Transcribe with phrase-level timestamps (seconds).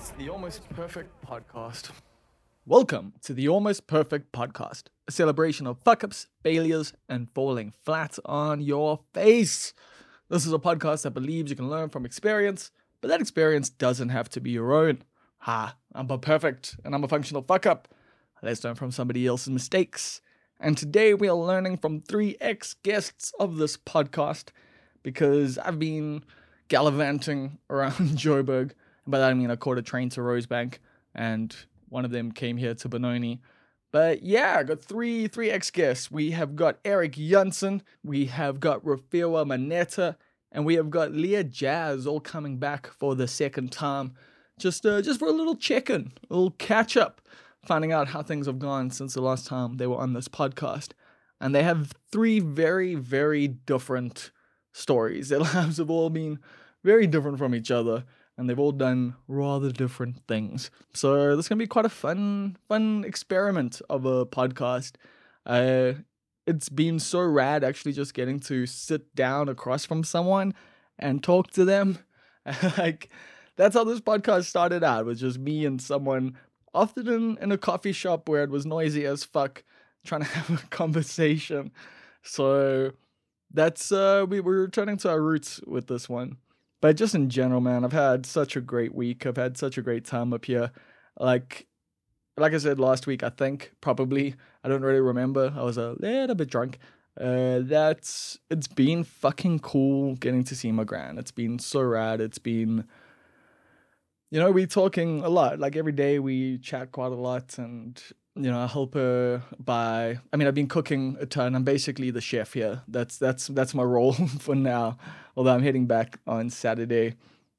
[0.00, 1.90] It's the Almost Perfect Podcast.
[2.64, 8.18] Welcome to the Almost Perfect Podcast, a celebration of fuck ups, failures, and falling flat
[8.24, 9.74] on your face.
[10.30, 12.70] This is a podcast that believes you can learn from experience,
[13.02, 15.02] but that experience doesn't have to be your own.
[15.40, 17.86] Ha, I'm a perfect and I'm a functional fuck up.
[18.42, 20.22] Let's learn from somebody else's mistakes.
[20.58, 24.48] And today we are learning from three ex guests of this podcast
[25.02, 26.24] because I've been
[26.68, 28.70] gallivanting around Joburg.
[29.06, 30.78] By that I mean I caught a train to Rosebank
[31.14, 31.54] and
[31.88, 33.40] one of them came here to Benoni.
[33.92, 36.10] But yeah, I got three three ex guests.
[36.10, 40.16] We have got Eric Jansen, we have got Rofhiwa Maneta,
[40.52, 44.14] and we have got Leah Jazz all coming back for the second time.
[44.58, 47.20] Just uh, just for a little check-in, a little catch up,
[47.64, 50.90] finding out how things have gone since the last time they were on this podcast.
[51.40, 54.30] And they have three very, very different
[54.72, 55.30] stories.
[55.30, 56.38] Their lives have all been
[56.84, 58.04] very different from each other
[58.40, 60.70] and they've all done rather different things.
[60.94, 64.92] So this is gonna be quite a fun, fun experiment of a podcast.
[65.44, 65.92] Uh,
[66.46, 70.54] it's been so rad actually just getting to sit down across from someone
[70.98, 71.98] and talk to them.
[72.78, 73.10] like
[73.56, 76.38] that's how this podcast started out, was just me and someone,
[76.72, 79.64] often in, in a coffee shop where it was noisy as fuck,
[80.02, 81.72] trying to have a conversation.
[82.22, 82.92] So
[83.52, 86.38] that's uh we were returning to our roots with this one.
[86.80, 89.26] But just in general, man, I've had such a great week.
[89.26, 90.72] I've had such a great time up here.
[91.18, 91.66] Like
[92.36, 95.52] like I said last week, I think probably I don't really remember.
[95.56, 96.78] I was a little bit drunk.
[97.20, 101.18] Uh, that's it's been fucking cool getting to see my gran.
[101.18, 102.20] It's been so rad.
[102.20, 102.86] It's been,
[104.30, 105.58] you know, we talking a lot.
[105.58, 108.02] Like every day we chat quite a lot, and
[108.36, 110.18] you know, I help her by.
[110.32, 111.54] I mean, I've been cooking a ton.
[111.54, 112.82] I'm basically the chef here.
[112.88, 114.98] That's that's that's my role for now.
[115.36, 117.14] Although I'm heading back on Saturday.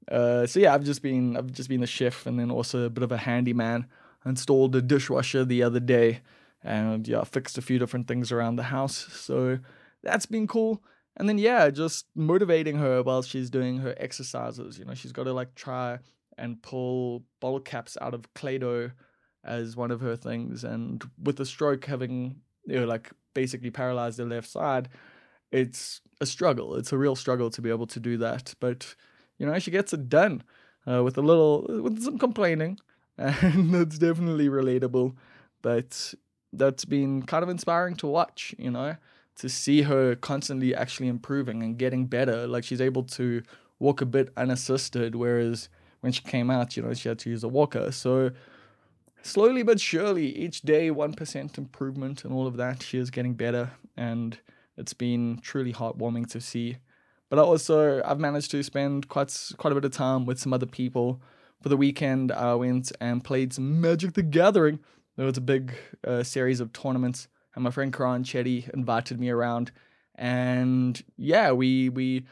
[0.10, 2.90] Uh, so yeah, I've just been I've just been the chef and then also a
[2.90, 3.88] bit of a handyman.
[4.26, 6.22] I installed a dishwasher the other day,
[6.64, 9.08] and yeah, fixed a few different things around the house.
[9.12, 9.60] So
[10.04, 10.84] that's been cool.
[11.18, 14.80] And then yeah, just motivating her while she's doing her exercises.
[14.80, 16.00] You know, she's got to like try
[16.38, 18.92] and pull bottle caps out of clay doh
[19.44, 20.64] as one of her things.
[20.64, 24.90] And with the stroke having, you know, like basically paralyzed the left side,
[25.52, 26.76] it's a struggle.
[26.76, 28.54] It's a real struggle to be able to do that.
[28.60, 28.96] But,
[29.38, 30.44] you know, she gets it done
[30.88, 32.80] uh, with a little, with some complaining.
[33.18, 35.16] And that's definitely relatable.
[35.62, 36.14] But
[36.54, 38.96] that's been kind of inspiring to watch, you know,
[39.36, 42.48] to see her constantly actually improving and getting better.
[42.48, 43.44] Like she's able to
[43.80, 45.70] walk a bit unassisted, whereas
[46.02, 47.92] when she came out, you know, she had to use a walker.
[47.92, 48.32] So
[49.22, 52.84] slowly but surely, each day, 1% improvement and all of that.
[52.84, 54.38] She is getting better, and
[54.78, 56.78] it's been truly heartwarming to see.
[57.30, 60.66] But also, I've managed to spend quite quite a bit of time with some other
[60.66, 61.22] people.
[61.62, 64.80] For the weekend, I went and played some Magic the Gathering.
[65.16, 65.74] There was a big
[66.06, 69.72] uh, series of tournaments, and my friend Karan Chetty invited me around.
[70.16, 72.26] And yeah, we we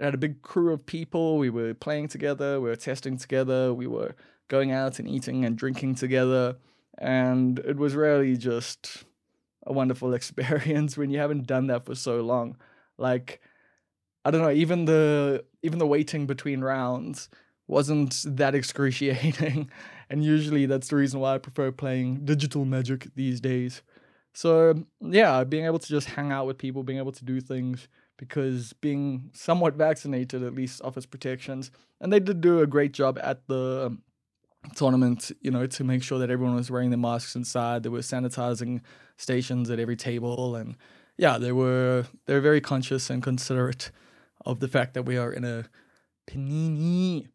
[0.00, 1.38] had a big crew of people.
[1.38, 4.14] We were playing together, we were testing together, we were
[4.48, 6.56] going out and eating and drinking together.
[6.98, 9.04] And it was really just
[9.66, 12.56] a wonderful experience when you haven't done that for so long.
[12.98, 13.40] Like,
[14.24, 17.28] I don't know, even the even the waiting between rounds
[17.68, 19.70] wasn't that excruciating.
[20.08, 23.82] and usually that's the reason why I prefer playing digital magic these days.
[24.32, 27.88] So yeah, being able to just hang out with people, being able to do things
[28.18, 31.70] because being somewhat vaccinated at least offers protections.
[32.00, 34.02] And they did do a great job at the um,
[34.74, 37.82] tournament, you know, to make sure that everyone was wearing their masks inside.
[37.82, 38.80] There were sanitizing
[39.16, 40.76] stations at every table, and
[41.16, 43.90] yeah, they were they were very conscious and considerate
[44.44, 45.66] of the fact that we are in a
[46.26, 47.28] panini.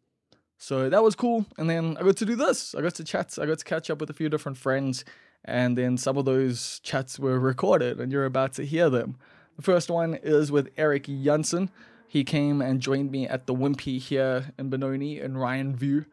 [0.58, 1.46] So that was cool.
[1.58, 2.74] And then I got to do this.
[2.74, 3.36] I got to chat.
[3.40, 5.04] I got to catch up with a few different friends,
[5.44, 9.16] and then some of those chats were recorded, and you're about to hear them.
[9.56, 11.70] The first one is with Eric Jansen.
[12.08, 16.06] He came and joined me at the Wimpy here in Benoni in Rynfield.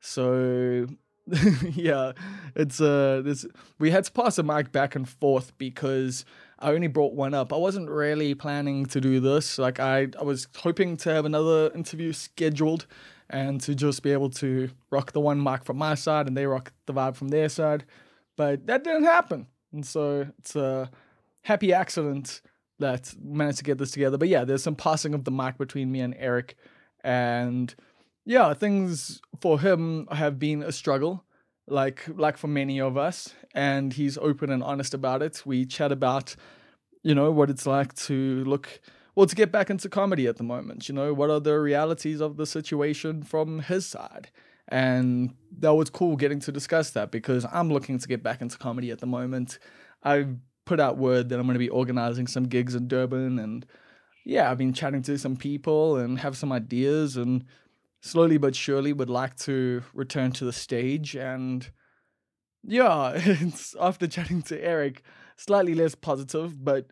[0.00, 0.86] So
[1.74, 2.12] yeah,
[2.56, 3.46] it's uh this
[3.78, 6.24] we had to pass a mic back and forth because
[6.58, 7.52] I only brought one up.
[7.52, 9.58] I wasn't really planning to do this.
[9.58, 12.86] Like I I was hoping to have another interview scheduled
[13.28, 16.46] and to just be able to rock the one mic from my side and they
[16.46, 17.84] rock the vibe from their side.
[18.36, 19.46] But that didn't happen.
[19.72, 20.90] And so it's a
[21.42, 22.40] happy accident
[22.80, 24.18] that managed to get this together.
[24.18, 26.56] But yeah, there's some passing of the mic between me and Eric
[27.04, 27.74] and
[28.24, 31.24] yeah, things for him have been a struggle,
[31.66, 35.42] like like for many of us, and he's open and honest about it.
[35.44, 36.36] We chat about,
[37.02, 38.80] you know, what it's like to look
[39.14, 40.88] well to get back into comedy at the moment.
[40.88, 44.30] You know, what are the realities of the situation from his side,
[44.68, 48.56] And that was cool getting to discuss that because I'm looking to get back into
[48.58, 49.58] comedy at the moment.
[50.02, 53.66] I've put out word that I'm going to be organizing some gigs in Durban and
[54.24, 57.44] yeah, I've been chatting to some people and have some ideas and
[58.00, 61.70] slowly but surely would like to return to the stage and
[62.62, 65.02] yeah, it's after chatting to Eric,
[65.36, 66.86] slightly less positive, but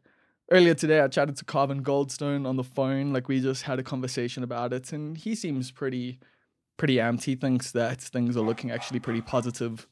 [0.51, 3.13] earlier today I chatted to Carvin Goldstone on the phone.
[3.13, 6.19] Like we just had a conversation about it, and he seems pretty
[6.77, 7.25] pretty amped.
[7.25, 9.87] He thinks that things are looking actually pretty positive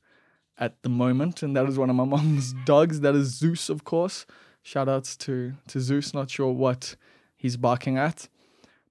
[0.58, 3.00] at the moment, and that is one of my mom's dogs.
[3.00, 4.26] That is Zeus, of course.
[4.62, 6.14] Shout outs to to Zeus.
[6.14, 6.96] Not sure what
[7.36, 8.28] he's barking at,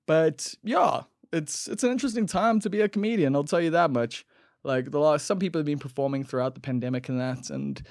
[0.06, 3.36] but yeah, it's it's an interesting time to be a comedian.
[3.36, 4.26] I'll tell you that much.
[4.64, 7.82] Like the last, some people have been performing throughout the pandemic and that, and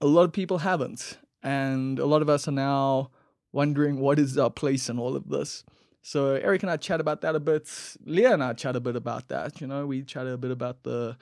[0.00, 1.18] a lot of people haven't.
[1.42, 3.10] And a lot of us are now
[3.52, 5.64] wondering what is our place in all of this.
[6.02, 7.68] So Eric and I chat about that a bit.
[8.04, 9.60] Leah and I chat a bit about that.
[9.60, 11.16] You know, we chat a bit about the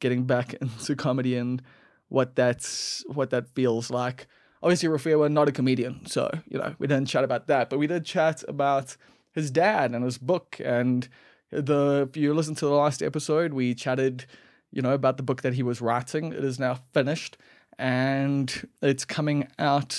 [0.00, 1.62] getting back into comedy and
[2.08, 4.26] what that's what that feels like.
[4.62, 7.78] Obviously, Rofhiwa, we're not a comedian, so you know we didn't chat about that, but
[7.78, 8.96] we did chat about
[9.32, 11.08] his dad and his book and
[11.50, 14.26] the if you listen to the last episode, we chatted,
[14.70, 16.32] you know, about the book that he was writing.
[16.32, 17.36] It is now finished,
[17.78, 19.98] and it's coming out.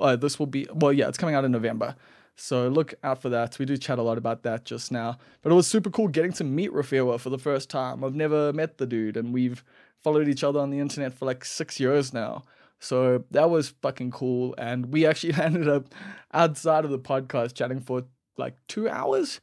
[0.00, 1.96] Uh, this will be well, yeah, it's coming out in November.
[2.36, 3.58] So look out for that.
[3.58, 5.18] We do chat a lot about that just now.
[5.42, 8.04] But it was super cool getting to meet Rofhiwa for the first time.
[8.04, 9.64] I've never met the dude, and we've
[10.04, 12.44] followed each other on the internet for like six years now.
[12.78, 14.54] So that was fucking cool.
[14.58, 15.94] And we actually ended up
[16.32, 18.04] outside of the podcast chatting for
[18.36, 19.40] like two hours.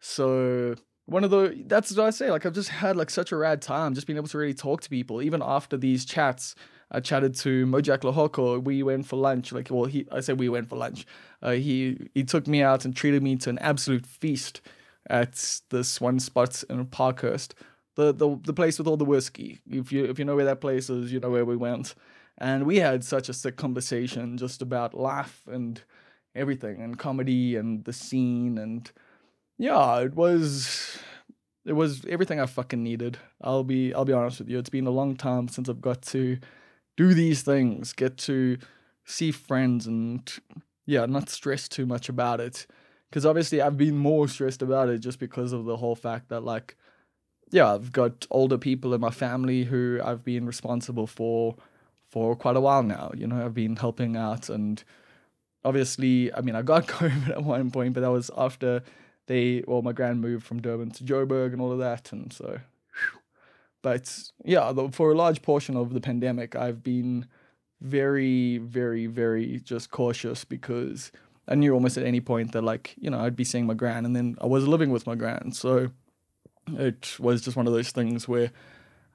[0.00, 0.74] So
[1.06, 2.30] one of the that's what I say.
[2.30, 4.82] Like I've just had like such a rad time, just being able to really talk
[4.82, 5.22] to people.
[5.22, 6.54] Even after these chats,
[6.90, 8.62] I chatted to Mojak Lehoko.
[8.62, 9.52] We went for lunch.
[9.52, 11.06] Like well, he I said we went for lunch.
[11.42, 14.60] Uh, he he took me out and treated me to an absolute feast
[15.08, 17.54] at this one spot in Parkhurst.
[17.94, 19.60] The, the the place with all the whiskey.
[19.68, 21.94] If you if you know where that place is, you know where we went.
[22.38, 25.82] And we had such a sick conversation just about life and
[26.34, 28.90] everything and comedy and the scene and
[29.58, 30.98] yeah, it was
[31.66, 33.18] it was everything I fucking needed.
[33.42, 34.58] I'll be I'll be honest with you.
[34.58, 36.38] It's been a long time since I've got to
[36.96, 38.58] do these things, get to
[39.04, 40.30] see friends and
[40.86, 42.66] yeah, not stress too much about it.
[43.10, 46.44] Cuz obviously I've been more stressed about it just because of the whole fact that
[46.44, 46.76] like
[47.50, 51.56] yeah, I've got older people in my family who I've been responsible for
[52.10, 53.10] for quite a while now.
[53.16, 54.82] You know, I've been helping out and
[55.64, 58.82] obviously, I mean, I got COVID at one point, but that was after
[59.28, 62.58] they well my grand moved from Durban to Joburg and all of that and so
[63.80, 67.26] but yeah for a large portion of the pandemic I've been
[67.80, 71.12] very very very just cautious because
[71.46, 74.04] I knew almost at any point that like you know I'd be seeing my grand
[74.04, 75.90] and then I was living with my grand so
[76.72, 78.50] it was just one of those things where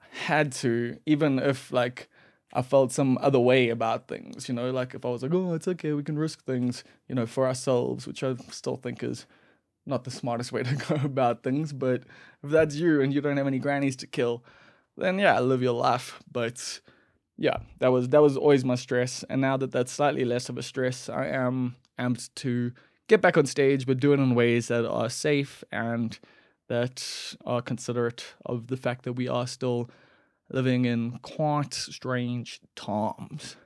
[0.01, 2.07] I had to even if like
[2.53, 5.53] I felt some other way about things you know like if I was like oh
[5.53, 9.25] it's okay we can risk things you know for ourselves which I still think is
[9.85, 12.03] not the smartest way to go about things, but
[12.43, 14.43] if that's you and you don't have any grannies to kill,
[14.97, 16.21] then yeah, live your life.
[16.31, 16.79] But
[17.37, 20.57] yeah, that was that was always my stress, and now that that's slightly less of
[20.57, 22.71] a stress, I am amped to
[23.07, 26.17] get back on stage, but do it in ways that are safe and
[26.69, 29.89] that are considerate of the fact that we are still
[30.53, 33.57] living in quite strange times.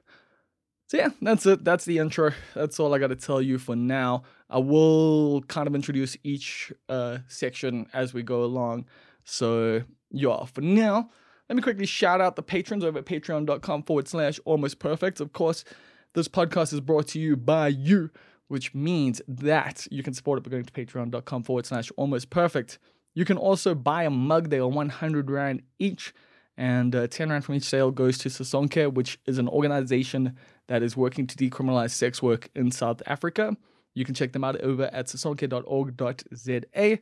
[0.87, 1.65] So yeah, that's it.
[1.65, 2.31] That's the intro.
[2.55, 4.23] That's all I got to tell you for now.
[4.49, 8.85] I will kind of introduce each uh, section as we go along.
[9.25, 11.09] So yeah, for now,
[11.49, 15.19] let me quickly shout out the patrons over at patreon.com forward slash almost perfect.
[15.19, 15.65] Of course,
[16.13, 18.09] this podcast is brought to you by you,
[18.47, 22.79] which means that you can support it by going to patreon.com forward slash almost perfect.
[23.13, 24.49] You can also buy a mug.
[24.49, 26.13] They are 100 Rand each,
[26.57, 30.35] and uh, 10 Rand from each sale goes to Sisonke, which is an organization
[30.67, 33.55] that is working to decriminalize sex work in South Africa.
[33.93, 36.99] You can check them out over at sisonke.org.za.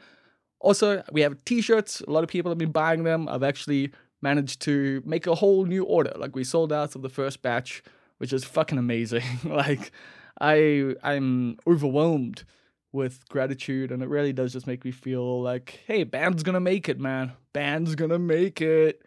[0.60, 2.02] Also, we have t-shirts.
[2.02, 3.28] A lot of people have been buying them.
[3.28, 6.14] I've actually managed to make a whole new order.
[6.16, 7.84] Like we sold out of the first batch,
[8.18, 9.24] which is fucking amazing.
[9.44, 9.92] like
[10.40, 12.44] I I'm overwhelmed
[12.92, 16.88] with gratitude and it really does just make me feel like, hey, band's gonna make
[16.90, 17.34] it, man.
[17.54, 19.06] Band's gonna make it.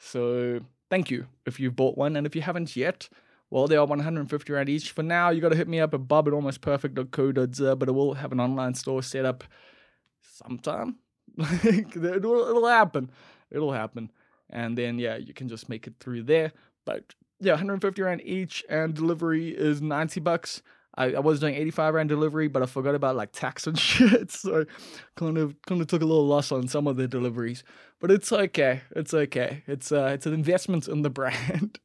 [0.00, 3.08] So thank you if you've bought one and if you haven't yet,
[3.50, 4.92] well, they are 150 Rand each.
[4.92, 8.14] For now, you got to hit me up at bob at almostperfect.co.za, but it will
[8.14, 9.44] have an online store set up
[10.22, 10.96] sometime.
[11.38, 13.10] it'll, it'll happen.
[13.50, 14.10] It'll happen.
[14.48, 16.52] And then, yeah, you can just make it through there.
[16.86, 20.62] But yeah, 150 Rand each, and delivery is 90 bucks.
[20.96, 24.30] I, I was doing 85 round delivery, but I forgot about like tax and shit.
[24.30, 24.64] So
[25.16, 27.62] kind of kind of took a little loss on some of the deliveries.
[28.00, 28.80] But it's okay.
[28.96, 29.62] It's okay.
[29.66, 31.78] It's uh it's an investment in the brand.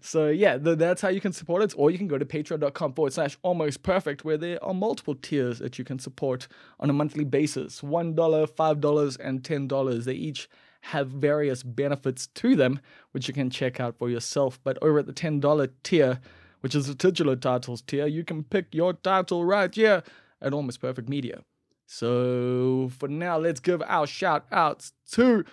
[0.00, 1.74] so yeah, that's how you can support it.
[1.76, 5.58] Or you can go to patreon.com forward slash almost perfect, where there are multiple tiers
[5.58, 6.48] that you can support
[6.80, 7.80] on a monthly basis.
[7.80, 10.04] $1, $5, and $10.
[10.04, 10.48] They each
[10.82, 14.60] have various benefits to them, which you can check out for yourself.
[14.62, 16.20] But over at the $10 tier,
[16.66, 20.02] which is the titular titles tier, you can pick your title right here
[20.42, 21.44] at Almost Perfect Media.
[21.86, 25.44] So for now, let's give our shout outs to,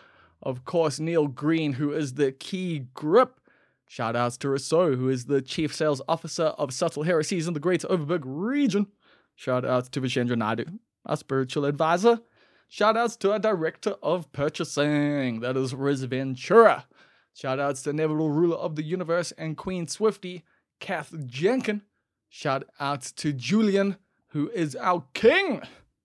[0.42, 3.40] of course, Neil Green, who is the key grip.
[3.88, 7.60] Shout outs to Rousseau, who is the chief sales officer of Subtle Heresies in the
[7.60, 8.88] Greater Overberg region.
[9.36, 10.66] Shout outs to Vishendra Naidu,
[11.06, 12.22] our spiritual advisor.
[12.70, 16.88] Shout outs to our director of purchasing, that is Riz Ventura.
[17.36, 20.44] Shout outs to inevitable ruler of the universe and Queen Swifty,
[20.84, 21.82] Kath Jenkin.
[22.28, 23.96] Shout out to Julian,
[24.32, 25.62] who is our king.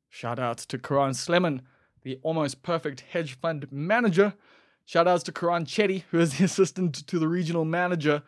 [0.09, 1.63] Shout out to Karan Sleman,
[2.03, 4.35] the almost perfect hedge fund manager.
[4.85, 8.23] Shout outs to Karan Chetty, who is the assistant to the regional manager.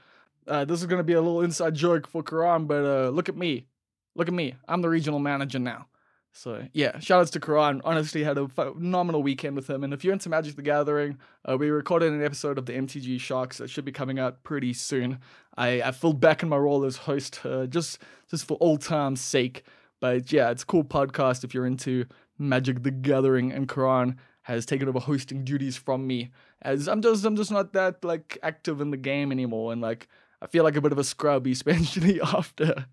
[0.48, 3.28] Uh, this is going to be a little inside joke for Karan, but uh, look
[3.28, 3.68] at me.
[4.16, 4.56] Look at me.
[4.66, 5.86] I'm the regional manager now.
[6.32, 7.80] So yeah, shout outs to Karan.
[7.84, 9.82] Honestly, had a phenomenal weekend with him.
[9.84, 13.20] And if you're into Magic the Gathering, uh, we recorded an episode of the MTG
[13.20, 15.18] Sharks that should be coming out pretty soon.
[15.56, 17.98] I, I filled back in my role as host uh, just
[18.30, 19.64] just for old time's sake.
[20.00, 22.06] But yeah, it's a cool podcast if you're into
[22.38, 23.52] Magic the Gathering.
[23.52, 26.30] And Karan has taken over hosting duties from me
[26.62, 29.72] as I'm just I'm just not that like active in the game anymore.
[29.72, 30.08] And like
[30.42, 32.86] I feel like a bit of a scrub, especially after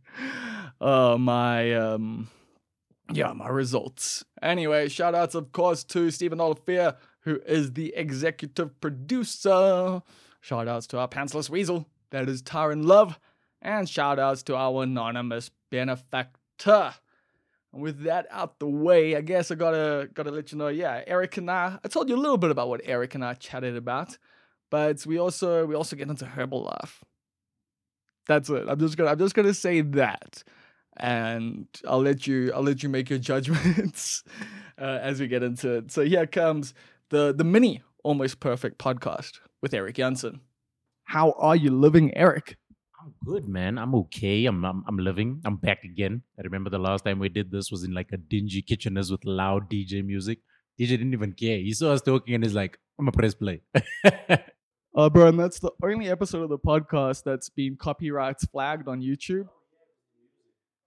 [0.82, 2.30] uh, my um
[3.12, 4.26] yeah, my results.
[4.42, 10.02] Anyway, shout outs, of course, to Stephen Olivier, who is the executive producer.
[10.42, 13.20] Shout outs to our pantsless weasel, that is Tyron Love.
[13.62, 16.94] And shout outs to our anonymous benefactor.
[17.74, 21.04] And with that out the way, I guess I gotta gotta let you know, yeah,
[21.08, 23.76] Eric and I, I told you a little bit about what Eric and I chatted
[23.76, 24.18] about,
[24.70, 27.02] but we also we also get into Herbalife.
[28.28, 28.66] That's it.
[28.68, 30.44] I'm just gonna I'm just gonna say that
[30.98, 34.24] and I'll let you I'll let you make your judgments
[34.80, 35.92] uh, as we get into it.
[35.92, 36.74] So here comes
[37.10, 40.42] the the mini almost perfect podcast with Eric Jansen.
[41.08, 42.58] How are you living, Eric?
[43.02, 43.78] I'm good, man.
[43.78, 44.46] I'm okay.
[44.46, 45.42] I'm, I'm I'm living.
[45.46, 46.22] I'm back again.
[46.38, 49.24] I remember the last time we did this was in like a dingy kitcheners with
[49.24, 50.40] loud DJ music.
[50.78, 51.60] DJ didn't even care.
[51.60, 53.62] He saw us talking and he's like, "I'm gonna press play."
[54.98, 59.02] uh, bro, and that's the only episode of the podcast that's been copyrights flagged on
[59.02, 59.48] YouTube.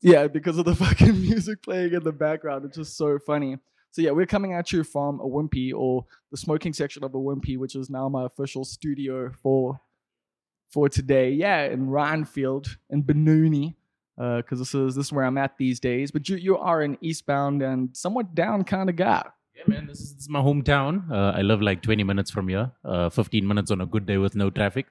[0.03, 2.67] Yeah, because of the fucking music playing in the background.
[2.67, 3.57] It's just so funny.
[3.93, 7.19] So yeah, we're coming at you from a Wimpy or the smoking section of a
[7.19, 9.81] Wimpy, which is now my official studio for
[10.71, 11.31] for today.
[11.31, 13.77] Yeah, in Rynfield in Benoni,
[14.17, 16.11] because uh, this is this is where I'm at these days.
[16.11, 19.25] But you you are an eastbound and somewhat down kind of guy.
[19.57, 21.11] Yeah, man, this is, this is my hometown.
[21.11, 24.17] Uh, I live like 20 minutes from here, uh, 15 minutes on a good day
[24.17, 24.87] with no traffic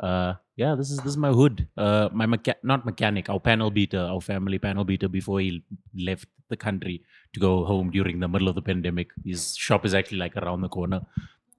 [0.00, 1.66] uh, yeah, this is this is my hood.
[1.76, 5.62] Uh, my mecha- not mechanic, our panel beater, our family panel beater before he
[5.96, 9.10] left the country to go home during the middle of the pandemic.
[9.24, 11.02] His shop is actually like around the corner.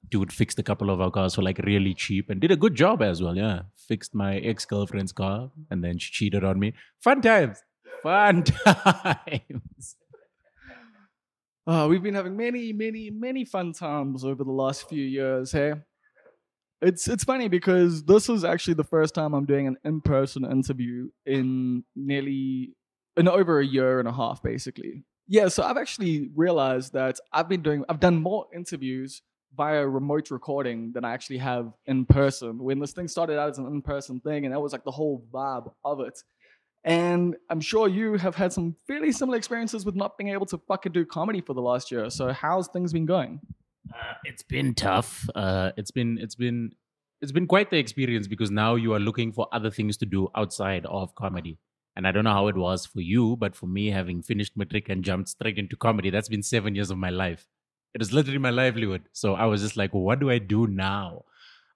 [0.09, 2.75] Dude fixed a couple of our cars for like really cheap and did a good
[2.75, 3.35] job as well.
[3.35, 6.73] Yeah, fixed my ex girlfriend's car and then she cheated on me.
[6.99, 7.61] Fun times,
[8.01, 9.95] fun times.
[11.67, 15.51] Uh, we've been having many, many, many fun times over the last few years.
[15.51, 15.73] Hey,
[16.81, 21.09] it's it's funny because this is actually the first time I'm doing an in-person interview
[21.25, 22.75] in nearly
[23.17, 25.03] in over a year and a half, basically.
[25.27, 29.21] Yeah, so I've actually realized that I've been doing I've done more interviews
[29.55, 32.59] via remote recording than I actually have in person.
[32.59, 35.25] When this thing started out as an in-person thing, and that was like the whole
[35.33, 36.17] vibe of it.
[36.83, 40.57] And I'm sure you have had some fairly similar experiences with not being able to
[40.57, 42.09] fucking do comedy for the last year.
[42.09, 43.41] So how's things been going?
[43.93, 45.27] Uh, it's been tough.
[45.35, 46.71] Uh, it's been it's been
[47.21, 50.29] it's been quite the experience because now you are looking for other things to do
[50.35, 51.57] outside of comedy.
[51.95, 54.87] And I don't know how it was for you, but for me, having finished matric
[54.87, 57.45] and jumped straight into comedy, that's been seven years of my life.
[57.93, 59.03] It is literally my livelihood.
[59.13, 61.24] So I was just like, what do I do now?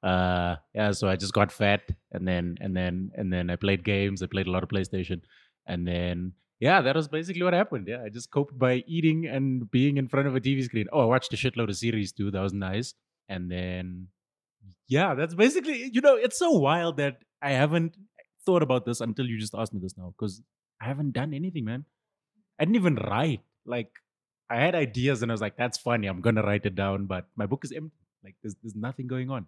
[0.03, 3.85] Uh, yeah, so I just got fat, and then and then and then I played
[3.85, 4.21] games.
[4.21, 5.21] I played a lot of PlayStation,
[5.65, 7.87] and then yeah, that was basically what happened.
[7.87, 10.87] Yeah, I just coped by eating and being in front of a TV screen.
[10.93, 12.31] Oh, I watched a shitload of series too.
[12.31, 12.93] That was nice.
[13.27, 14.07] And then,
[14.87, 17.95] yeah, that's basically, you know, it's so wild that I haven't
[18.45, 20.41] thought about this until you just asked me this now because
[20.81, 21.85] I haven't done anything, man.
[22.59, 23.41] I didn't even write.
[23.65, 23.91] Like,
[24.53, 26.07] I had ideas and I was like, that's funny.
[26.07, 27.05] I'm going to write it down.
[27.05, 27.95] But my book is empty.
[28.23, 29.45] Like, there's, there's nothing going on.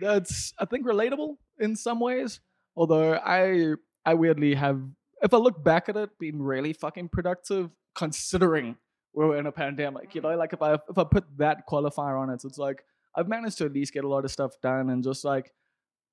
[0.00, 2.40] That's, I think, relatable in some ways.
[2.76, 3.74] Although I,
[4.04, 4.80] I weirdly have
[5.22, 8.76] if I look back at it, been really fucking productive considering
[9.14, 10.14] we're in a pandemic.
[10.14, 10.38] You know, mm.
[10.38, 12.84] like if I if I put that qualifier on it, it's like
[13.16, 15.52] I've managed to at least get a lot of stuff done and just like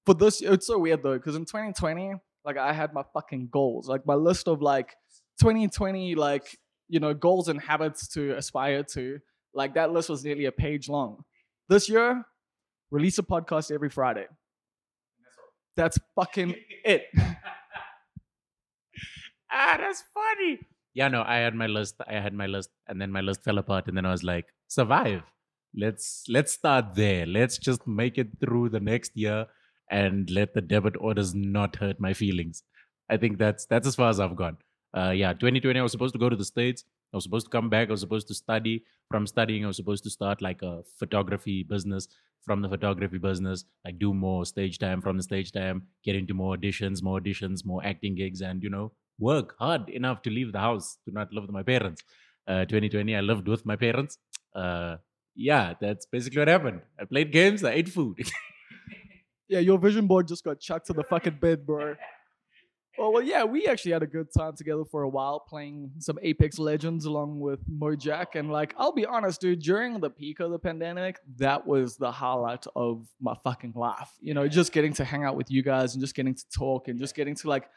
[0.06, 2.14] for this it's so weird though, because in 2020,
[2.46, 3.90] like I had my fucking goals.
[3.90, 4.96] Like my list of like
[5.42, 6.58] 2020 like,
[6.92, 9.18] you know, goals and habits to aspire to.
[9.54, 11.24] Like that list was nearly a page long.
[11.70, 12.26] This year,
[12.92, 14.28] release a podcast every Friday.
[15.78, 17.04] That's fucking it.
[19.50, 20.60] ah, that's funny.
[20.94, 21.96] Yeah, no, I had my list.
[22.06, 24.48] I had my list, and then my list fell apart, and then I was like,
[24.68, 25.24] survive.
[25.74, 27.26] Let's let's start there.
[27.26, 29.48] Let's just make it through the next year,
[29.90, 32.64] and let the debit orders not hurt my feelings.
[33.10, 34.58] I think that's that's as far as I've gone.
[34.94, 36.84] Uh, yeah, 2020, I was supposed to go to the states.
[37.14, 37.88] I was supposed to come back.
[37.90, 38.84] I was supposed to study.
[39.10, 42.08] From studying, I was supposed to start like a photography business.
[42.44, 45.00] From the photography business, like do more stage time.
[45.00, 48.70] From the stage time, get into more auditions, more auditions, more acting gigs, and you
[48.70, 52.02] know, work hard enough to leave the house to not live with my parents.
[52.48, 54.18] Uh, 2020, I lived with my parents.
[54.56, 54.98] Uh,
[55.36, 56.82] yeah, that's basically what happened.
[57.00, 58.18] I played games, I ate food.
[59.52, 61.96] Yeah, your vision board just got chucked to the fucking bed, bro.
[63.04, 66.20] Oh well, yeah, we actually had a good time together for a while playing some
[66.22, 70.52] Apex Legends along with Mojak, and like, I'll be honest, dude, during the peak of
[70.52, 74.12] the pandemic, that was the highlight of my fucking life.
[74.20, 76.90] You know, just getting to hang out with you guys and just getting to talk
[76.90, 77.68] and just getting to like,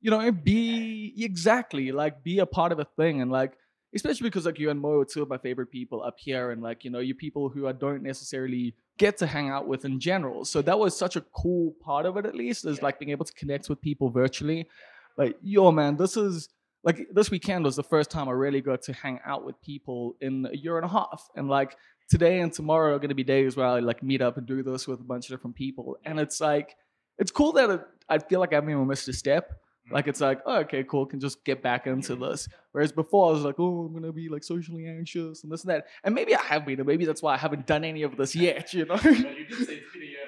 [0.00, 3.20] you know, be exactly like be a part of a thing.
[3.20, 3.52] And like,
[3.94, 6.62] especially because like you and Mo are two of my favorite people up here, and
[6.62, 9.98] like, you know, you people who I don't necessarily get to hang out with in
[9.98, 10.44] general.
[10.44, 13.24] So that was such a cool part of it, at least, is like being able
[13.24, 14.68] to connect with people virtually.
[15.16, 16.48] Like, yo, man, this is
[16.82, 20.16] like this weekend was the first time I really got to hang out with people
[20.20, 21.28] in a year and a half.
[21.36, 21.76] And like
[22.08, 24.62] today and tomorrow are going to be days where I like meet up and do
[24.62, 25.98] this with a bunch of different people.
[26.04, 26.76] And it's like,
[27.18, 29.52] it's cool that it, I feel like I haven't even missed a step.
[29.90, 32.24] Like it's like, oh, okay, cool, can just get back into mm-hmm.
[32.24, 32.48] this.
[32.72, 35.70] Whereas before I was like, oh, I'm gonna be like socially anxious and this and
[35.70, 35.86] that.
[36.04, 38.34] And maybe I have been, and maybe that's why I haven't done any of this
[38.36, 38.94] yet, you know?
[39.04, 39.12] you
[39.46, 40.20] did say it's been a year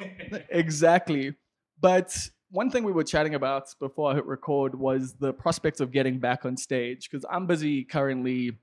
[0.00, 1.34] and exactly.
[1.80, 2.16] But
[2.50, 6.18] one thing we were chatting about before I hit record was the prospect of getting
[6.18, 8.58] back on stage because I'm busy currently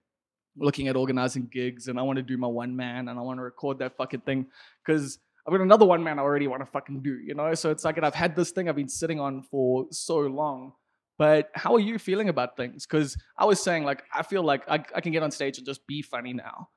[0.58, 3.38] looking at organizing gigs and I want to do my one man and I want
[3.38, 4.48] to record that fucking thing
[4.86, 7.54] because I've got another one man I already want to fucking do, you know?
[7.54, 10.74] So it's like, and I've had this thing I've been sitting on for so long.
[11.18, 12.86] But how are you feeling about things?
[12.86, 15.66] Because I was saying, like, I feel like I, I can get on stage and
[15.66, 16.68] just be funny now.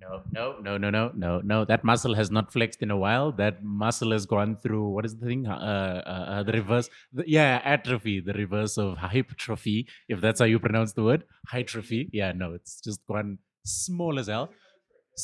[0.00, 1.64] No, no, no, no, no, no, no.
[1.66, 3.32] That muscle has not flexed in a while.
[3.32, 5.46] That muscle has gone through what is the thing?
[5.46, 6.88] Uh, uh, uh, the reverse.
[7.12, 8.20] The, yeah, atrophy.
[8.20, 11.24] The reverse of hypertrophy, if that's how you pronounce the word.
[11.48, 12.08] Hypertrophy.
[12.14, 14.50] Yeah, no, it's just gone small as hell.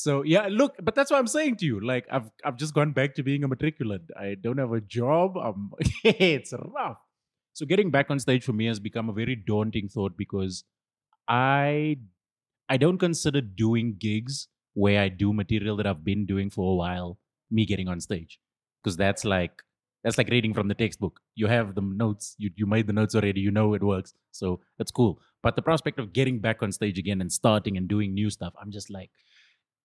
[0.02, 1.80] So yeah, look, but that's what I'm saying to you.
[1.80, 4.08] Like I've I've just gone back to being a matriculant.
[4.18, 5.36] I don't have a job.
[6.04, 6.98] It's rough.
[7.52, 10.64] So getting back on stage for me has become a very daunting thought because
[11.28, 11.98] I
[12.68, 16.76] I don't consider doing gigs where I do material that I've been doing for a
[16.76, 17.18] while,
[17.50, 18.38] me getting on stage.
[18.82, 19.62] Because that's like
[20.04, 21.20] that's like reading from the textbook.
[21.34, 24.14] You have the notes, you, you made the notes already, you know it works.
[24.30, 25.20] So that's cool.
[25.42, 28.54] But the prospect of getting back on stage again and starting and doing new stuff,
[28.60, 29.10] I'm just like,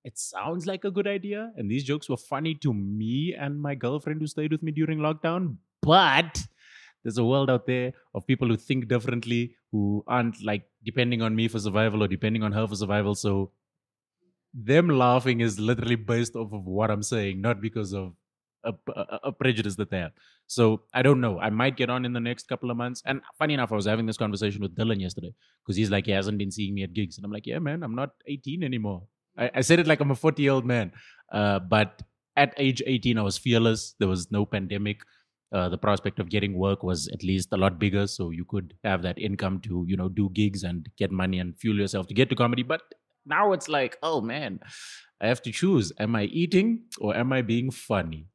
[0.03, 1.51] it sounds like a good idea.
[1.55, 4.99] And these jokes were funny to me and my girlfriend who stayed with me during
[4.99, 5.57] lockdown.
[5.81, 6.45] But
[7.03, 11.35] there's a world out there of people who think differently, who aren't like depending on
[11.35, 13.15] me for survival or depending on her for survival.
[13.15, 13.51] So
[14.53, 18.13] them laughing is literally based off of what I'm saying, not because of
[18.63, 20.11] a, a, a, prejudice that they have.
[20.45, 21.39] So I don't know.
[21.39, 23.01] I might get on in the next couple of months.
[23.05, 25.33] And funny enough, I was having this conversation with Dylan yesterday
[25.63, 27.17] because he's like, he hasn't been seeing me at gigs.
[27.17, 29.03] And I'm like, yeah, man, I'm not 18 anymore.
[29.37, 30.91] I, I said it like I'm a 40 year old man.
[31.31, 32.01] Uh, but
[32.35, 33.95] at age 18, I was fearless.
[33.99, 35.01] There was no pandemic.
[35.53, 38.07] Uh, the prospect of getting work was at least a lot bigger.
[38.07, 41.57] So you could have that income to, you know, do gigs and get money and
[41.57, 42.63] fuel yourself to get to comedy.
[42.63, 42.81] But
[43.25, 44.59] now it's like, oh man,
[45.21, 45.91] I have to choose.
[45.99, 48.27] Am I eating or am I being funny?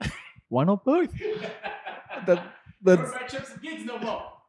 [0.48, 1.10] One or both.
[2.26, 3.12] that, that's,
[3.84, 4.39] no more.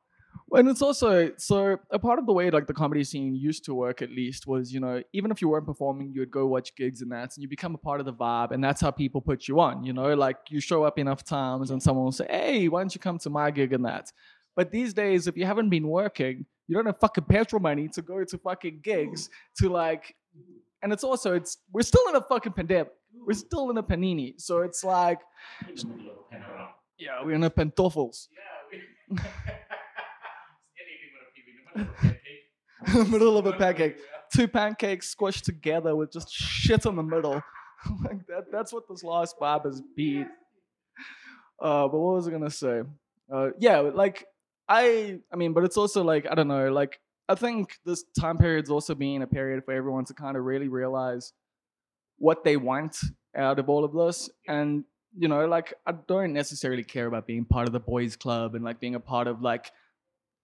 [0.54, 3.74] And it's also so a part of the way like the comedy scene used to
[3.74, 6.76] work at least was, you know, even if you weren't performing, you would go watch
[6.76, 9.22] gigs and that, and you become a part of the vibe, and that's how people
[9.22, 12.28] put you on, you know, like you show up enough times and someone will say,
[12.30, 14.12] Hey, why don't you come to my gig and that?
[14.56, 18.02] But these days, if you haven't been working, you don't have fucking petrol money to
[18.02, 20.16] go to fucking gigs to like
[20.82, 22.92] and it's also it's we're still in a fucking pandemic.
[23.14, 24.40] We're still in a panini.
[24.40, 25.20] So it's like
[26.98, 28.28] Yeah, we're in a pantoffels.
[29.12, 29.20] Yeah,
[33.10, 33.98] middle of a pancake.
[34.34, 37.42] Two pancakes squished together with just shit in the middle.
[38.04, 40.30] like that, that's what this last vibe has been.
[41.62, 42.82] Uh, but what was I gonna say?
[43.32, 44.26] Uh, yeah, like
[44.68, 47.00] I I mean, but it's also like I don't know, like
[47.32, 50.68] I think this time period's also been a period for everyone to kind of really
[50.68, 51.32] realize
[52.18, 52.98] what they want
[53.36, 54.30] out of all of this.
[54.50, 54.84] And,
[55.18, 58.66] you know, like I don't necessarily care about being part of the boys club and
[58.66, 59.72] like being a part of like,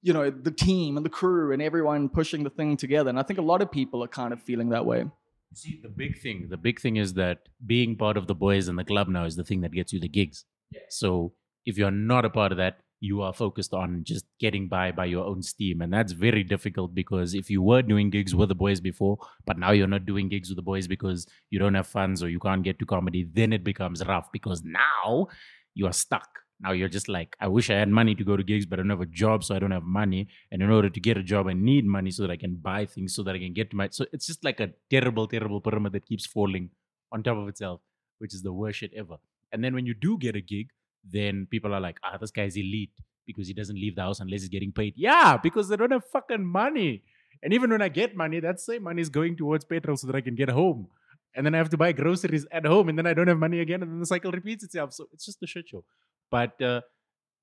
[0.01, 3.09] you know, the team and the crew and everyone pushing the thing together.
[3.09, 5.05] And I think a lot of people are kind of feeling that way.
[5.53, 8.77] See, the big thing, the big thing is that being part of the boys and
[8.77, 10.45] the club now is the thing that gets you the gigs.
[10.89, 11.33] So
[11.65, 15.05] if you're not a part of that, you are focused on just getting by by
[15.05, 18.55] your own steam and that's very difficult because if you were doing gigs with the
[18.55, 21.85] boys before but now you're not doing gigs with the boys because you don't have
[21.85, 25.27] funds or you can't get to comedy then it becomes rough because now
[25.75, 26.27] you are stuck
[26.61, 28.81] now you're just like i wish i had money to go to gigs but i
[28.81, 31.23] don't have a job so i don't have money and in order to get a
[31.23, 33.69] job i need money so that i can buy things so that i can get
[33.69, 36.69] to my so it's just like a terrible terrible pyramid that keeps falling
[37.11, 37.81] on top of itself
[38.19, 39.17] which is the worst shit ever
[39.51, 40.69] and then when you do get a gig
[41.11, 42.91] then people are like, ah, this guy's elite
[43.25, 44.93] because he doesn't leave the house unless he's getting paid.
[44.95, 47.03] Yeah, because they don't have fucking money.
[47.43, 50.15] And even when I get money, that same money is going towards petrol so that
[50.15, 50.87] I can get home.
[51.35, 53.59] And then I have to buy groceries at home, and then I don't have money
[53.59, 54.93] again, and then the cycle repeats itself.
[54.93, 55.83] So it's just a shit show.
[56.29, 56.81] But uh,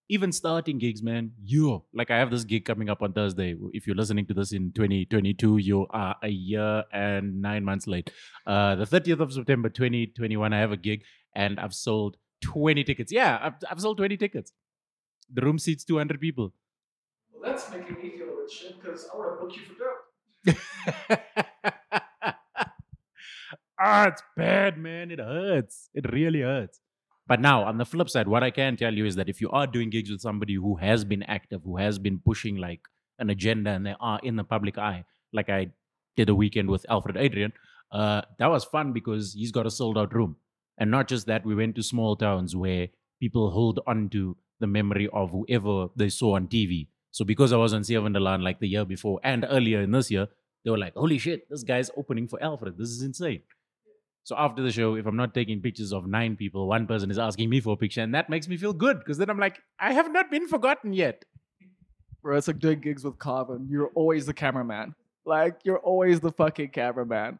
[0.09, 3.57] even starting gigs, man, you like I have this gig coming up on Thursday.
[3.73, 8.11] If you're listening to this in 2022, you are a year and nine months late.
[8.47, 13.11] Uh, the 30th of September 2021, I have a gig, and I've sold 20 tickets.
[13.11, 14.53] Yeah, I've, I've sold 20 tickets.
[15.33, 16.53] The room seats 200 people.
[17.33, 19.75] Well, that's making me feel a bit shit because I want to book you for
[19.81, 20.05] dope.
[23.81, 25.11] ah, it's bad, man.
[25.11, 25.89] It hurts.
[25.95, 26.81] It really hurts.
[27.27, 29.51] But now, on the flip side, what I can tell you is that if you
[29.51, 32.81] are doing gigs with somebody who has been active, who has been pushing like
[33.19, 35.69] an agenda, and they are in the public eye, like I
[36.17, 37.53] did a weekend with Alfred Adriaan,
[37.91, 40.37] uh, that was fun because he's got a sold out room.
[40.77, 42.89] And not just that, we went to small towns where
[43.21, 46.89] people hold on to the memory of whoever they saw on TV.
[47.11, 50.11] So because I was on Sia Vanderlaan like the year before and earlier in this
[50.11, 50.29] year,
[50.65, 52.77] they were like, holy shit, this guy's opening for Alfred.
[52.77, 53.43] This is insane.
[54.25, 57.19] So after the show, if I'm not taking pictures of nine people, one person is
[57.19, 59.61] asking me for a picture, and that makes me feel good because then I'm like,
[59.79, 61.25] I have not been forgotten yet.
[62.23, 63.69] Bro, it's like doing gigs with Carvin.
[63.71, 64.95] You're always the cameraman.
[65.27, 67.39] Like, you're always the fucking cameraman.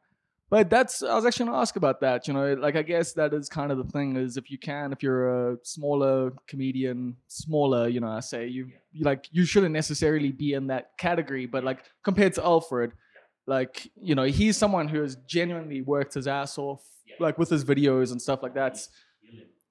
[0.51, 2.29] But that's I was actually gonna ask about that.
[2.29, 4.93] You know, like I guess that is kind of the thing is if you can,
[4.93, 9.73] if you're a smaller comedian, smaller, you know, I say you, you like you shouldn't
[9.73, 11.47] necessarily be in that category.
[11.47, 12.93] But like compared to Alfred,
[13.47, 16.83] like you know, he's someone who has genuinely worked his ass off,
[17.21, 18.79] like with his videos and stuff like that,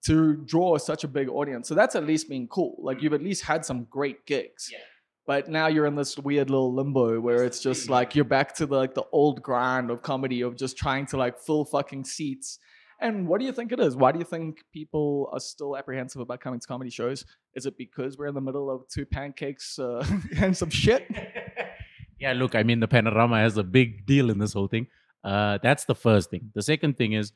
[0.05, 1.67] to draw such a big audience.
[1.67, 2.75] So that's at least been cool.
[2.79, 4.69] Like you've at least had some great gigs.
[4.71, 4.79] Yeah.
[5.25, 8.65] But now you're in this weird little limbo where it's just like you're back to
[8.65, 12.59] the like the old grind of comedy of just trying to like fill fucking seats.
[12.99, 13.95] And what do you think it is?
[13.95, 17.25] Why do you think people are still apprehensive about coming to comedy shows?
[17.55, 20.05] Is it because we're in the middle of two pancakes uh,
[20.37, 21.09] and some shit?
[22.23, 24.87] yeah, look, I mean, the panorama has a big deal in this whole thing.
[25.25, 26.51] Uh, that's the first thing.
[26.55, 27.33] The second thing is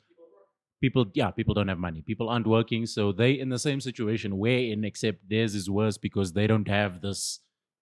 [0.80, 2.00] people, yeah, people don't have money.
[2.00, 2.86] People aren't working.
[2.86, 6.68] So they in the same situation we're in, except theirs is worse because they don't
[6.68, 7.40] have this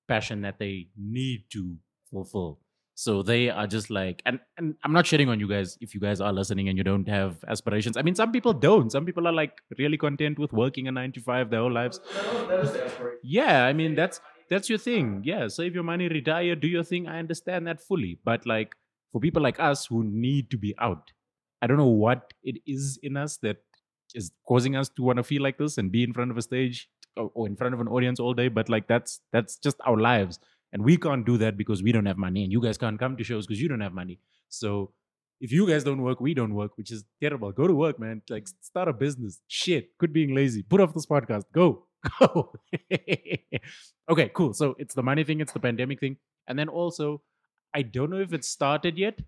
[0.09, 1.77] passion that they need to
[2.11, 2.59] fulfill.
[2.95, 6.01] So they are just like, and, and I'm not shitting on you guys if you
[6.01, 7.97] guys are listening and you don't have aspirations.
[7.97, 8.91] I mean, some people don't.
[8.91, 12.01] Some people are like really content with working a nine to five their whole lives.
[13.23, 15.23] Yeah, I mean, that's that's your thing.
[15.25, 17.07] Yeah, save your money, retire, do your thing.
[17.09, 18.19] I understand that fully.
[18.25, 18.75] But like
[19.13, 21.13] for people like us who need to be out,
[21.63, 23.59] I don't know what it is in us that
[24.15, 26.43] is causing us to want to feel like this and be in front of a
[26.43, 28.49] stage or in front of an audience all day.
[28.49, 30.39] But like that's that's just our lives,
[30.73, 33.17] and we can't do that because we don't have money, and you guys can't come
[33.17, 34.19] to shows because you don't have money.
[34.49, 34.93] So
[35.41, 37.53] if you guys don't work, we don't work, which is terrible.
[37.53, 38.23] Go to work, man.
[38.29, 39.41] Like start a business.
[39.49, 40.63] Shit, quit being lazy.
[40.63, 41.45] Put off this podcast.
[41.53, 41.86] Go.
[42.19, 42.53] Go.
[44.11, 44.53] okay, cool.
[44.53, 46.17] So it's the money thing, it's the pandemic thing.
[46.47, 47.23] And then also,
[47.75, 49.19] I don't know if it started yet.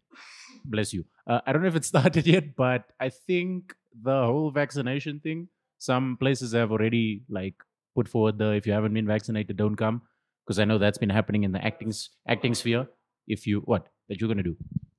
[0.64, 1.04] Bless you.
[1.26, 5.48] Uh, I don't know if it started yet, but I think the whole vaccination thing,
[5.78, 7.54] some places have already like
[7.94, 10.02] put forward the if you haven't been vaccinated, don't come.
[10.44, 11.92] Because I know that's been happening in the acting
[12.26, 12.86] acting sphere.
[13.26, 14.56] If you what that you're gonna do?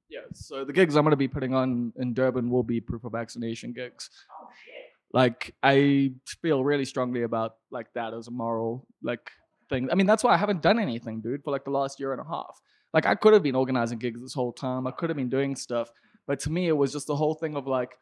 [0.10, 3.04] Yeah, so the gigs I'm going to be putting on in Durban will be proof
[3.04, 4.10] of vaccination gigs.
[4.32, 4.79] Oh shit!
[5.12, 9.32] Like I feel really strongly about like that as a moral like
[9.70, 9.90] thing.
[9.92, 12.22] I mean, that's why I haven't done anything, dude, for like the last year and
[12.22, 12.60] a half.
[12.94, 14.88] Like I could have been organizing gigs this whole time.
[14.88, 15.92] I could have been doing stuff,
[16.28, 17.98] but to me, it was just the whole thing of like,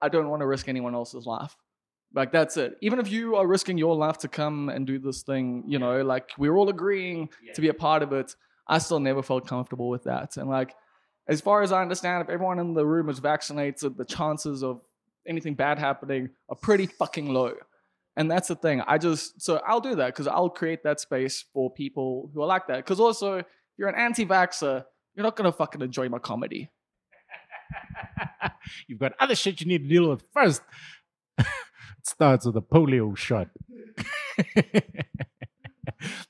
[0.00, 1.56] I don't want to risk anyone else's life.
[2.14, 2.76] Like that's it.
[2.80, 6.02] Even if you are risking your life to come and do this thing, you know,
[6.02, 8.34] like we're all agreeing to be a part of it.
[8.68, 10.36] I still never felt comfortable with that.
[10.36, 10.74] And like
[11.26, 14.82] as far as I understand, if everyone in the room is vaccinated, the chances of
[15.26, 17.54] anything bad happening are pretty fucking low.
[18.16, 18.80] And that's the thing.
[18.86, 22.46] I just so I'll do that because I'll create that space for people who are
[22.46, 22.76] like that.
[22.76, 24.84] Because also, if you're an anti-vaxxer,
[25.14, 26.70] you're not gonna fucking enjoy my comedy.
[28.86, 30.62] You've got other shit you need to deal with first.
[31.38, 31.46] it
[32.04, 33.48] starts with a polio shot.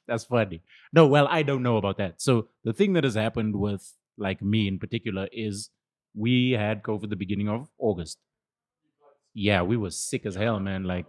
[0.06, 0.62] That's funny.
[0.92, 2.22] No, well, I don't know about that.
[2.22, 5.70] So the thing that has happened with like me in particular is
[6.14, 8.18] we had COVID the beginning of August.
[9.34, 10.84] Yeah, we were sick as hell, man.
[10.84, 11.06] Like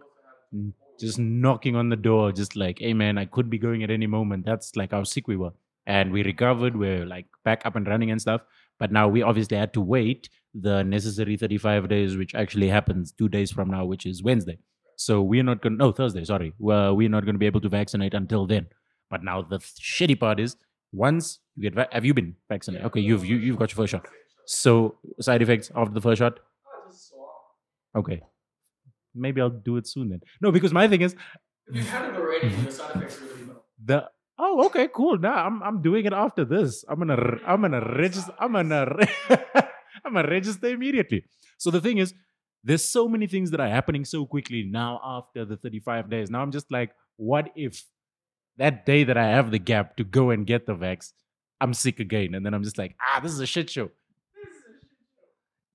[0.99, 4.07] just knocking on the door, just like, hey man, I could be going at any
[4.07, 4.45] moment.
[4.45, 5.51] That's like how sick we were.
[5.85, 8.41] And we recovered, we're like back up and running and stuff.
[8.79, 13.29] But now we obviously had to wait the necessary 35 days, which actually happens two
[13.29, 14.57] days from now, which is Wednesday.
[14.97, 16.53] So we're not going to, no, Thursday, sorry.
[16.57, 18.67] Well, we're not going to be able to vaccinate until then.
[19.09, 20.55] But now the th- shitty part is
[20.91, 22.85] once you get, va- have you been vaccinated?
[22.87, 24.07] Okay, you've, you, you've got your first shot.
[24.45, 26.39] So side effects after the first shot?
[27.95, 28.21] Okay.
[29.13, 30.21] Maybe I'll do it soon then.
[30.41, 31.15] No, because my thing is
[31.71, 33.63] you've it already, the side effects really minimal.
[33.83, 37.81] the oh okay cool now I'm I'm doing it after this I'm gonna I'm gonna
[37.97, 38.85] register I'm gonna
[40.05, 41.25] I'm gonna register immediately.
[41.57, 42.13] So the thing is,
[42.63, 46.29] there's so many things that are happening so quickly now after the 35 days.
[46.29, 47.83] Now I'm just like, what if
[48.57, 51.11] that day that I have the gap to go and get the vax,
[51.59, 53.89] I'm sick again, and then I'm just like, ah, this is a shit show.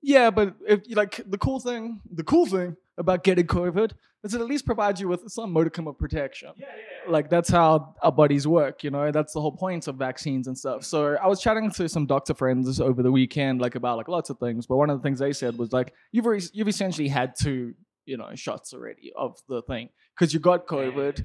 [0.03, 4.41] Yeah, but if like the cool thing, the cool thing about getting COVID is it
[4.41, 6.51] at least provides you with some modicum of protection.
[6.57, 6.83] Yeah, yeah.
[7.07, 7.13] yeah.
[7.13, 9.11] Like that's how our bodies work, you know.
[9.11, 10.85] That's the whole point of vaccines and stuff.
[10.85, 14.31] So I was chatting to some doctor friends over the weekend, like about like lots
[14.31, 14.67] of things.
[14.67, 17.75] But one of the things they said was like you've already, you've essentially had two,
[18.05, 21.25] you know, shots already of the thing because you got COVID.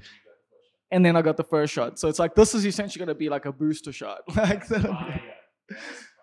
[0.92, 3.18] And then I got the first shot, so it's like this is essentially going to
[3.18, 4.62] be like a booster shot, like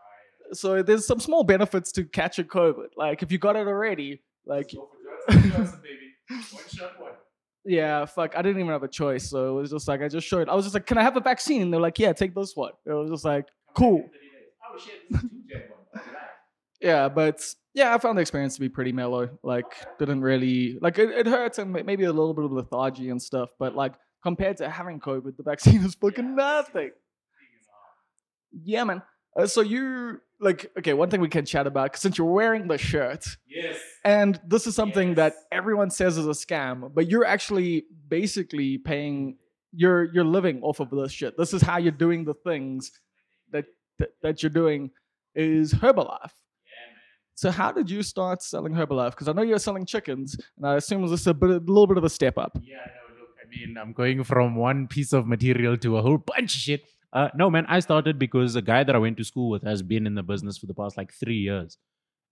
[0.54, 2.90] so there's some small benefits to catching COVID.
[2.98, 4.72] Like if you got it already, like
[7.66, 9.30] yeah, fuck, I didn't even have a choice.
[9.30, 10.50] So it was just like I just showed.
[10.50, 12.56] I was just like, "Can I have a vaccine?" And they're like, "Yeah, take this
[12.56, 14.10] one." It was just like, "Cool."
[16.82, 17.42] Yeah, but
[17.74, 19.30] yeah, I found the experience to be pretty mellow.
[19.42, 21.12] Like, didn't really like it.
[21.12, 23.50] It hurts and maybe a little bit of lethargy and stuff.
[23.58, 26.92] But like compared to having COVID, the vaccine is fucking nothing.
[28.64, 29.02] Yeah, man.
[29.36, 30.94] Uh, so you like okay?
[30.94, 33.78] One thing we can chat about since you're wearing the shirt, Yes.
[34.04, 39.38] and this is something that everyone says is a scam, but you're actually basically paying.
[39.76, 41.36] You're you're living off of this shit.
[41.38, 42.92] This is how you're doing the things
[43.52, 43.66] that
[44.00, 44.92] that, that you're doing
[45.34, 46.32] is Herbalife.
[47.36, 49.12] So how did you start selling Herbalife?
[49.12, 51.88] Because I know you're selling chickens, and I assume this is a bit, a little
[51.88, 52.56] bit of a step up.
[52.62, 56.20] Yeah, no, look, I mean, I'm going from one piece of material to a whole
[56.20, 56.84] bunch of shit.
[57.14, 59.84] Uh, no, man, I started because a guy that I went to school with has
[59.84, 61.78] been in the business for the past like three years.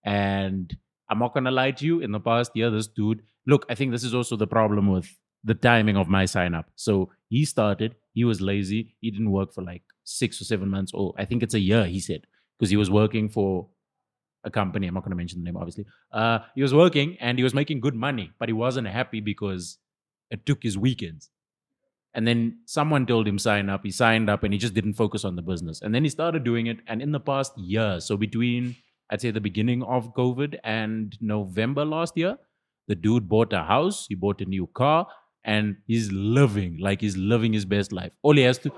[0.04, 0.76] And
[1.08, 3.76] I'm not going to lie to you, in the past year, this dude, look, I
[3.76, 5.08] think this is also the problem with
[5.44, 6.70] the timing of my sign up.
[6.74, 10.92] So he started, he was lazy, he didn't work for like six or seven months,
[10.92, 12.22] or I think it's a year, he said,
[12.58, 13.68] because he was working for
[14.44, 14.88] a company.
[14.88, 15.86] I'm not going to mention the name, obviously.
[16.12, 19.78] Uh, he was working and he was making good money, but he wasn't happy because
[20.30, 21.30] it took his weekends.
[22.14, 23.82] And then someone told him sign up.
[23.84, 25.80] He signed up and he just didn't focus on the business.
[25.80, 26.78] And then he started doing it.
[26.86, 28.76] And in the past year, so between
[29.10, 32.36] I'd say the beginning of COVID and November last year,
[32.88, 35.06] the dude bought a house, he bought a new car,
[35.44, 38.12] and he's living like he's living his best life.
[38.22, 38.72] All he has to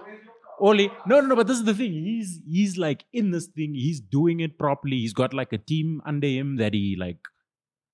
[0.60, 1.92] Oli, no, no, no, but this is the thing.
[1.92, 3.74] He's he's like in this thing.
[3.74, 4.98] He's doing it properly.
[4.98, 7.18] He's got like a team under him that he like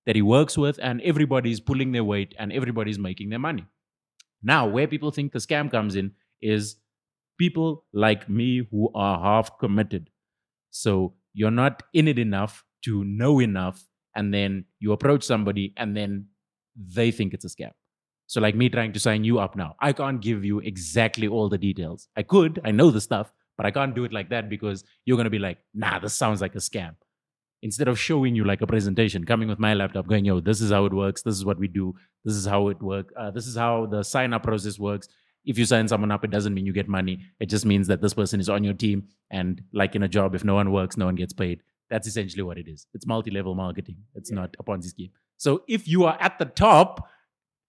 [0.07, 3.67] that he works with, and everybody's pulling their weight and everybody's making their money.
[4.43, 6.77] Now, where people think the scam comes in is
[7.39, 10.11] people like me who are half committed.
[10.71, 15.97] So you're not in it enough to know enough, and then you approach somebody, and
[15.97, 16.27] then
[16.77, 17.73] they think it's a scam.
[18.27, 21.49] So, like me trying to sign you up now, I can't give you exactly all
[21.49, 22.09] the details.
[22.17, 25.17] I could, I know the stuff, but I can't do it like that because you're
[25.17, 26.95] going to be like, nah, this sounds like a scam.
[27.63, 30.71] Instead of showing you like a presentation, coming with my laptop, going, yo, this is
[30.71, 31.23] how it works.
[31.23, 31.95] This is what we do.
[32.25, 33.13] This is how it works.
[33.19, 35.09] Uh, this is how the sign up process works.
[35.45, 37.21] If you sign someone up, it doesn't mean you get money.
[37.39, 39.09] It just means that this person is on your team.
[39.31, 41.63] And like in a job, if no one works, no one gets paid.
[41.91, 42.87] That's essentially what it is.
[42.95, 45.11] It's multi level marketing, it's not a Ponzi scheme.
[45.37, 47.09] So if you are at the top,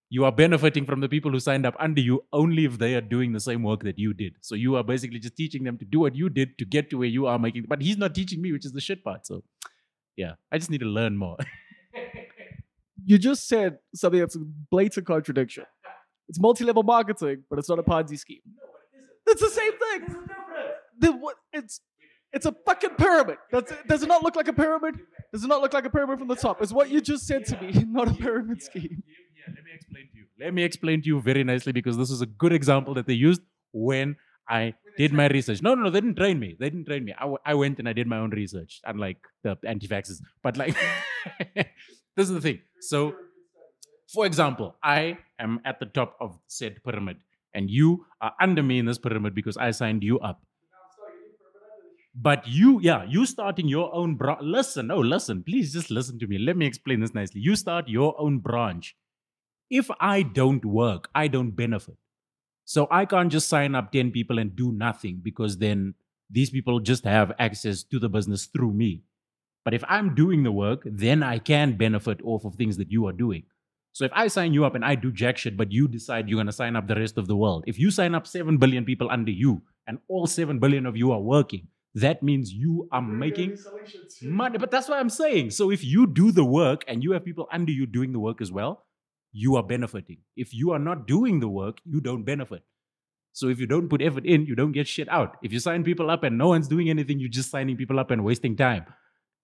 [0.10, 3.02] you are benefiting from the people who signed up under you only if they are
[3.02, 4.36] doing the same work that you did.
[4.42, 6.98] So you are basically just teaching them to do what you did to get to
[6.98, 7.66] where you are making.
[7.68, 9.26] But he's not teaching me, which is the shit part.
[9.26, 9.44] So
[10.16, 11.38] yeah, I just need to learn more.
[13.04, 15.66] You just said something that's a blatant contradiction.
[16.30, 18.42] It's multi-level marketing, but it's not a Ponzi scheme.
[19.26, 20.16] It's the same thing.
[21.00, 21.82] The, what, it's
[22.34, 23.38] it's a fucking pyramid.
[23.52, 24.96] Does it, does it not look like a pyramid?
[25.34, 26.62] Does it not look like a pyramid from the top?
[26.62, 29.04] Is what you just said to me, not a pyramid scheme.
[29.36, 30.26] Yeah, let me explain to you.
[30.40, 33.14] Let me explain to you very nicely because this is a good example that they
[33.14, 33.42] used
[33.74, 34.16] when
[34.52, 35.62] I did my research.
[35.62, 36.56] No, no, no, they didn't train me.
[36.60, 37.14] They didn't train me.
[37.14, 40.22] I, w- I went and I did my own research, unlike the anti vaxxers.
[40.44, 40.76] But like,
[41.56, 42.60] this is the thing.
[42.82, 43.16] So,
[44.14, 47.18] for example, I am at the top of said pyramid,
[47.54, 50.44] and you are under me in this pyramid because I signed you up.
[52.14, 54.42] But you, yeah, you starting your own branch.
[54.44, 56.38] Listen, oh, listen, please just listen to me.
[56.38, 57.40] Let me explain this nicely.
[57.40, 58.98] You start your own branch.
[59.70, 61.96] If I don't work, I don't benefit.
[62.72, 65.94] So I can't just sign up 10 people and do nothing because then
[66.30, 69.02] these people just have access to the business through me.
[69.66, 73.08] But if I'm doing the work, then I can benefit off of things that you
[73.08, 73.44] are doing.
[73.92, 76.38] So if I sign you up and I do jack shit, but you decide you're
[76.38, 78.86] going to sign up the rest of the world, if you sign up 7 billion
[78.86, 83.02] people under you and all 7 billion of you are working, that means you are
[83.02, 83.58] making
[84.22, 84.58] money.
[84.58, 85.50] But that's what I'm saying.
[85.50, 88.40] So if you do the work and you have people under you doing the work
[88.40, 88.86] as well,
[89.32, 90.18] you are benefiting.
[90.36, 92.64] If you are not doing the work, you don't benefit.
[93.34, 95.38] So if you don't put effort in, you don't get shit out.
[95.42, 98.12] If you sign people up and no one's doing anything, you're just signing people up
[98.12, 98.86] and wasting time.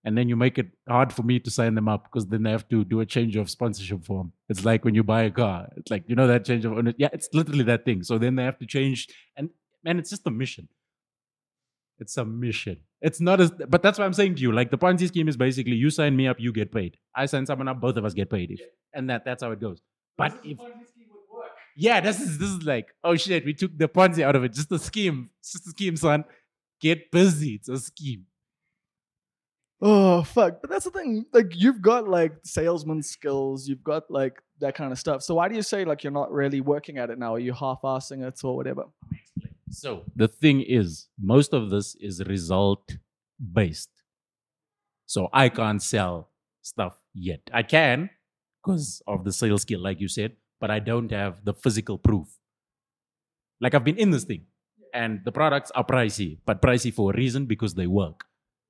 [0.04, 2.52] And then you make it hard for me to sign them up because then they
[2.52, 4.34] have to do a change of sponsorship form.
[4.50, 5.70] It's like when you buy a car.
[5.78, 6.98] It's like, you know, that change of ownership.
[7.00, 8.04] Yeah, it's literally that thing.
[8.04, 9.08] So then they have to change.
[9.36, 9.50] And
[9.84, 10.70] man, it's just a mission.
[12.00, 12.78] It's a mission.
[13.02, 14.52] It's not as, but that's what I'm saying to you.
[14.52, 16.98] Like the Ponzi scheme is basically you sign me up, you get paid.
[17.16, 18.52] I sign someone up, both of us get paid.
[18.52, 18.62] If,
[18.94, 19.82] and that that's how it goes.
[20.18, 20.58] But if,
[21.76, 24.54] yeah, this is this is like, oh shit, we took the Ponzi out of it.
[24.54, 25.30] Just a scheme.
[25.40, 26.26] It's just a scheme, son.
[26.82, 27.54] Get busy.
[27.56, 28.26] It's a scheme.
[29.80, 30.62] Oh fuck!
[30.62, 31.26] But that's the thing.
[31.32, 33.68] Like you've got like salesman skills.
[33.68, 35.22] You've got like that kind of stuff.
[35.22, 37.36] So why do you say like you're not really working at it now?
[37.36, 38.86] Are you half-assing it or whatever?
[39.70, 42.98] So the thing is, most of this is result
[43.54, 43.90] based.
[45.06, 46.30] So I can't sell
[46.62, 47.42] stuff yet.
[47.54, 48.10] I can
[48.64, 52.28] because of the sales skill, like you said, but I don't have the physical proof.
[53.60, 54.46] Like I've been in this thing,
[54.94, 58.27] and the products are pricey, but pricey for a reason because they work.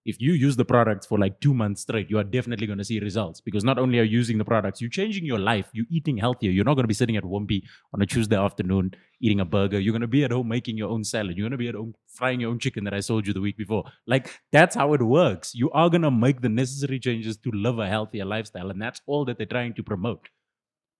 [0.08, 2.86] If you use the products for like two months straight, you are definitely going to
[2.86, 5.86] see results because not only are you using the products, you're changing your life, you're
[5.92, 6.50] eating healthier.
[6.50, 9.78] You're not going to be sitting at Wimpy on a Tuesday afternoon eating a burger.
[9.78, 11.36] You're going to be at home making your own salad.
[11.36, 13.42] You're going to be at home frying your own chicken that I sold you the
[13.42, 13.84] week before.
[14.06, 15.54] Like that's how it works.
[15.54, 18.70] You are going to make the necessary changes to live a healthier lifestyle.
[18.70, 20.30] And that's all that they're trying to promote.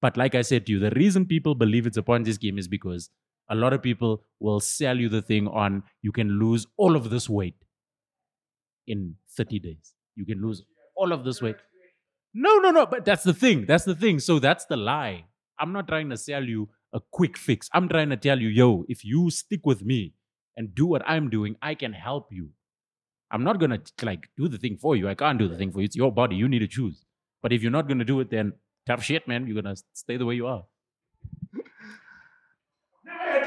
[0.02, 2.68] But like I said to you, the reason people believe it's a Ponzi scheme is
[2.68, 3.10] because
[3.50, 7.10] a lot of people will sell you the thing on you can lose all of
[7.10, 7.56] this weight
[8.88, 9.94] in 30 days.
[10.16, 10.64] You can lose
[10.96, 11.58] all of this weight.
[12.34, 12.86] No, no, no.
[12.86, 13.66] But that's the thing.
[13.66, 14.20] That's the thing.
[14.20, 15.26] So that's the lie.
[15.60, 17.70] I'm not trying to sell you a quick fix.
[17.74, 20.14] I'm trying to tell you, yo, if you stick with me
[20.56, 22.50] and do what I'm doing, I can help you.
[23.30, 25.10] I'm not gonna like do the thing for you.
[25.10, 25.86] I can't do the thing for you.
[25.86, 26.36] It's your body.
[26.36, 27.04] You need to choose.
[27.42, 28.54] But if you're not gonna do it, then
[28.86, 29.48] tough shit, man.
[29.48, 30.64] You're gonna stay the way you are.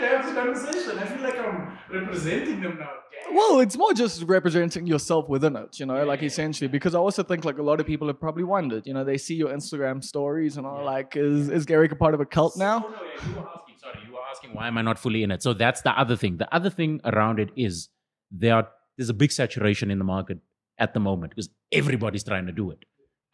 [0.01, 0.99] Never had to have this conversation.
[0.99, 2.91] I feel like I'm representing them now.
[3.33, 6.69] Well, it's more just representing yourself within it, you know, like essentially.
[6.69, 9.19] Because I also think like a lot of people have probably wondered, you know, they
[9.19, 12.57] see your Instagram stories and are like, is is Garrick a part of a cult
[12.57, 12.85] now?
[12.87, 15.23] Oh, no, yeah, you were asking, sorry, you were asking why am I not fully
[15.23, 15.43] in it?
[15.43, 16.39] So that's the other thing.
[16.39, 17.89] The other thing around it is
[18.31, 20.39] there are there's a big saturation in the market
[20.79, 22.85] at the moment because everybody's trying to do it.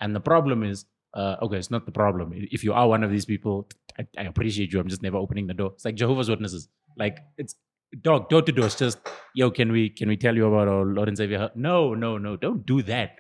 [0.01, 0.85] And the problem is,
[1.17, 2.33] uh, okay, it's not the problem.
[2.35, 4.79] If you are one of these people, I, I appreciate you.
[4.79, 5.73] I'm just never opening the door.
[5.75, 6.69] It's like Jehovah's Witnesses.
[6.97, 7.55] Like it's
[8.03, 8.67] dog door to door.
[8.67, 8.99] It's just
[9.35, 11.51] yo, can we can we tell you about our Lord and Savior?
[11.55, 13.17] No, no, no, don't do that.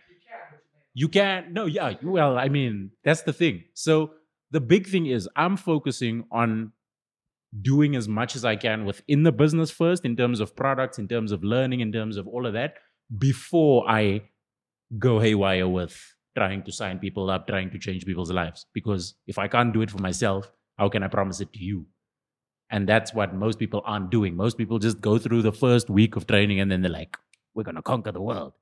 [0.92, 1.52] You can't.
[1.52, 1.94] No, yeah.
[2.02, 3.64] Well, I mean, that's the thing.
[3.74, 4.12] So
[4.50, 6.72] the big thing is, I'm focusing on
[7.62, 11.08] doing as much as I can within the business first, in terms of products, in
[11.08, 12.74] terms of learning, in terms of all of that,
[13.18, 14.22] before I
[14.98, 18.66] go haywire with trying to sign people up, trying to change people's lives.
[18.72, 21.86] Because if I can't do it for myself, how can I promise it to you?
[22.70, 24.36] And that's what most people aren't doing.
[24.36, 27.16] Most people just go through the first week of training and then they're like,
[27.54, 28.52] we're going to conquer the world.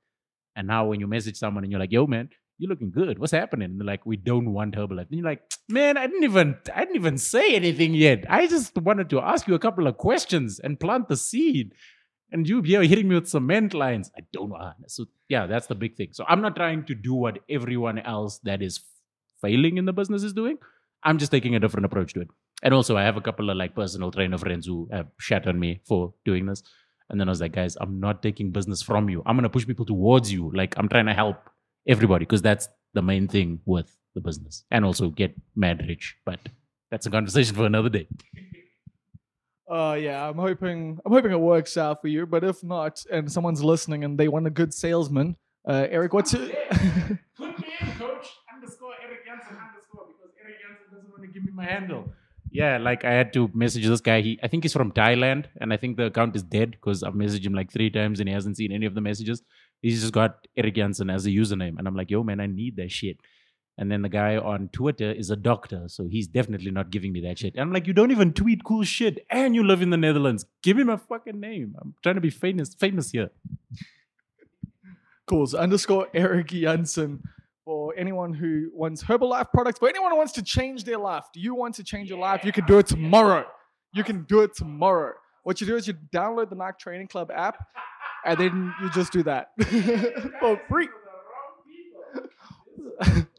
[0.55, 3.19] And now when you message someone and you're like, yo, man, you're looking good.
[3.19, 3.71] What's happening?
[3.71, 5.09] And they're like, we don't want Herbalife.
[5.09, 8.25] And you're like, man, I didn't even, I didn't even say anything yet.
[8.29, 11.73] I just wanted to ask you a couple of questions and plant the seed.
[12.31, 14.11] And you here hitting me with cement lines.
[14.17, 14.71] I don't know.
[14.87, 16.09] So yeah, that's the big thing.
[16.11, 18.79] So I'm not trying to do what everyone else that is
[19.41, 20.57] failing in the business is doing.
[21.03, 22.29] I'm just taking a different approach to it.
[22.63, 25.59] And also, I have a couple of like personal trainer friends who have shat on
[25.59, 26.63] me for doing this.
[27.09, 29.21] And then I was like, guys, I'm not taking business from you.
[29.25, 30.51] I'm gonna push people towards you.
[30.53, 31.37] Like I'm trying to help
[31.87, 36.15] everybody because that's the main thing with the business, and also get mad rich.
[36.25, 36.39] But
[36.89, 38.07] that's a conversation for another day.
[39.69, 42.25] Uh yeah, I'm hoping I'm hoping it works out for you.
[42.25, 45.37] But if not, and someone's listening and they want a good salesman,
[45.67, 46.55] uh, Eric, what's it?
[47.35, 51.43] Put me in, coach underscore Eric Jansen underscore because Eric Jansen doesn't want to give
[51.43, 52.13] me my handle.
[52.51, 54.21] Yeah, like I had to message this guy.
[54.21, 57.13] He, I think he's from Thailand, and I think the account is dead because I've
[57.13, 59.41] messaged him like three times and he hasn't seen any of the messages.
[59.81, 62.77] He's just got Eric Jansen as a username, and I'm like, yo, man, I need
[62.77, 63.17] that shit.
[63.77, 67.19] And then the guy on Twitter is a doctor, so he's definitely not giving me
[67.21, 67.55] that shit.
[67.55, 70.45] And I'm like, you don't even tweet cool shit, and you live in the Netherlands.
[70.63, 71.75] Give me my fucking name.
[71.81, 73.31] I'm trying to be famous, famous here.
[75.27, 75.47] Cool.
[75.47, 77.21] So underscore Eric Jansen
[77.65, 81.25] for anyone who wants Herbalife products, for anyone who wants to change their life.
[81.33, 82.45] Do you want to change your life?
[82.45, 83.45] You can do it tomorrow.
[83.91, 85.13] You can do it tomorrow.
[85.43, 87.57] What you do is you download the Nike Training Club app,
[88.25, 89.49] and then you just do that
[90.39, 90.87] for free.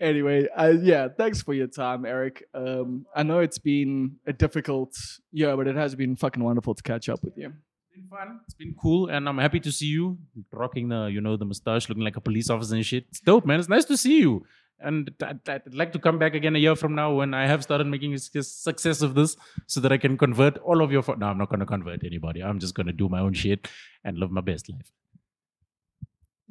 [0.00, 2.44] anyway, uh, yeah, thanks for your time, Eric.
[2.54, 4.96] Um, I know it's been a difficult
[5.30, 7.46] year, but it has been fucking wonderful to catch up with you.
[7.48, 8.40] It's been fun.
[8.44, 10.18] It's been cool, and I'm happy to see you
[10.50, 13.04] rocking the, you know, the mustache, looking like a police officer and shit.
[13.10, 13.60] It's dope, man.
[13.60, 14.46] It's nice to see you.
[14.84, 17.62] And I'd, I'd like to come back again a year from now when I have
[17.62, 21.02] started making a success of this, so that I can convert all of your.
[21.02, 22.42] Fo- no, I'm not going to convert anybody.
[22.42, 23.68] I'm just going to do my own shit
[24.02, 24.90] and live my best life.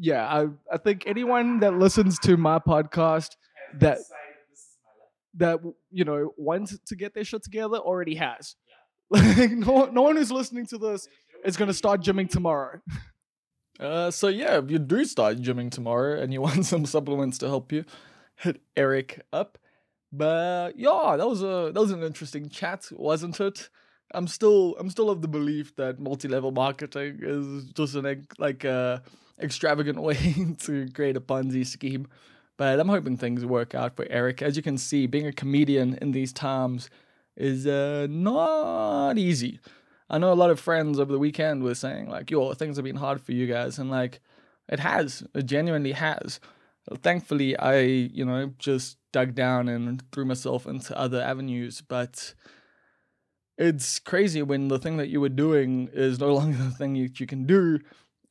[0.04, 3.36] Yeah, I I think anyone that listens to my podcast
[3.76, 4.00] that
[5.36, 5.60] that
[5.92, 8.56] you know wants to get their shit together already has.
[9.12, 11.06] Like no, no one who's listening to this
[11.44, 12.80] is gonna start gymming tomorrow.
[13.78, 17.48] Uh, so yeah, if you do start gymming tomorrow and you want some supplements to
[17.48, 17.84] help you,
[18.38, 19.58] hit Eric up.
[20.12, 23.70] But yeah, that was a that was an interesting chat, wasn't it?
[24.14, 29.00] I'm still I'm still of the belief that multi-level marketing is just an like uh,
[29.44, 32.08] extravagant way to create a Ponzi scheme.
[32.58, 34.42] But I'm hoping things work out for Eric.
[34.42, 36.90] As you can see, being a comedian in these times
[37.36, 39.60] is uh, not easy.
[40.10, 42.84] I know a lot of friends over the weekend were saying like, "Yo, things have
[42.84, 44.20] been hard for you guys," and like,
[44.70, 45.24] it has.
[45.34, 46.40] It genuinely has.
[47.02, 52.34] Thankfully, I you know just dug down and threw myself into other avenues, but
[53.58, 57.20] it's crazy when the thing that you were doing is no longer the thing that
[57.20, 57.80] you can do,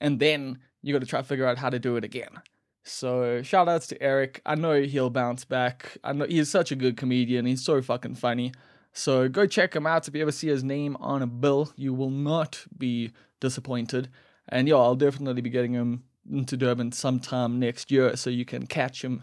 [0.01, 2.41] and then you got to try to figure out how to do it again.
[2.83, 4.41] So shout outs to Eric.
[4.47, 5.99] I know he'll bounce back.
[6.03, 7.47] I know he's such a good comedian.
[7.47, 8.53] He's so fucking funny.
[8.93, 10.09] So go check him out.
[10.09, 14.09] If you ever see his name on a bill, you will not be disappointed.
[14.49, 18.67] And yeah, I'll definitely be getting him into Durban sometime next year, so you can
[18.67, 19.23] catch him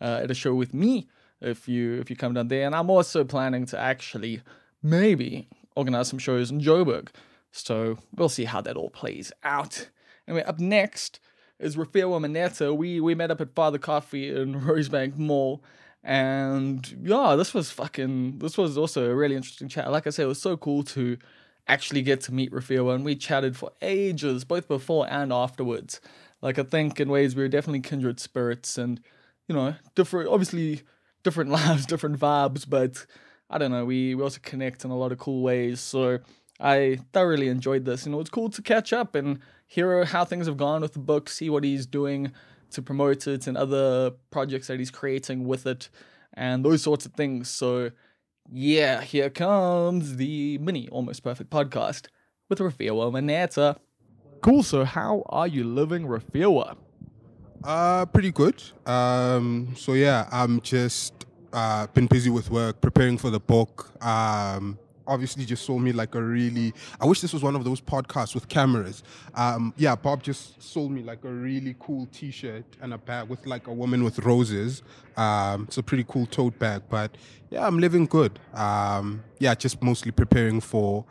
[0.00, 1.08] uh, at a show with me
[1.40, 2.66] if you if you come down there.
[2.66, 4.42] And I'm also planning to actually
[4.82, 7.08] maybe organize some shows in Joburg.
[7.50, 9.88] So we'll see how that all plays out.
[10.28, 11.20] Anyway, up next
[11.58, 12.76] is Rofhiwa Maneta.
[12.76, 15.64] We we met up at Father Coffee in Rosebank Mall.
[16.04, 19.90] And yeah, this was fucking this was also a really interesting chat.
[19.90, 21.16] Like I said, it was so cool to
[21.66, 26.00] actually get to meet Rafael and we chatted for ages, both before and afterwards.
[26.40, 29.00] Like I think in ways we were definitely kindred spirits and
[29.48, 30.82] you know, different obviously
[31.22, 33.06] different lives, different vibes, but
[33.50, 35.80] I don't know, we, we also connect in a lot of cool ways.
[35.80, 36.18] So
[36.60, 40.46] I thoroughly enjoyed this and it was cool to catch up and hear how things
[40.46, 42.32] have gone with the book, see what he's doing
[42.70, 45.88] to promote it and other projects that he's creating with it
[46.34, 47.48] and those sorts of things.
[47.48, 47.90] So
[48.50, 52.06] yeah, here comes the mini Almost Perfect podcast
[52.48, 53.76] with Rofhiwa Maneta.
[54.40, 56.76] Cool, so how are you living, Rafiwa?
[57.64, 58.62] Uh, pretty good.
[58.86, 63.92] Um, so yeah, I'm just uh, been busy with work, preparing for the book.
[64.04, 64.78] Um,
[65.08, 66.72] obviously, just sold me like a really.
[67.00, 69.02] I wish this was one of those podcasts with cameras.
[69.34, 73.46] Um, yeah, Bob just sold me like a really cool T-shirt and a bag with
[73.46, 74.82] like a woman with roses.
[75.16, 77.16] Um, it's a pretty cool tote bag, but
[77.50, 78.38] yeah, I'm living good.
[78.54, 81.04] Um, yeah, just mostly preparing for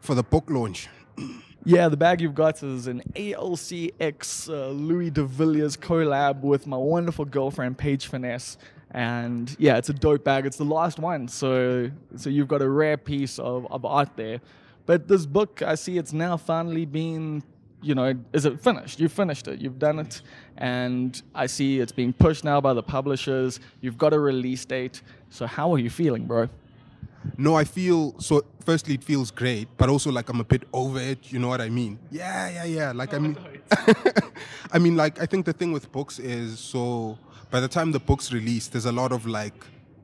[0.00, 0.88] for the book launch.
[1.64, 6.78] Yeah, the bag you've got is an ALCX uh, Louis de Villiers collab with my
[6.78, 8.56] wonderful girlfriend Paige Finesse.
[8.90, 10.46] And yeah, it's a dope bag.
[10.46, 11.28] It's the last one.
[11.28, 14.40] So so you've got a rare piece of, of art there.
[14.86, 17.42] But this book, I see it's now finally been,
[17.82, 18.98] you know, is it finished?
[18.98, 19.60] You've finished it.
[19.60, 20.22] You've done it.
[20.56, 23.60] And I see it's being pushed now by the publishers.
[23.82, 25.02] You've got a release date.
[25.28, 26.48] So how are you feeling, bro?
[27.36, 28.42] No, I feel so.
[28.64, 31.32] Firstly, it feels great, but also like I'm a bit over it.
[31.32, 31.98] You know what I mean?
[32.10, 32.92] Yeah, yeah, yeah.
[32.92, 33.36] Like I mean,
[34.72, 37.18] I mean, like I think the thing with books is so
[37.50, 39.54] by the time the book's released, there's a lot of like,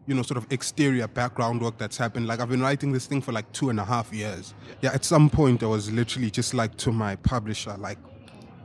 [0.06, 2.26] you know, sort of exterior background work that's happened.
[2.26, 4.54] Like I've been writing this thing for like two and a half years.
[4.80, 7.98] Yeah, at some point I was literally just like to my publisher, like,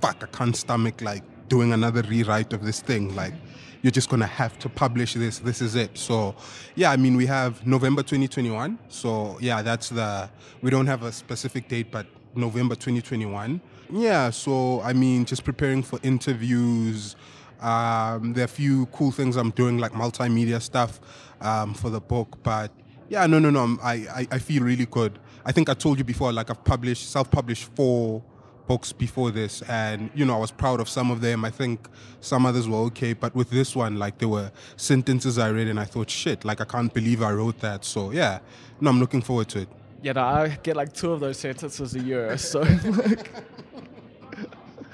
[0.02, 3.16] fuck, I can't stomach like doing another rewrite of this thing.
[3.16, 3.80] Like mm-hmm.
[3.82, 5.40] you're just gonna have to publish this.
[5.40, 5.98] This is it.
[5.98, 6.36] So,
[6.76, 8.80] yeah, I mean, we have November 2021.
[8.88, 10.30] So, yeah, that's the.
[10.62, 12.06] We don't have a specific date, but
[12.36, 13.60] November 2021.
[13.92, 14.30] Yeah.
[14.30, 17.16] So, I mean, just preparing for interviews.
[17.62, 21.00] Um, there are a few cool things I'm doing, like multimedia stuff
[21.42, 22.38] um, for the book.
[22.44, 22.72] But
[23.10, 23.78] Yeah, no, no, no.
[23.82, 25.20] I, I, I feel really good.
[25.46, 28.24] I think I told you before, like I've published, self-published four
[28.68, 31.44] books before this, and you know I was proud of some of them.
[31.44, 31.90] I think
[32.22, 35.80] some others were okay, but with this one, like there were sentences I read, and
[35.80, 37.84] I thought, shit, like I can't believe I wrote that.
[37.84, 38.40] So yeah,
[38.80, 39.70] no, I'm looking forward to it.
[40.04, 42.64] Yeah, no, I get like two of those sentences a year, so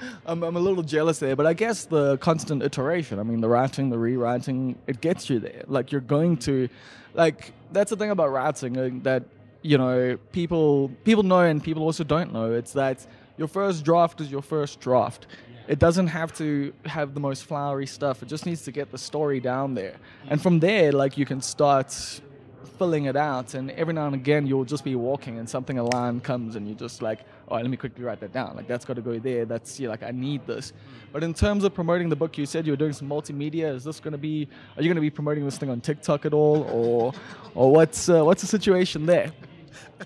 [0.26, 1.36] I'm, I'm a little jealous there.
[1.36, 5.38] But I guess the constant iteration, I mean, the writing, the rewriting, it gets you
[5.38, 5.64] there.
[5.66, 6.68] Like you're going to,
[7.14, 9.24] like that's the thing about writing uh, that
[9.62, 12.52] you know people people know and people also don't know.
[12.52, 15.26] It's that your first draft is your first draft.
[15.68, 18.22] It doesn't have to have the most flowery stuff.
[18.22, 19.96] It just needs to get the story down there,
[20.28, 22.20] and from there, like you can start
[22.66, 25.84] filling it out and every now and again you'll just be walking and something a
[25.84, 28.84] line comes and you're just like oh let me quickly write that down like that's
[28.84, 30.72] got to go there that's yeah like i need this
[31.12, 33.84] but in terms of promoting the book you said you were doing some multimedia is
[33.84, 36.34] this going to be are you going to be promoting this thing on tiktok at
[36.34, 37.12] all or
[37.54, 39.32] or what's uh, what's the situation there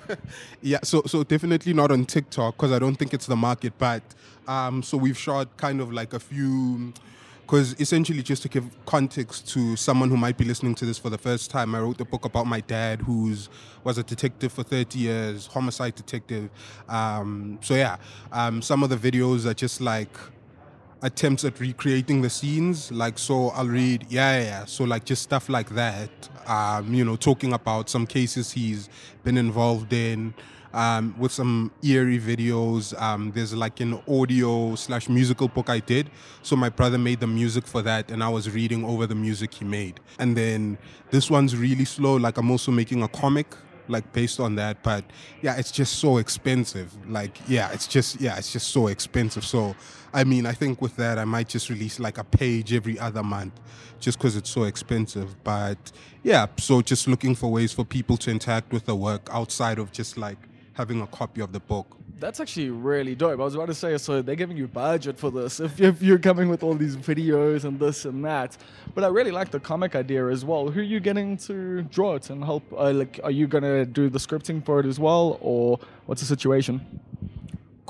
[0.62, 3.72] Yeah, so so definitely not on TikTok because I don't think it's the market.
[3.78, 4.02] But
[4.46, 6.92] um, so we've shot kind of like a few.
[7.50, 11.10] Because essentially, just to give context to someone who might be listening to this for
[11.10, 13.48] the first time, I wrote a book about my dad, who's
[13.82, 16.48] was a detective for 30 years, homicide detective.
[16.88, 17.96] Um, so yeah,
[18.30, 20.16] um, some of the videos are just like
[21.02, 22.92] attempts at recreating the scenes.
[22.92, 24.64] Like, so I'll read, yeah, yeah, yeah.
[24.66, 26.10] So, like, just stuff like that.
[26.46, 28.88] Um, you know, talking about some cases he's
[29.24, 30.34] been involved in.
[30.72, 32.98] Um, with some eerie videos.
[33.00, 36.10] Um, there's like an audio slash musical book I did.
[36.42, 39.54] So my brother made the music for that, and I was reading over the music
[39.54, 39.98] he made.
[40.18, 40.78] And then
[41.10, 42.16] this one's really slow.
[42.16, 43.48] Like I'm also making a comic
[43.90, 45.04] like based on that but
[45.42, 49.74] yeah it's just so expensive like yeah it's just yeah it's just so expensive so
[50.14, 53.22] i mean i think with that i might just release like a page every other
[53.22, 53.52] month
[53.98, 55.92] just because it's so expensive but
[56.22, 59.90] yeah so just looking for ways for people to interact with the work outside of
[59.92, 60.38] just like
[60.80, 61.88] having a copy of the book
[62.24, 63.40] That's actually really dope.
[63.40, 66.24] I was about to say, so they're giving you budget for this if, if you're
[66.30, 68.50] coming with all these videos and this and that.
[68.94, 70.62] But I really like the comic idea as well.
[70.74, 72.64] Who are you getting to draw it and help?
[72.72, 76.30] Uh, like, are you gonna do the scripting for it as well, or what's the
[76.36, 76.74] situation?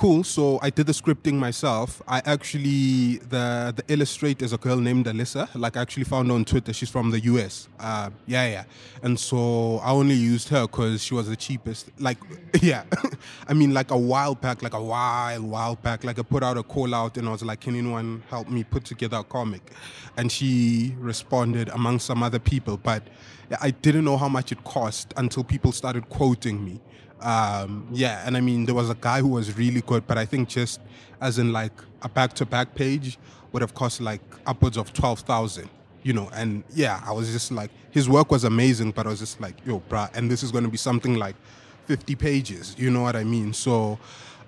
[0.00, 2.00] Cool so i did the scripting myself.
[2.08, 5.46] I actually the the illustrator is a girl named alyssa.
[5.54, 6.72] Like i actually found on twitter.
[6.72, 8.64] She's from the us uh, yeah yeah.
[9.02, 11.90] And so i only used her because she was the cheapest.
[11.98, 12.16] Like
[12.62, 12.84] yeah.
[13.48, 16.02] I mean like a while back like a while while back.
[16.02, 18.64] Like i put out a call out and i was like can anyone help me
[18.64, 19.64] put together a comic?
[20.16, 23.02] And she responded among some other people but
[23.60, 26.80] i didn't know how much it cost until people started quoting me
[27.22, 30.24] um, yeah, and I mean, there was a guy who was really good, but I
[30.24, 30.80] think just
[31.20, 33.18] as in like a back to back page
[33.52, 35.68] would have cost like upwards of 12,000,
[36.02, 36.30] you know.
[36.32, 39.54] And yeah, I was just like, his work was amazing, but I was just like,
[39.66, 41.36] yo, bruh, and this is going to be something like
[41.86, 43.52] 50 pages, you know what I mean?
[43.52, 43.98] So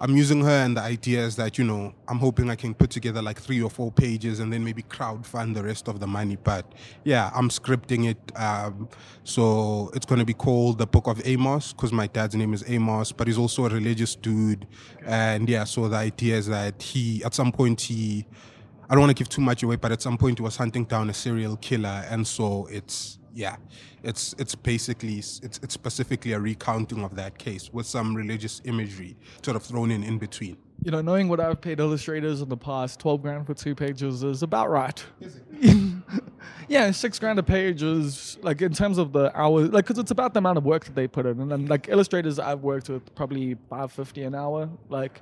[0.03, 2.91] I'm using her, and the idea is that, you know, I'm hoping I can put
[2.91, 6.37] together like three or four pages and then maybe crowdfund the rest of the money.
[6.43, 6.67] But
[7.05, 8.19] yeah, I'm scripting it.
[8.35, 8.89] Um,
[9.23, 12.65] so it's going to be called The Book of Amos because my dad's name is
[12.67, 14.67] Amos, but he's also a religious dude.
[15.07, 18.27] And yeah, so the idea is that he, at some point, he,
[18.91, 20.85] I don't want to give too much away, but at some point he was hunting
[20.85, 22.05] down a serial killer.
[22.11, 23.55] And so it's, yeah,
[24.03, 29.17] it's it's basically it's it's specifically a recounting of that case with some religious imagery
[29.43, 30.57] sort of thrown in in between.
[30.85, 34.25] You know, knowing what I've paid illustrators in the past, 12 grand for two pages
[34.25, 35.05] is about right.
[36.69, 40.11] yeah, six grand a page is like in terms of the hours, like because it's
[40.11, 42.89] about the amount of work that they put in, and then like illustrators I've worked
[42.89, 45.21] with probably 550 an hour, like.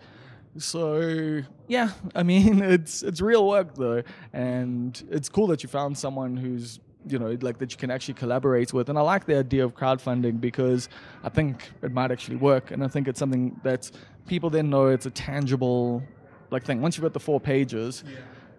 [0.56, 4.02] So yeah, I mean it's it's real work though,
[4.32, 8.14] and it's cool that you found someone who's you know like that you can actually
[8.14, 8.88] collaborate with.
[8.88, 10.88] And I like the idea of crowdfunding because
[11.22, 13.90] I think it might actually work, and I think it's something that
[14.26, 16.02] people then know it's a tangible
[16.50, 16.80] like thing.
[16.80, 18.04] Once you've got the four pages,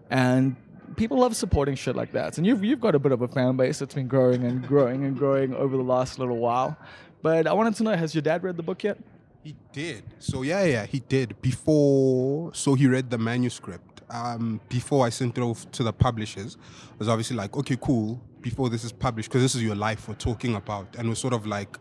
[0.10, 0.56] and
[0.96, 2.38] people love supporting shit like that.
[2.38, 5.06] And you've you've got a bit of a fan base that's been growing and growing
[5.06, 6.78] and growing over the last little while.
[7.22, 8.98] But I wanted to know, has your dad read the book yet?
[9.44, 10.04] He did.
[10.20, 12.54] So yeah, yeah, he did before.
[12.54, 14.02] So he read the manuscript.
[14.10, 16.58] Um, before I sent it off to the publishers,
[16.94, 18.20] I was obviously like, okay, cool.
[18.42, 21.34] Before this is published, because this is your life we're talking about, and we're sort
[21.34, 21.78] of like,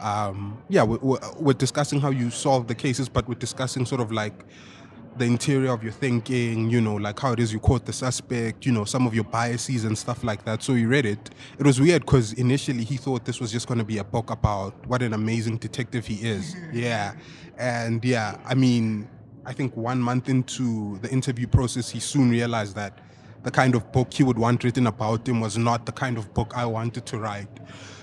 [0.00, 4.00] um, yeah, we're, we're, we're discussing how you solve the cases, but we're discussing sort
[4.00, 4.44] of like
[5.16, 8.64] the interior of your thinking, you know, like how it is you caught the suspect,
[8.64, 10.62] you know, some of your biases and stuff like that.
[10.62, 11.30] So he read it.
[11.58, 14.30] It was weird because initially he thought this was just going to be a book
[14.30, 16.56] about what an amazing detective he is.
[16.72, 17.14] yeah.
[17.58, 19.08] And yeah, I mean,
[19.44, 22.98] I think one month into the interview process, he soon realized that
[23.42, 26.32] the kind of book he would want written about him was not the kind of
[26.34, 27.48] book I wanted to write.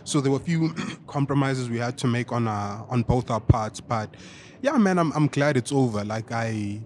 [0.04, 0.74] So there were a few
[1.08, 3.80] compromises we had to make on our, on both our parts.
[3.82, 4.16] But
[4.62, 6.04] yeah, man, I'm I'm glad it's over.
[6.04, 6.82] Like I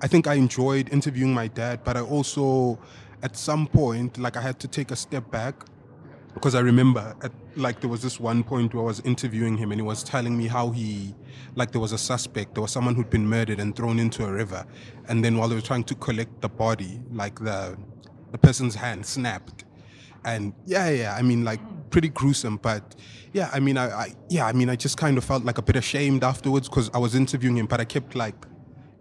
[0.00, 2.78] I think I enjoyed interviewing my dad, but I also
[3.22, 5.54] at some point like I had to take a step back
[6.34, 9.72] because I remember at, like there was this one point where I was interviewing him
[9.72, 11.14] and he was telling me how he
[11.54, 14.32] like there was a suspect there was someone who'd been murdered and thrown into a
[14.32, 14.64] river.
[15.08, 17.76] And then while they were trying to collect the body like the
[18.30, 19.64] the person's hand snapped.
[20.24, 21.60] And yeah yeah I mean like
[21.90, 22.94] pretty gruesome but
[23.32, 25.62] yeah I mean I, I yeah I mean I just kind of felt like a
[25.62, 28.46] bit ashamed afterwards because I was interviewing him but I kept like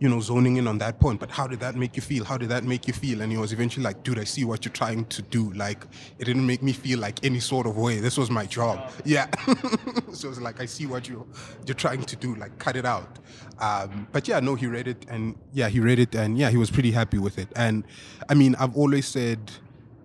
[0.01, 1.19] you know, zoning in on that point.
[1.19, 2.25] But how did that make you feel?
[2.25, 3.21] How did that make you feel?
[3.21, 5.53] And he was eventually like, dude, I see what you're trying to do.
[5.53, 5.85] Like,
[6.17, 7.99] it didn't make me feel like any sort of way.
[7.99, 8.91] This was my job.
[9.05, 9.27] Yeah.
[10.11, 11.25] so it's like, I see what you're
[11.67, 12.33] you're trying to do.
[12.33, 13.19] Like, cut it out.
[13.59, 15.05] Um, but yeah, no, he read it.
[15.07, 16.15] And yeah, he read it.
[16.15, 17.49] And yeah, he was pretty happy with it.
[17.55, 17.83] And
[18.27, 19.51] I mean, I've always said,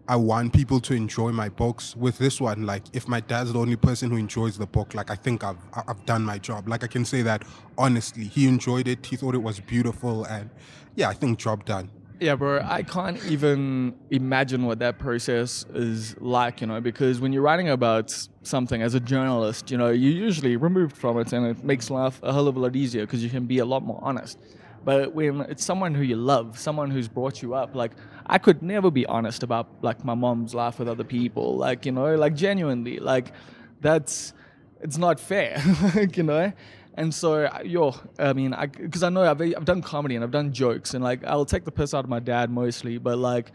[0.08, 1.96] I want people to enjoy my books.
[1.96, 5.10] With this one, like if my dad's the only person who enjoys the book, like
[5.10, 6.68] I think I've I've done my job.
[6.68, 7.42] Like I can say that
[7.76, 8.24] honestly.
[8.24, 9.04] He enjoyed it.
[9.04, 10.50] He thought it was beautiful, and
[10.94, 11.90] yeah, I think job done.
[12.18, 17.30] Yeah, bro, I can't even imagine what that process is like, you know, because when
[17.30, 18.10] you're writing about
[18.42, 22.18] something as a journalist, you know, you're usually removed from it and it makes life
[22.22, 24.38] a hell of a lot easier because you can be a lot more honest.
[24.82, 27.92] But when it's someone who you love, someone who's brought you up, like
[28.26, 31.92] I could never be honest about like my mom's life with other people, like you
[31.92, 33.32] know, like genuinely, like
[33.80, 34.32] that's
[34.80, 35.62] it's not fair,
[35.94, 36.52] like, you know.
[36.94, 40.30] And so, yo, I mean, I because I, know I've, I've done comedy and I've
[40.30, 43.52] done jokes, and like I'll take the piss out of my dad mostly, but like,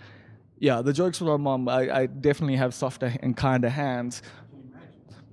[0.59, 4.21] yeah, the jokes with my mom, I, I definitely have softer and kinder hands.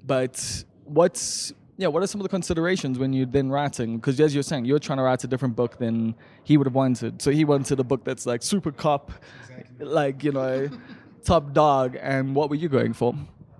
[0.06, 3.98] But what's yeah, what are some of the considerations when you're then writing?
[3.98, 6.74] Because as you're saying, you're trying to write a different book than he would have
[6.74, 7.22] wanted.
[7.22, 9.12] So he wanted a book that's like super cop,
[9.48, 9.86] exactly.
[9.86, 10.68] like you know,
[11.24, 11.96] top dog.
[12.00, 13.14] And what were you going for?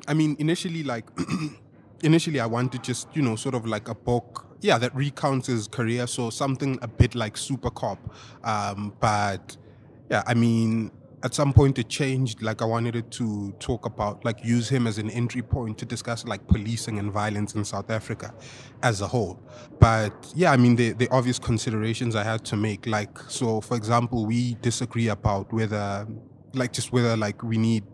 [0.09, 1.05] I mean, initially, like,
[2.03, 5.69] initially, I wanted just you know, sort of like a book, yeah, that recounts his
[5.69, 6.09] career.
[6.09, 8.01] So something a bit like super cop,
[8.43, 9.57] um, but
[10.11, 10.91] yeah, I mean,
[11.23, 14.87] at some point it changed like i wanted it to talk about like use him
[14.87, 18.33] as an entry point to discuss like policing and violence in south africa
[18.83, 19.41] as a whole.
[19.81, 23.77] But yeah i mean the, the obvious considerations i had to make like so for
[23.77, 26.07] example we disagree about whether
[26.55, 27.85] like just whether like we need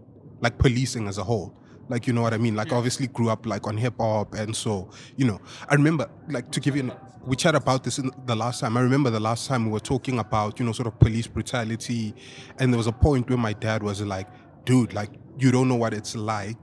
[0.40, 1.54] like policing as a whole.
[1.88, 2.54] Like you know what i mean?
[2.54, 2.76] Like yeah.
[2.76, 5.40] obviously grew up like on hip hop and so you know.
[5.68, 6.92] I remember like to give you an
[7.26, 8.76] we chat about this in the last time.
[8.76, 12.14] I remember the last time we were talking about, you know, sort of police brutality.
[12.58, 14.28] And there was a point where my dad was like,
[14.64, 16.58] dude, like, you don't know what it's like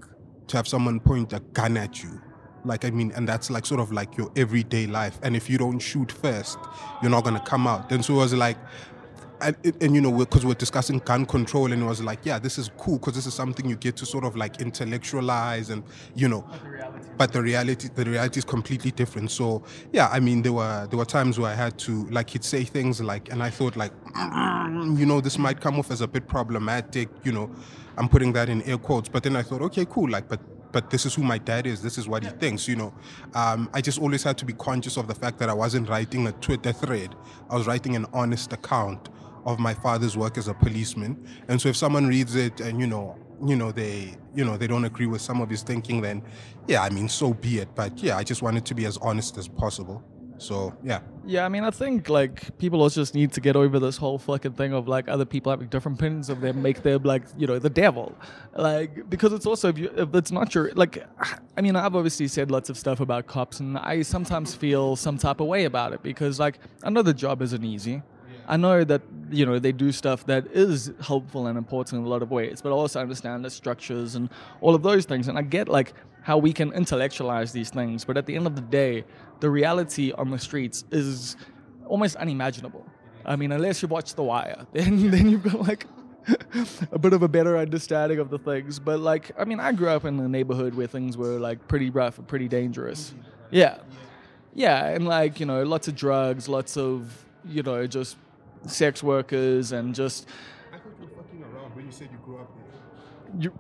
[0.48, 2.22] to have someone point a gun at you.
[2.64, 5.20] Like, I mean, and that's like sort of like your everyday life.
[5.24, 6.60] And if you don't shoot first,
[7.02, 7.92] you're not going to come out.
[7.92, 8.58] And so it was like,
[9.42, 12.40] and, and, you know, because we're, we're, discussing gun control, and it was like, yeah,
[12.40, 15.84] this is cool because this is something you get to sort of like intellectualize, and
[16.16, 16.46] you know,
[17.18, 19.32] but the reality, the reality is completely different.
[19.32, 22.44] So yeah, I mean, there were there were times where I had to like he'd
[22.44, 26.08] say things like, and I thought like, you know, this might come off as a
[26.08, 27.50] bit problematic, you know,
[27.98, 30.40] I'm putting that in air quotes, but then I thought, okay, cool, like, but
[30.72, 31.82] but this is who my dad is.
[31.82, 32.68] This is what he thinks.
[32.68, 32.94] You know,
[33.34, 36.28] um, I just always had to be conscious of the fact that I wasn't writing
[36.28, 37.16] a Twitter thread.
[37.50, 39.10] I was writing an honest account
[39.46, 41.26] of my father's work as a policeman.
[41.48, 44.68] And so if someone reads it and you know, you know they, you know, they
[44.68, 46.24] don't agree with some of his thinking, then
[46.68, 47.70] yeah, I mean, so be it.
[47.76, 50.04] But yeah, I just wanted to be as honest as possible.
[50.42, 51.02] So yeah.
[51.24, 54.18] Yeah, I mean, I think like people also just need to get over this whole
[54.18, 57.46] fucking thing of like other people having different opinions of them make them like you
[57.46, 58.18] know the devil,
[58.56, 61.06] like because it's also if, you, if it's not your like,
[61.56, 65.20] I mean, I've obviously said lots of stuff about cops, and I sometimes feel some
[65.20, 68.02] type of way about it because like I know the job isn't easy.
[68.48, 72.10] I know that you know they do stuff that is helpful and important in a
[72.10, 74.30] lot of ways, but I also understand the structures and
[74.62, 78.18] all of those things, and I get like how we can intellectualize these things, but
[78.18, 79.04] at the end of the day,
[79.40, 81.36] the reality on the streets is
[81.88, 82.86] almost unimaginable.
[83.26, 85.88] I mean, unless you watch The Wire, then then you've got like
[86.92, 88.80] a bit of a better understanding of the things.
[88.80, 91.90] But like, I mean, I grew up in a neighborhood where things were like pretty
[91.90, 93.14] rough and pretty dangerous.
[93.50, 93.78] Yeah,
[94.54, 98.18] yeah, and like you know, lots of drugs, lots of you know, just
[98.66, 100.28] sex workers and just.
[100.72, 103.42] I thought you were fucking around when you said you grew up there.
[103.42, 103.54] You.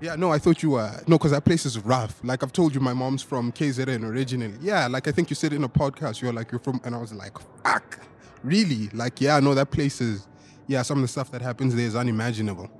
[0.00, 2.20] Yeah, no, I thought you were no, because that place is rough.
[2.22, 4.56] Like I've told you, my mom's from KZN originally.
[4.60, 6.98] Yeah, like I think you said in a podcast, you're like you're from, and I
[6.98, 7.98] was like, fuck,
[8.44, 8.88] really?
[8.92, 10.28] Like, yeah, no, that place is,
[10.68, 12.70] yeah, some of the stuff that happens there is unimaginable.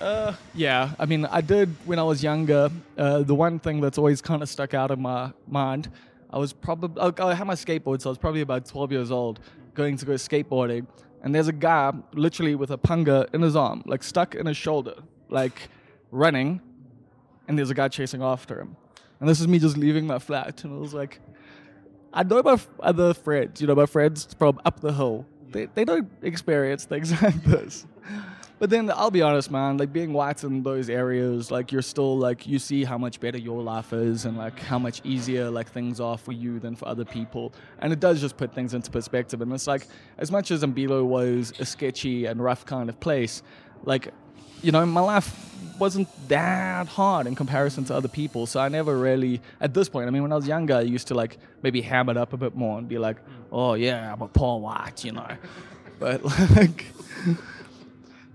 [0.00, 2.70] Uh, yeah, I mean, I did when I was younger.
[2.96, 5.90] Uh, the one thing that's always kind of stuck out in my mind,
[6.30, 9.40] I was probably I had my skateboard, so I was probably about 12 years old,
[9.76, 10.86] going to go skateboarding,
[11.22, 14.56] and there's a guy literally with a panga in his arm, like stuck in his
[14.56, 14.94] shoulder,
[15.28, 15.68] like
[16.10, 16.60] running,
[17.46, 18.76] and there's a guy chasing after him.
[19.20, 21.20] And this is me just leaving my flat, and I was like,
[22.12, 25.66] I know my f- other friends, you know, my friends from up the hill, they,
[25.66, 27.86] they don't experience things like this.
[28.58, 32.16] But then I'll be honest, man, like being white in those areas, like you're still
[32.16, 35.70] like you see how much better your life is and like how much easier like
[35.70, 37.52] things are for you than for other people.
[37.80, 39.42] And it does just put things into perspective.
[39.42, 39.86] And it's like
[40.16, 43.42] as much as Umbilo was a sketchy and rough kind of place,
[43.84, 44.12] like
[44.62, 48.46] you know, my life wasn't that hard in comparison to other people.
[48.46, 51.08] So I never really, at this point, I mean, when I was younger, I used
[51.08, 53.18] to like maybe ham it up a bit more and be like,
[53.52, 55.28] oh yeah, I'm a poor white, you know.
[55.98, 56.24] But
[56.56, 56.86] like,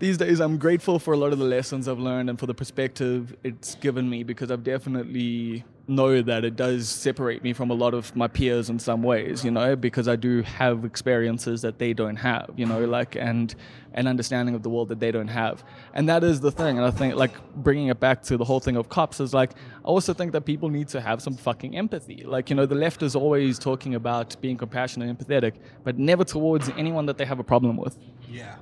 [0.02, 2.56] these days I'm grateful for a lot of the lessons I've learned and for the
[2.56, 7.74] perspective it's given me because I've definitely know that it does separate me from a
[7.76, 11.78] lot of my peers in some ways, you know, because I do have experiences that
[11.78, 13.54] they don't have, you know, like and
[13.94, 15.64] an understanding of the world that they don't have.
[15.94, 16.78] And that is the thing.
[16.78, 19.52] And I think like bringing it back to the whole thing of cops is like
[19.52, 22.24] I also think that people need to have some fucking empathy.
[22.26, 26.24] Like, you know, the left is always talking about being compassionate and empathetic, but never
[26.24, 28.00] towards anyone that they have a problem with.
[28.28, 28.56] Yeah.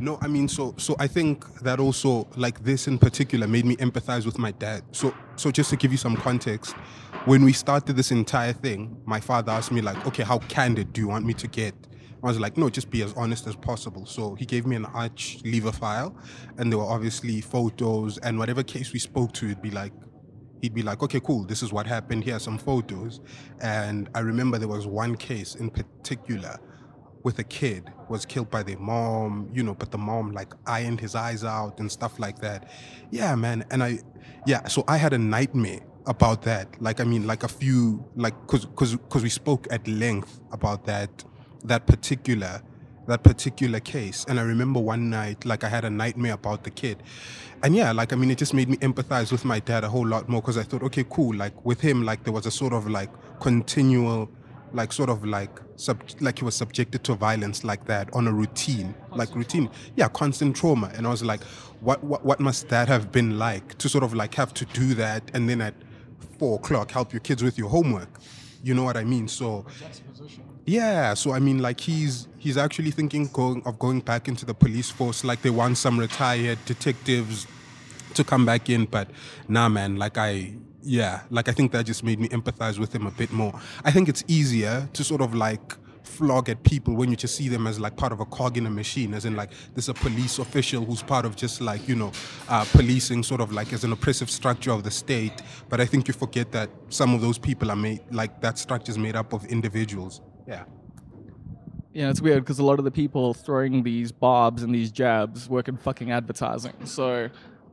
[0.00, 3.74] No, I mean, so so I think that also like this in particular made me
[3.76, 4.84] empathize with my dad.
[4.92, 6.74] So so just to give you some context,
[7.24, 11.00] when we started this entire thing, my father asked me like, okay, how candid do
[11.00, 11.74] you want me to get?
[12.22, 14.06] I was like, no, just be as honest as possible.
[14.06, 16.16] So he gave me an arch lever file,
[16.58, 19.92] and there were obviously photos and whatever case we spoke to, it'd be like
[20.62, 22.24] he'd be like, okay, cool, this is what happened.
[22.24, 23.20] Here are some photos.
[23.60, 26.58] And I remember there was one case in particular
[27.22, 31.00] with a kid was killed by their mom, you know, but the mom like ironed
[31.00, 32.70] his eyes out and stuff like that.
[33.10, 33.64] Yeah, man.
[33.70, 33.98] And I,
[34.46, 36.80] yeah, so I had a nightmare about that.
[36.80, 40.86] Like, I mean, like a few, like, cause, cause, cause we spoke at length about
[40.86, 41.24] that,
[41.64, 42.62] that particular,
[43.06, 44.24] that particular case.
[44.28, 47.02] And I remember one night, like, I had a nightmare about the kid.
[47.62, 50.06] And yeah, like, I mean, it just made me empathize with my dad a whole
[50.06, 51.34] lot more because I thought, okay, cool.
[51.34, 53.10] Like, with him, like, there was a sort of like
[53.40, 54.30] continual,
[54.72, 58.32] like sort of like sub, like he was subjected to violence like that on a
[58.32, 59.70] routine like routine.
[59.96, 60.90] yeah constant trauma.
[60.94, 61.42] And i was like
[61.80, 64.94] what, what what must that have been like to sort of like have to do
[64.94, 65.74] that and then at
[66.38, 68.08] four o'clock help your kids with your homework?
[68.62, 69.28] You know what i mean?
[69.28, 69.66] So
[70.64, 71.14] yeah.
[71.14, 74.90] So i mean like he's he's actually thinking going of going back into the police
[74.90, 77.46] force like they want some retired detectives
[78.14, 78.84] to come back in.
[78.86, 79.10] But
[79.48, 83.06] nah man like i yeah, like I think that just made me empathize with him
[83.06, 83.58] a bit more.
[83.84, 87.48] I think it's easier to sort of like flog at people when you just see
[87.48, 89.94] them as like part of a cog in a machine, as in like there's a
[89.94, 92.12] police official who's part of just like, you know,
[92.48, 95.42] uh, policing sort of like as an oppressive structure of the state.
[95.68, 98.90] But I think you forget that some of those people are made, like that structure
[98.90, 100.20] is made up of individuals.
[100.46, 100.64] Yeah.
[101.92, 105.48] Yeah, it's weird because a lot of the people throwing these bobs and these jabs
[105.48, 106.74] work in fucking advertising.
[106.84, 107.28] So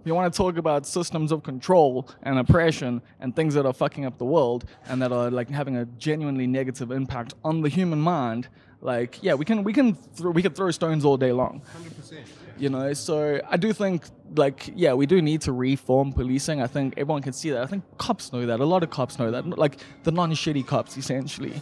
[0.05, 4.05] you want to talk about systems of control and oppression and things that are fucking
[4.05, 7.99] up the world and that are like having a genuinely negative impact on the human
[7.99, 8.47] mind,
[8.81, 11.61] like yeah, we can we can throw, we can throw stones all day long.
[12.01, 12.19] 100%.
[12.57, 16.61] You know, so I do think like yeah, we do need to reform policing.
[16.61, 17.63] I think everyone can see that.
[17.63, 18.59] I think cops know that.
[18.59, 19.45] A lot of cops know that.
[19.57, 21.61] Like the non-shitty cops essentially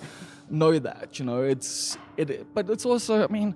[0.49, 1.17] know that.
[1.17, 3.55] You know, it's it, but it's also I mean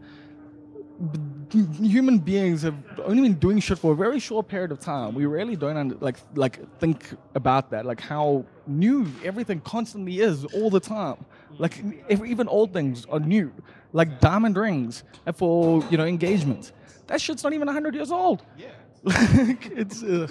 [1.51, 5.13] human beings have only been doing shit for a very short period of time.
[5.13, 10.45] We really don't under, like like think about that, like how new everything constantly is
[10.45, 11.25] all the time.
[11.57, 13.51] Like if even old things are new,
[13.93, 15.03] like diamond rings
[15.35, 16.71] for you know engagement.
[17.07, 18.43] That shit's not even hundred years old.
[18.57, 18.67] Yeah,
[19.03, 20.27] like it's uh,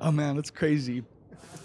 [0.00, 1.02] oh man, it's crazy.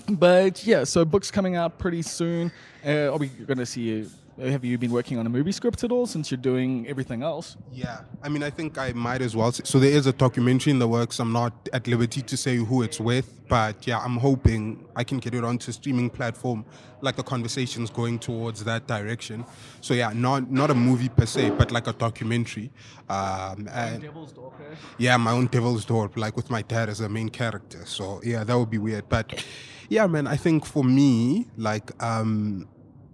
[0.08, 2.52] But yeah, so books coming out pretty soon.
[2.86, 4.06] Uh, are we gonna see
[4.38, 7.56] have you been working on a movie script at all since you're doing everything else?
[7.72, 9.52] Yeah, I mean, I think I might as well.
[9.52, 11.20] So there is a documentary in the works.
[11.20, 15.20] I'm not at liberty to say who it's with, but yeah, I'm hoping I can
[15.20, 16.66] get it onto a streaming platform.
[17.02, 19.46] Like the conversations going towards that direction.
[19.82, 22.72] So yeah, not not a movie per se, but like a documentary.
[23.10, 24.76] Um, and Devil's Door, okay?
[24.98, 27.86] Yeah, my own Devil's Door, like with my dad as a main character.
[27.86, 29.46] So yeah, that would be weird, but
[29.88, 31.92] yeah, man, I think for me, like.
[32.04, 32.68] um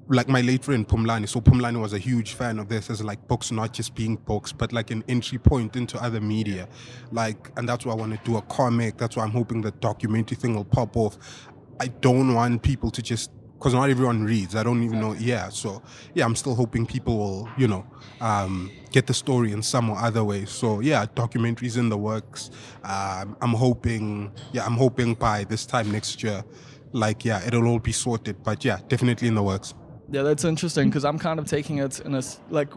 [0.07, 1.27] like my late friend Pumlani.
[1.27, 4.51] So Pumlani was a huge fan of this as like books not just being books,
[4.51, 6.67] but like an entry point into other media.
[7.11, 8.97] Like, and that's why I want to do a comic.
[8.97, 11.17] That's why I'm hoping the documentary thing will pop off.
[11.79, 13.31] I don't want people to just
[13.61, 14.55] because not everyone reads.
[14.55, 15.13] I don't even know.
[15.13, 15.83] Yeah, so
[16.15, 17.85] yeah, I'm still hoping people will, you know,
[18.19, 20.45] um, get the story in some or other way.
[20.45, 22.49] So yeah, documentaries in the works.
[22.83, 26.43] Um, I'm hoping, yeah, I'm hoping by this time next year,
[26.91, 28.41] like yeah, it'll all be sorted.
[28.43, 29.75] But yeah, definitely in the works.
[30.11, 32.69] Yeah, that's interesting because I'm kind of taking it in a like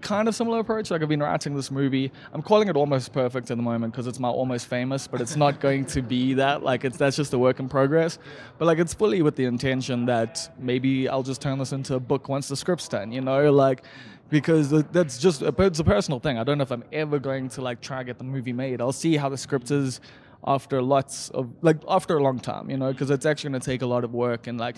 [0.00, 0.92] kind of similar approach.
[0.92, 2.12] Like I've been writing this movie.
[2.32, 5.34] I'm calling it almost perfect at the moment because it's my almost famous, but it's
[5.34, 6.62] not going to be that.
[6.62, 8.20] Like it's that's just a work in progress.
[8.58, 12.00] But like it's fully with the intention that maybe I'll just turn this into a
[12.00, 13.10] book once the script's done.
[13.10, 13.82] You know, like
[14.30, 16.38] because that's just it's a personal thing.
[16.38, 18.80] I don't know if I'm ever going to like try and get the movie made.
[18.80, 20.00] I'll see how the script is
[20.46, 22.70] after lots of like after a long time.
[22.70, 24.76] You know, because it's actually going to take a lot of work and like.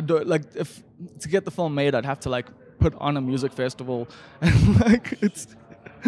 [0.00, 0.82] Don't like if
[1.20, 2.46] to get the film made, I'd have to like
[2.78, 4.08] put on a music festival,
[4.40, 5.46] and like it's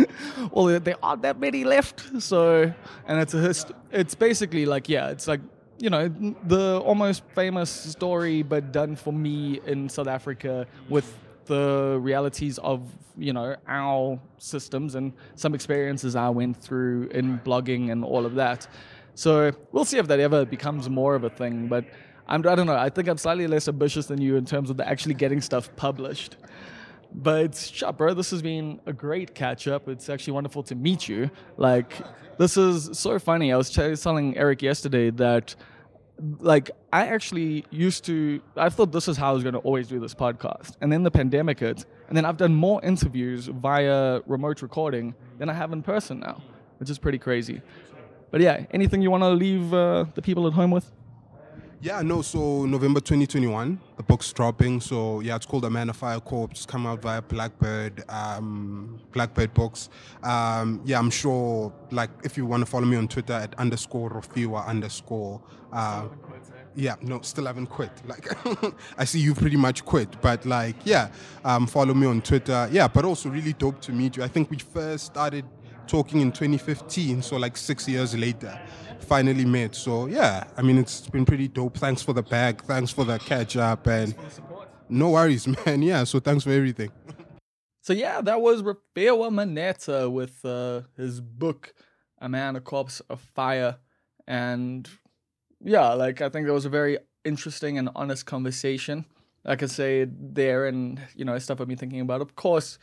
[0.52, 2.22] well, there aren't that many left.
[2.22, 2.72] So,
[3.06, 5.40] and it's a hist- it's basically like yeah, it's like
[5.78, 6.08] you know
[6.46, 11.16] the almost famous story, but done for me in South Africa with
[11.46, 12.80] the realities of
[13.16, 18.34] you know our systems and some experiences I went through in blogging and all of
[18.36, 18.66] that.
[19.14, 21.84] So we'll see if that ever becomes more of a thing, but.
[22.26, 22.76] I'm, I don't know.
[22.76, 25.74] I think I'm slightly less ambitious than you in terms of the actually getting stuff
[25.76, 26.36] published.
[27.14, 29.88] But shut, bro, this has been a great catch up.
[29.88, 31.30] It's actually wonderful to meet you.
[31.56, 31.94] Like,
[32.38, 33.52] this is so funny.
[33.52, 35.54] I was telling Eric yesterday that,
[36.40, 39.86] like, I actually used to, I thought this is how I was going to always
[39.86, 40.76] do this podcast.
[40.80, 41.84] And then the pandemic hit.
[42.08, 46.42] And then I've done more interviews via remote recording than I have in person now,
[46.78, 47.62] which is pretty crazy.
[48.32, 50.90] But yeah, anything you want to leave uh, the people at home with?
[51.84, 54.80] Yeah, no, so November 2021, the book's dropping.
[54.80, 56.60] So yeah, it's called A Man of Fire Corpse.
[56.60, 59.90] It's come out via Blackbird, um, Blackbird Books.
[60.22, 64.08] Um, yeah, I'm sure, like, if you want to follow me on Twitter at underscore
[64.08, 65.42] Rofhiwa underscore.
[65.74, 66.06] Uh,
[66.74, 67.92] yeah, no, still haven't quit.
[68.06, 68.28] Like,
[68.98, 71.10] I see you pretty much quit, but like, yeah,
[71.44, 72.66] um, follow me on Twitter.
[72.72, 74.22] Yeah, but also really dope to meet you.
[74.22, 75.44] I think we first started
[75.86, 78.58] talking in 2015, so like six years later
[79.04, 79.74] finally met.
[79.74, 81.76] So yeah, I mean it's been pretty dope.
[81.76, 82.62] Thanks for the bag.
[82.62, 84.14] Thanks for the catch up and
[84.88, 85.82] no worries, man.
[85.82, 86.90] Yeah, so thanks for everything.
[87.80, 91.74] So yeah, that was Rofhiwa Maneta with uh, his book
[92.18, 93.76] "A Man, a Corpse a Fire,"
[94.26, 94.88] and
[95.60, 99.04] yeah, like I think that was a very interesting and honest conversation.
[99.44, 102.22] I could say there, and you know, stuff I've been thinking about.
[102.22, 102.78] Of course,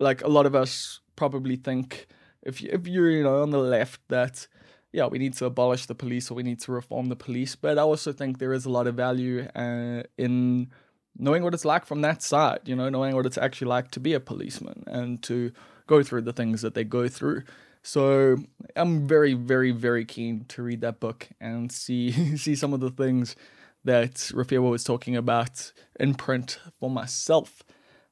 [0.00, 2.06] like a lot of us probably think
[2.42, 4.46] if you, if you're you know on the left that
[4.94, 7.56] yeah, we need to abolish the police or we need to reform the police.
[7.56, 10.70] But I also think there is a lot of value uh, in
[11.18, 14.00] knowing what it's like from that side, you know, knowing what it's actually like to
[14.00, 15.50] be a policeman and to
[15.88, 17.42] go through the things that they go through.
[17.82, 18.36] So
[18.76, 22.90] I'm very, very, very keen to read that book and see see some of the
[22.90, 23.34] things
[23.82, 27.64] that Rofhiwa was talking about in print for myself.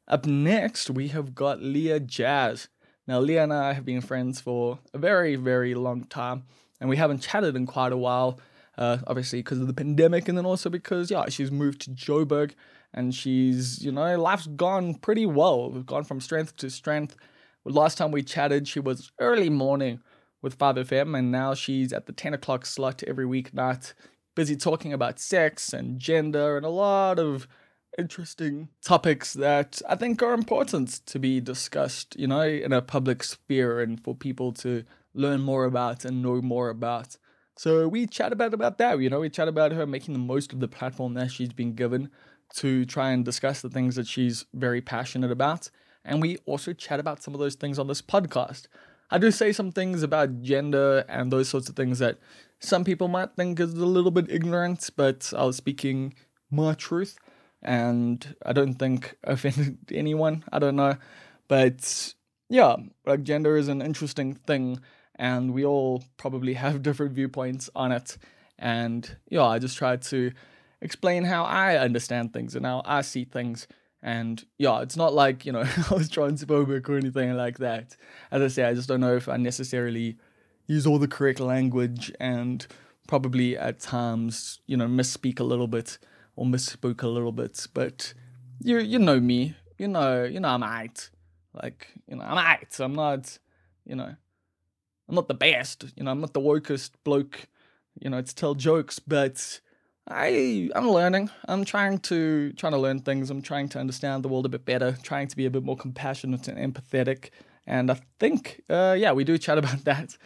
[0.09, 2.67] Up next, we have got Leah Jazz.
[3.07, 6.43] Now, Leah and I have been friends for a very, very long time
[6.83, 8.41] and we haven't chatted in quite a while.
[8.77, 12.53] Uh, obviously because of the pandemic, and then also because yeah, she's moved to Joburg,
[12.93, 15.71] and she's you know life's gone pretty well.
[15.71, 17.17] We've gone from strength to strength.
[17.65, 20.01] Last time we chatted, she was early morning
[20.41, 23.93] with 5FM, and now she's at the 10 o'clock slot every weeknight,
[24.35, 27.47] busy talking about sex and gender and a lot of
[27.99, 33.23] interesting topics that I think are important to be discussed, you know, in a public
[33.23, 34.85] sphere and for people to
[35.15, 37.17] learn more about and know more about.
[37.57, 40.53] So we chat about about that, you know, we chat about her making the most
[40.53, 42.11] of the platform that she's been given
[42.57, 45.71] to try and discuss the things that she's very passionate about.
[46.05, 48.67] And we also chat about some of those things on this podcast.
[49.11, 52.19] I do say some things about gender and those sorts of things that
[52.61, 56.15] some people might think is a little bit ignorant, but I was speaking
[56.51, 57.19] my truth
[57.63, 60.45] and I don't think offended anyone.
[60.53, 60.97] I don't know.
[61.49, 62.15] But
[62.49, 64.81] yeah, like gender is an interesting thing
[65.17, 68.17] and we all probably have different viewpoints on it.
[68.59, 70.33] And yeah, I just try to
[70.81, 73.67] explain how I understand things and how I see things.
[74.03, 75.61] And yeah, it's not like, you know,
[75.91, 77.97] I was transphobic or anything like that.
[78.31, 80.17] As I say, I just don't know if I necessarily
[80.67, 82.67] use all the correct language and
[83.07, 85.99] probably at times, you know, misspeak a little bit
[86.37, 87.67] or misspoke a little bit.
[87.75, 88.15] But
[88.61, 89.55] you you know me.
[89.79, 91.11] You know, you know I'm eight.
[91.55, 92.79] Like, you know, I'm eight.
[92.81, 93.39] I'm not,
[93.85, 94.15] you know,
[95.09, 97.49] I'm not the best, you know, I'm not the wokest bloke,
[98.01, 99.61] you know, to tell jokes, but
[100.09, 101.31] I I'm learning.
[101.47, 103.31] I'm trying to trying to learn things.
[103.31, 105.77] I'm trying to understand the world a bit better, trying to be a bit more
[105.77, 107.31] compassionate and empathetic.
[107.67, 110.17] And I think, uh, yeah, we do chat about that.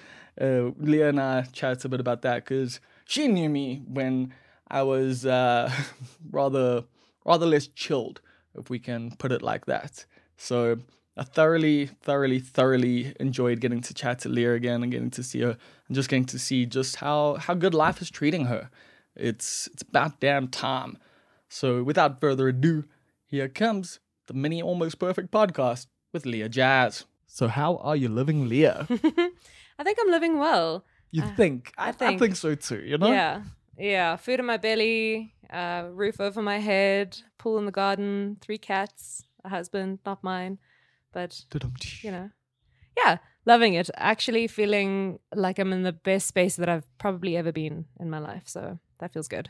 [0.40, 4.32] Uh, Leah and I chat a bit about that because she knew me when
[4.68, 5.70] I was uh,
[6.30, 6.84] rather
[7.24, 8.20] rather less chilled,
[8.54, 10.06] if we can put it like that.
[10.36, 10.78] So
[11.16, 15.40] I thoroughly, thoroughly, thoroughly enjoyed getting to chat to Leah again and getting to see
[15.40, 15.56] her
[15.88, 18.70] and just getting to see just how how good life is treating her.
[19.14, 20.98] It's it's about damn time.
[21.48, 22.84] So without further ado,
[23.26, 27.04] here comes the mini almost perfect podcast with Leah Jazz.
[27.26, 28.86] So how are you living, Leah?
[28.90, 30.84] I think I'm living well.
[31.12, 31.72] You Uh, think?
[31.78, 32.18] I I, I think.
[32.20, 32.82] think so too.
[32.84, 33.10] You know?
[33.12, 33.42] Yeah.
[33.78, 34.16] Yeah.
[34.16, 39.24] Food in my belly, uh, roof over my head, pool in the garden, three cats,
[39.44, 40.58] a husband, not mine.
[41.16, 41.46] But,
[42.02, 42.28] you know,
[42.94, 43.88] yeah, loving it.
[43.96, 48.18] Actually feeling like I'm in the best space that I've probably ever been in my
[48.18, 48.42] life.
[48.44, 49.48] So that feels good.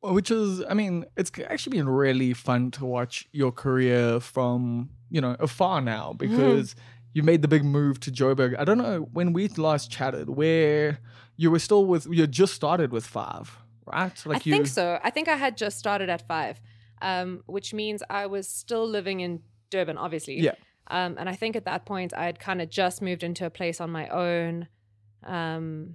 [0.00, 5.20] Which is, I mean, it's actually been really fun to watch your career from, you
[5.20, 6.30] know, afar now Mm-hmm.
[6.30, 6.74] because
[7.12, 8.58] you made the big move to Joburg.
[8.58, 11.00] I don't know when we last chatted where
[11.36, 14.26] you were still with, you just started with Five, right?
[14.26, 14.98] Like I think so.
[15.04, 16.60] I think I had just started at five,
[17.02, 20.40] um, which means I was still living in Durban, obviously.
[20.40, 20.54] Yeah.
[20.88, 23.50] Um, and I think at that point I had kind of just moved into a
[23.50, 24.68] place on my own.
[25.22, 25.94] Um,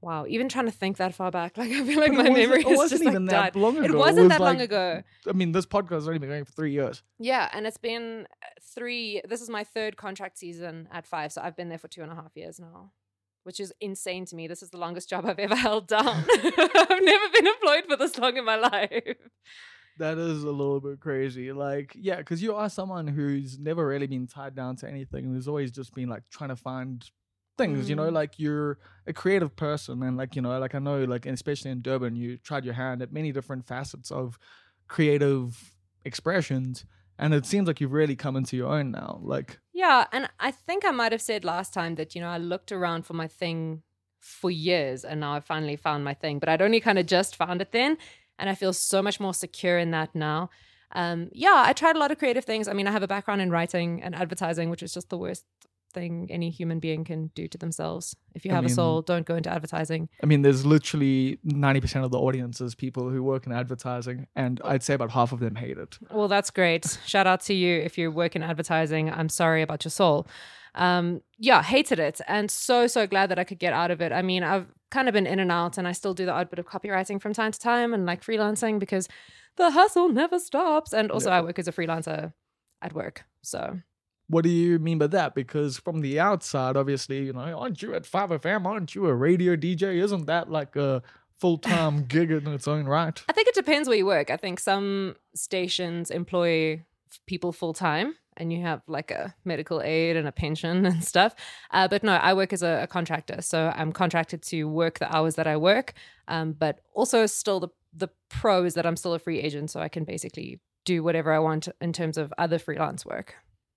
[0.00, 2.32] wow, even trying to think that far back, like I feel like But my it
[2.32, 3.52] memory it is wasn't just like even died.
[3.54, 3.84] that long ago.
[3.84, 5.02] It It wasn't was that long ago.
[5.28, 7.02] I mean, this podcast has only been going for three years.
[7.18, 8.26] Yeah, and it's been
[8.74, 9.20] three.
[9.28, 12.10] This is my third contract season at five, so I've been there for two and
[12.10, 12.92] a half years now,
[13.44, 14.48] which is insane to me.
[14.48, 16.06] This is the longest job I've ever held down.
[16.06, 19.16] I've never been employed for this long in my life.
[20.00, 21.52] That is a little bit crazy.
[21.52, 25.24] Like, yeah, because you are someone who's never really been tied down to anything.
[25.24, 27.08] Who's always just been like trying to find
[27.58, 28.12] things, you know, Mm.
[28.20, 30.02] like you're a creative person.
[30.02, 32.74] And like, you know, like I know, like, and especially in Durban, you tried your
[32.74, 34.38] hand at many different facets of
[34.88, 35.74] creative
[36.04, 36.84] expressions.
[37.18, 39.20] And it seems like you've really come into your own now.
[39.22, 42.38] Like, Yeah, and I think I might have said last time that you know I
[42.38, 43.82] looked around for my thing
[44.18, 46.38] for years, and now I finally found my thing.
[46.38, 47.96] But I'd only kind of just found it then,
[48.40, 50.50] and I feel so much more secure in that now.
[50.92, 52.66] Um, yeah, I tried a lot of creative things.
[52.66, 55.44] I mean, I have a background in writing and advertising, which is just the worst
[55.92, 58.16] thing any human being can do to themselves.
[58.34, 60.08] If you I have mean- a soul, don't go into advertising.
[60.22, 64.26] I mean, there's literally 90% of the audience is people who work in advertising.
[64.34, 65.98] And I'd say about half of them hate it.
[66.10, 66.98] Well, that's great.
[67.06, 69.10] Shout out to you if you work in advertising.
[69.10, 70.26] I'm sorry about your soul.
[70.76, 74.12] Um, yeah, hated it and so, so glad that I could get out of it.
[74.12, 76.50] I mean, I've kind of been in and out and I still do the odd
[76.50, 79.08] bit of copywriting from time to time and like freelancing because
[79.56, 80.92] the hustle never stops.
[80.92, 81.38] And also, Yeah.
[81.38, 82.32] I work as a freelancer
[82.82, 83.24] at work.
[83.42, 83.80] So,
[84.28, 85.34] What do you mean by that?
[85.34, 88.64] Because from the outside, obviously, you know, aren't you at 5FM?
[88.66, 90.00] Aren't you a radio DJ?
[90.02, 91.02] Isn't that like a
[91.38, 93.22] full time gig in its own right?
[93.28, 94.30] I think it depends where you work.
[94.30, 96.84] I think some stations employ
[97.26, 101.34] people full time and you have like a medical aid and a pension and stuff.
[101.70, 103.42] Uh, but no, I work as a, a contractor.
[103.42, 105.92] So I'm contracted to work the hours that I work.
[106.26, 109.70] Um, but also, still, the, the pro is that I'm still a free agent.
[109.70, 113.36] So I can basically do whatever I want in terms of other freelance work.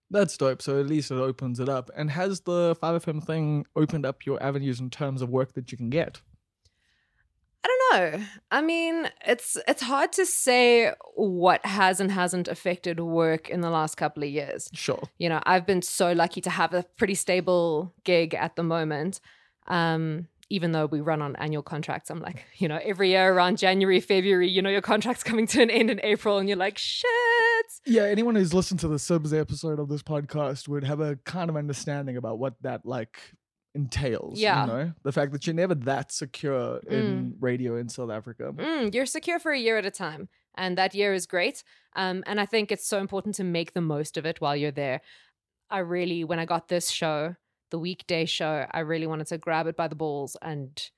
[0.09, 0.61] That's dope.
[0.61, 1.89] So at least it opens it up.
[1.95, 5.77] And has the 5FM thing opened up your avenues in terms of work that you
[5.77, 6.21] can get?
[7.63, 8.25] I don't know.
[8.51, 13.69] I mean, it's it's hard to say what has and hasn't affected work in the
[13.69, 14.69] last couple of years.
[14.73, 15.01] Sure.
[15.17, 19.19] you know i've been so lucky to have a pretty stable gig at the moment
[19.67, 23.57] um even though we run on annual contracts i'm like you know every year around
[23.57, 26.77] january february you know your contract's coming to an end in april and you're like
[26.77, 27.07] shit
[27.85, 31.49] Yeah, anyone who's listened to the Subs episode of this podcast would have a kind
[31.49, 33.19] of understanding about what that like
[33.75, 34.39] entails.
[34.39, 34.61] Yeah.
[34.61, 34.93] You know?
[35.03, 38.51] The fact that you're never that secure in radio in South Africa.
[38.53, 41.63] mm, you're secure for a year at a time and that year is great
[41.95, 44.71] um and i think it's so important to make the most of it while you're
[44.71, 45.01] there
[45.69, 47.35] i really when i got this show
[47.71, 50.91] the weekday show i really wanted to grab it by the balls and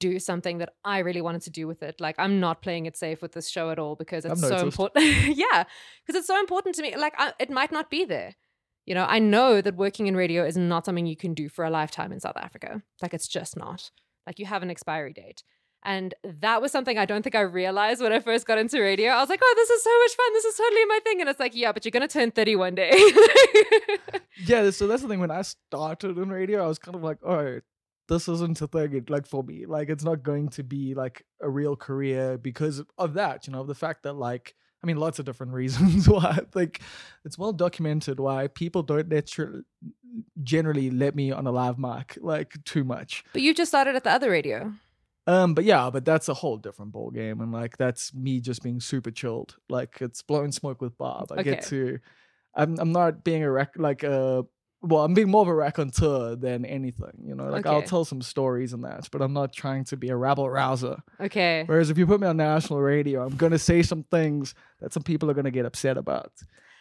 [0.00, 2.00] do something that I really wanted to do with it.
[2.00, 5.06] Like I'm not playing it safe with this show at all because it's so important.
[5.36, 5.64] yeah,
[6.04, 6.96] because it's so important to me.
[6.96, 8.34] Like I, it might not be there.
[8.86, 11.64] You know, I know that working in radio is not something you can do for
[11.64, 12.82] a lifetime in South Africa.
[13.00, 13.90] Like it's just not.
[14.26, 15.42] Like you have an expiry date.
[15.86, 19.12] And that was something I don't think I realized when I first got into radio.
[19.12, 20.32] I was like, oh, this is so much fun.
[20.32, 21.20] This is totally my thing.
[21.20, 22.92] And it's like, yeah, but you're going to turn 30 one day.
[24.46, 25.20] Yeah, so that's the thing.
[25.20, 27.60] When I started in radio, I was kind of like, oh,
[28.08, 29.04] this isn't a thing.
[29.08, 33.14] Like for me, like it's not going to be like a real career because of
[33.14, 33.46] that.
[33.46, 34.54] You know, the fact that like,
[34.84, 36.40] I mean, lots of different reasons why.
[36.52, 36.80] Think
[37.24, 39.62] it's well documented why people don't naturally,
[40.42, 43.24] generally let me on a live mic like too much.
[43.32, 44.74] but you just started at the other radio.
[45.26, 48.62] Um, but yeah, but that's a whole different ball game, and like that's me just
[48.62, 49.56] being super chilled.
[49.70, 51.32] Like it's blowing smoke with Bob.
[51.32, 51.98] I get to,
[52.54, 54.44] I'm I'm not being a rec like a
[54.84, 57.12] well, I'm being more of a raconteur than anything.
[57.24, 60.08] You know, like I'll tell some stories and that, but I'm not trying to be
[60.10, 60.98] a rabble rouser.
[61.20, 61.64] Okay.
[61.66, 65.02] Whereas if you put me on national radio, I'm gonna say some things that some
[65.02, 66.32] people are gonna get upset about.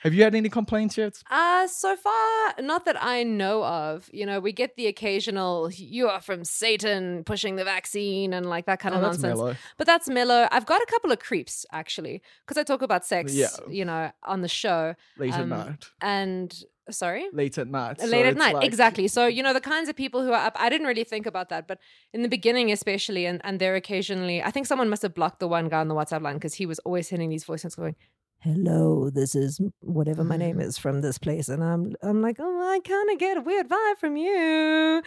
[0.01, 1.23] Have you had any complaints yet?
[1.31, 4.09] Uh, so far, not that I know of.
[4.11, 8.65] You know, we get the occasional, you are from Satan pushing the vaccine and like
[8.65, 9.37] that kind Oh, of that's nonsense.
[9.39, 9.55] mellow.
[9.77, 10.49] But that's mellow.
[10.51, 13.47] I've got a couple of creeps actually, because I talk about sex, Yeah.
[13.69, 14.93] you know, on the show.
[15.17, 15.85] Late at Um, night.
[16.01, 16.53] And
[16.91, 17.27] Sorry?
[17.31, 18.01] late at night.
[18.01, 20.45] so late at night like- exactly so you know the kinds of people who are
[20.47, 21.79] up i didn't really think about that but
[22.13, 25.47] in the beginning especially and, and they're occasionally i think someone must have blocked the
[25.47, 27.95] one guy on the whatsapp line because he was always sending these voice notes going
[28.39, 32.71] hello this is whatever my name is from this place and i'm i'm like oh
[32.73, 35.01] i kind of get a weird vibe from you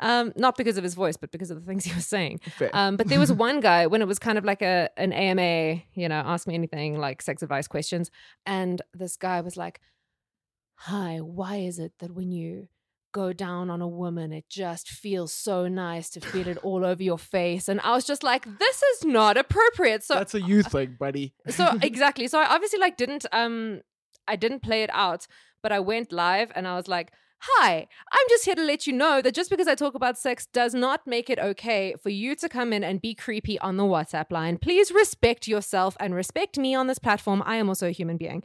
[0.00, 2.38] um not because of his voice but because of the things he was saying
[2.74, 5.80] um, but there was one guy when it was kind of like a an AMA,
[5.94, 8.10] you know, ask me anything like sex advice questions,
[8.44, 9.80] and this guy was like,
[10.76, 12.68] "Hi, why is it that when you
[13.12, 17.02] go down on a woman, it just feels so nice to feel it all over
[17.02, 20.62] your face?" And I was just like, "This is not appropriate." So That's a you
[20.62, 21.34] thing, buddy.
[21.48, 22.28] so exactly.
[22.28, 23.80] So I obviously like didn't um
[24.28, 25.26] I didn't play it out,
[25.62, 28.92] but I went live and I was like, "Hi, I'm just here to let you
[28.92, 32.34] know that just because I talk about sex does not make it okay for you
[32.36, 34.58] to come in and be creepy on the WhatsApp line.
[34.58, 37.42] Please respect yourself and respect me on this platform.
[37.46, 38.42] I am also a human being."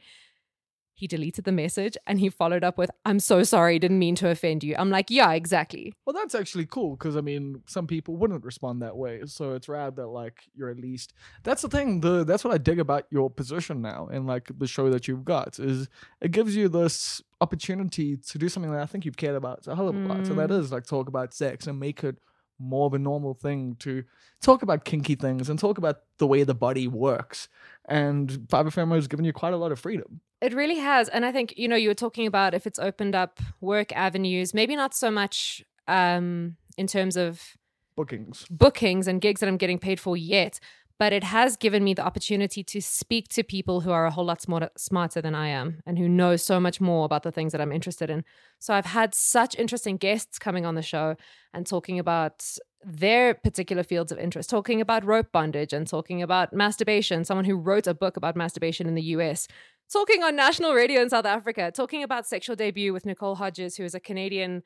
[1.02, 4.30] He deleted the message and he followed up with, "I'm so sorry, didn't mean to
[4.30, 8.18] offend you." I'm like, "Yeah, exactly." Well, that's actually cool because I mean, some people
[8.18, 9.22] wouldn't respond that way.
[9.26, 11.14] So it's rad that like you're at least.
[11.41, 12.02] That's the thing.
[12.02, 15.26] The that's what I dig about your position now and like the show that you've
[15.26, 15.89] got is
[16.22, 19.76] it gives you this opportunity to do something that I think you've cared about a
[19.76, 20.28] hell of a lot.
[20.28, 20.60] So that mm.
[20.60, 22.18] is like talk about sex and make it
[22.60, 24.04] more of a normal thing to
[24.41, 27.49] talk about kinky things and talk about the way the body works.
[27.86, 30.22] And 5FM has given you quite a lot of freedom.
[30.41, 31.07] It really has.
[31.09, 34.53] And I think, you know, you were talking about if it's opened up work avenues,
[34.53, 37.55] maybe not so much um, in terms of
[37.95, 38.45] Bookings.
[38.49, 40.59] bookings and gigs that I'm getting paid for yet,
[41.02, 44.24] but it has given me the opportunity to speak to people who are a whole
[44.24, 47.54] lot smarter, smarter than I am and who know so much more about the things
[47.54, 48.24] that I'm interested in.
[48.60, 51.16] So I've had such interesting guests coming on the show
[51.56, 52.45] and talking about
[52.84, 57.56] their particular fields of interest, talking about rope bondage and talking about masturbation, someone who
[57.56, 59.47] wrote a book about masturbation in the US.
[59.91, 63.84] Talking on national radio in South Africa, talking about sexual debut with Nicole Hodges, who
[63.86, 64.62] is a Canadian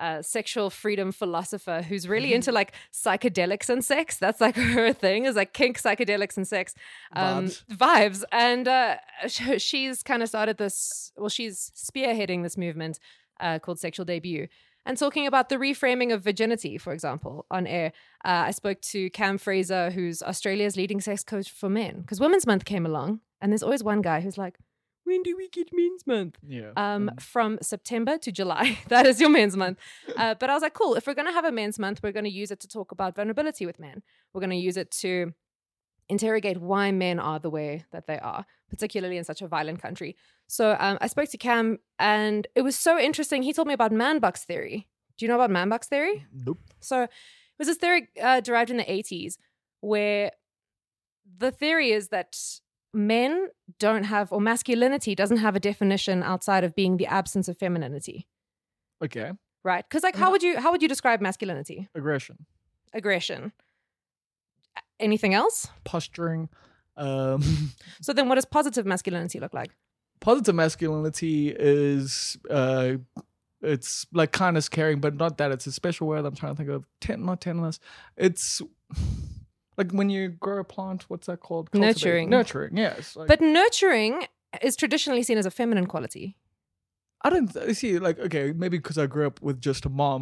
[0.00, 4.16] uh, sexual freedom philosopher who's really into like psychedelics and sex.
[4.16, 6.74] That's like her thing is like kink, psychedelics, and sex
[7.14, 7.64] um, Vibes.
[7.70, 8.24] vibes.
[8.32, 8.96] And uh,
[9.58, 11.12] she's kind of started this.
[11.16, 12.98] Well, she's spearheading this movement
[13.38, 14.48] uh, called Sexual Debut.
[14.86, 17.92] And talking about the reframing of virginity, for example, on air.
[18.24, 22.46] Uh, I spoke to Cam Fraser, who's Australia's leading sex coach for men, because Women's
[22.46, 24.56] Month came along, and there's always one guy who's like,
[25.04, 26.72] "When do we get Men's Month?" Yeah.
[26.76, 28.78] um, from September to July.
[28.88, 29.78] that is your men's month.
[30.16, 30.94] Uh, but I was like, cool.
[30.94, 32.92] If we're going to have a men's month, we're going to use it to talk
[32.92, 34.02] about vulnerability with men.
[34.32, 35.32] We're going to use it to
[36.08, 40.16] interrogate why men are the way that they are, particularly in such a violent country.
[40.48, 43.42] So um, I spoke to Cam, and it was so interesting.
[43.42, 44.88] He told me about man box theory.
[45.16, 46.26] Do you know about man box theory?
[46.32, 46.58] nope.
[46.80, 47.10] So it
[47.58, 49.34] was this theory uh, derived in the 80s
[49.80, 50.32] where
[51.38, 52.36] the theory is that
[52.92, 57.56] men don't have, or masculinity doesn't have a definition outside of being the absence of
[57.58, 58.26] femininity,
[59.02, 59.32] Okay.
[59.64, 59.84] right?
[59.88, 61.88] Because like, how would you how would you describe masculinity?
[61.94, 62.46] Aggression.
[62.92, 63.52] Aggression.
[64.98, 65.68] Anything else?
[65.84, 66.48] Posturing.
[66.96, 67.42] Um,
[68.02, 69.70] So then, what does positive masculinity look like?
[70.20, 72.92] positive masculinity is uh
[73.62, 76.68] it's like kindness caring but not that it's a special word i'm trying to think
[76.68, 77.80] of ten not tenderness
[78.18, 78.60] it's
[79.80, 81.94] like when you grow a plant what's that called Cultivate.
[81.96, 82.30] Nurturing.
[82.36, 84.14] nurturing yes like, But nurturing
[84.68, 86.26] is traditionally seen as a feminine quality.
[87.24, 90.20] i don't I see like okay maybe because i grew up with just a mom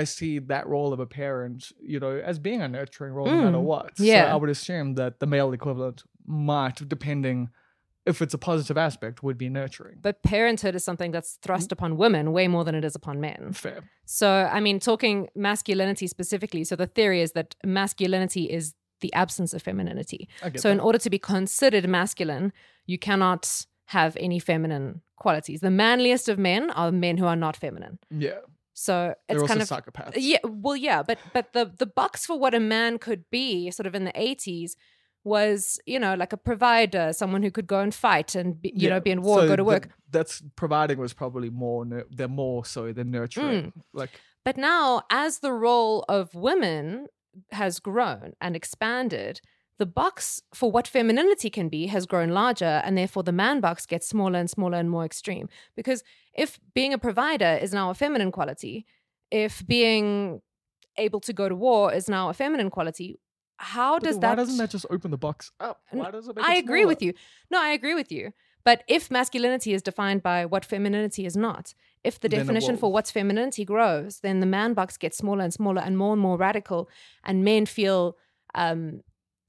[0.00, 1.60] i see that role of a parent
[1.92, 4.32] you know as being a nurturing role no matter Mm, what so yeah.
[4.34, 7.38] i would assume that the male equivalent might depending
[8.12, 11.90] if it's a positive aspect would be nurturing But parenthood is something that's thrust upon
[12.04, 13.40] women way more than it is upon men.
[13.64, 13.80] fair
[14.20, 17.48] So, I mean, talking masculinity specifically, so the theory is that
[17.80, 18.64] masculinity is
[19.00, 20.28] the absence of femininity.
[20.56, 22.52] So, in order to be considered masculine,
[22.86, 25.60] you cannot have any feminine qualities.
[25.60, 27.98] The manliest of men are men who are not feminine.
[28.10, 28.40] yeah
[28.74, 32.26] So, they're it's also kind of psychopaths yeah, well, yeah, but but the the box
[32.26, 34.76] for what a man could be, sort of in the eighties,
[35.24, 38.88] was you know like a provider, someone who could go and fight and be, you
[38.88, 39.88] know be in war, so go to work.
[40.10, 41.84] that's providing was probably more.
[42.10, 43.72] They're more so than nurturing.
[43.72, 43.72] Mm.
[43.92, 44.10] Like
[44.44, 47.08] But now, as the role of women
[47.50, 49.40] has grown and expanded,
[49.78, 53.84] the box for what femininity can be has grown larger, and therefore the man box
[53.86, 55.48] gets smaller and smaller and more extreme.
[55.76, 56.02] Because
[56.34, 58.86] if being a provider is now a feminine quality,
[59.30, 60.40] if being
[60.96, 63.18] able to go to war is now a feminine quality,
[63.58, 64.28] how but does then that?
[64.30, 65.80] Why doesn't that just open the box up?
[65.90, 66.36] Why does it?
[66.36, 67.12] Make I agree with you.
[67.50, 68.32] No, I agree with you.
[68.66, 71.72] But if masculinity is defined by what femininity is not,
[72.02, 75.54] if the Then definition for what's femininity grows, then the man box gets smaller and
[75.54, 76.90] smaller and more and more radical,
[77.22, 78.16] and men feel
[78.56, 79.02] um,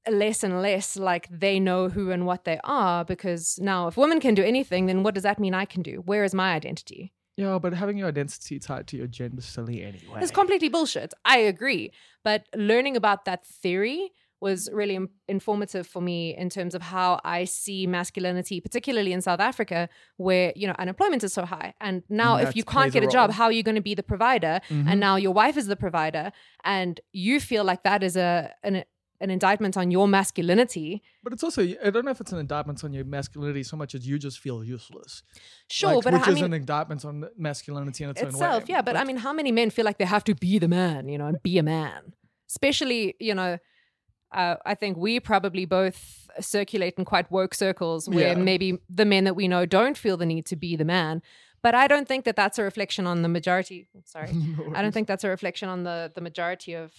[0.08, 3.04] less and less like they know who and what they are.
[3.04, 6.00] Because now, if women can do anything, then what does that mean I can do?
[6.06, 7.12] Where is my identity?
[7.36, 10.20] Yeah, but having your identity tied to your gender is silly anyway.
[10.20, 11.12] It's completely bullshit.
[11.24, 11.90] I agree.
[12.22, 14.98] But learning about that theory was really
[15.28, 20.52] informative for me in terms of how I see masculinity, particularly in South Africa, where
[20.54, 21.74] you know unemployment is so high.
[21.80, 23.94] And now, if you can't a get a job, how are you going to be
[23.94, 24.60] the provider?
[24.68, 24.86] Mhm.
[24.88, 26.30] And now your wife is the provider,
[26.64, 28.84] and you feel like that is a an,
[29.20, 31.02] an indictment on your masculinity.
[31.24, 33.94] But it's also I don't know if it's an indictment on your masculinity so much
[33.96, 35.24] as you just feel useless.
[35.68, 38.62] Sure, Like, but which I is mean, an indictment on masculinity in its, own itself,
[38.62, 38.66] way.
[38.74, 38.82] yeah.
[38.82, 41.18] But I mean, how many men feel like they have to be the man, you
[41.18, 42.14] know, and be a man?
[42.48, 43.58] Especially, you know,
[44.32, 48.34] uh, I think we probably both circulate in quite woke circles where Yeah.
[48.34, 51.22] maybe the men that we know don't feel the need to be the man.
[51.62, 53.88] But I don't think that that's a reflection on the majority.
[54.04, 54.30] Sorry,
[54.74, 56.92] I don't think that's a reflection on the the majority of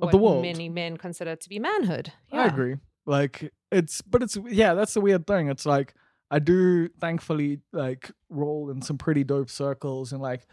[0.00, 0.42] Of what the world.
[0.42, 2.12] many men consider to be manhood.
[2.32, 2.76] I agree.
[3.06, 5.48] Like it's, but it's yeah, that's the weird thing.
[5.48, 5.94] It's like
[6.30, 10.46] I do thankfully like roll in some pretty dope circles, and like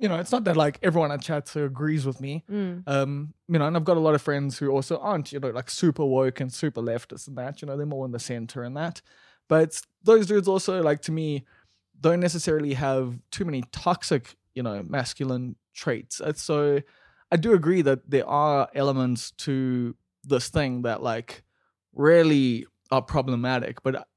[0.00, 2.42] you know, it's not that like everyone I chat to agrees with me.
[2.50, 2.82] Mm.
[2.86, 5.50] Um, you know, and I've got a lot of friends who also aren't, you know,
[5.50, 7.60] like super woke and super leftist and that.
[7.60, 9.02] You know, they're more in the center and that.
[9.46, 11.44] But those dudes also, like to me,
[12.00, 16.18] don't necessarily have too many toxic, you know, masculine traits.
[16.20, 16.80] And so
[17.30, 19.94] I do agree that there are elements to
[20.24, 21.42] this thing that like
[21.94, 24.08] really are problematic, but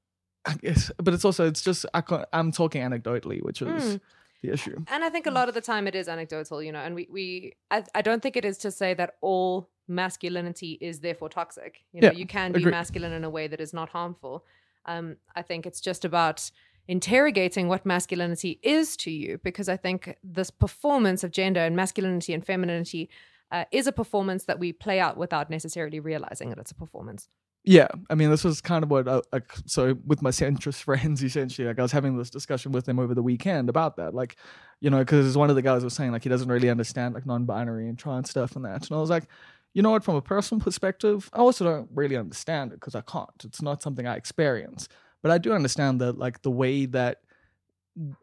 [0.46, 4.02] I guess, but it's also it's just I can't, I'm talking anecdotally, which is Mm.
[4.44, 4.78] The issue.
[4.94, 7.08] And I think a lot of the time it is anecdotal, you know, and we,
[7.12, 11.74] we I, I don't think it is to say that all masculinity is therefore toxic.
[11.94, 12.72] You know, Yeah, you can be agreed.
[12.72, 14.46] masculine in a way that is not harmful.
[14.86, 16.52] Um, I think it's just about
[16.88, 22.34] interrogating what masculinity is to you, because I think this performance of gender and masculinity
[22.34, 23.10] and femininity
[23.52, 27.30] uh, is a performance that we play out without necessarily realizing that it's a performance.
[27.66, 30.82] Yeah, I mean, this was kind of what, uh, I, like, so with my centrist
[30.84, 34.14] friends, essentially, like I was having this discussion with them over the weekend about that,
[34.14, 34.36] like,
[34.82, 37.26] you know, because one of the guys was saying like he doesn't really understand like
[37.26, 39.28] non-binary and trans stuff and that, and I was like,
[39.74, 43.02] you know what, from a personal perspective, I also don't really understand it because I
[43.02, 43.30] can't.
[43.46, 44.90] It's not something I experience,
[45.22, 47.22] but I do understand that like the way that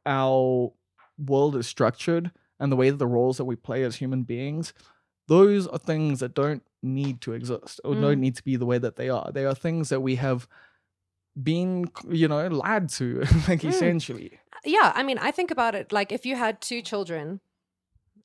[0.07, 0.73] our
[1.19, 4.73] world is structured and the way that the roles that we play as human beings
[5.29, 8.01] those are things that don't need to exist or Mm.
[8.01, 9.31] don't need to be the way that they are.
[9.33, 10.49] They are things that we have
[11.41, 13.69] been, you know, lied to, like Mm.
[13.69, 14.39] essentially.
[14.65, 17.41] yeah i mean i think about it like if you had two children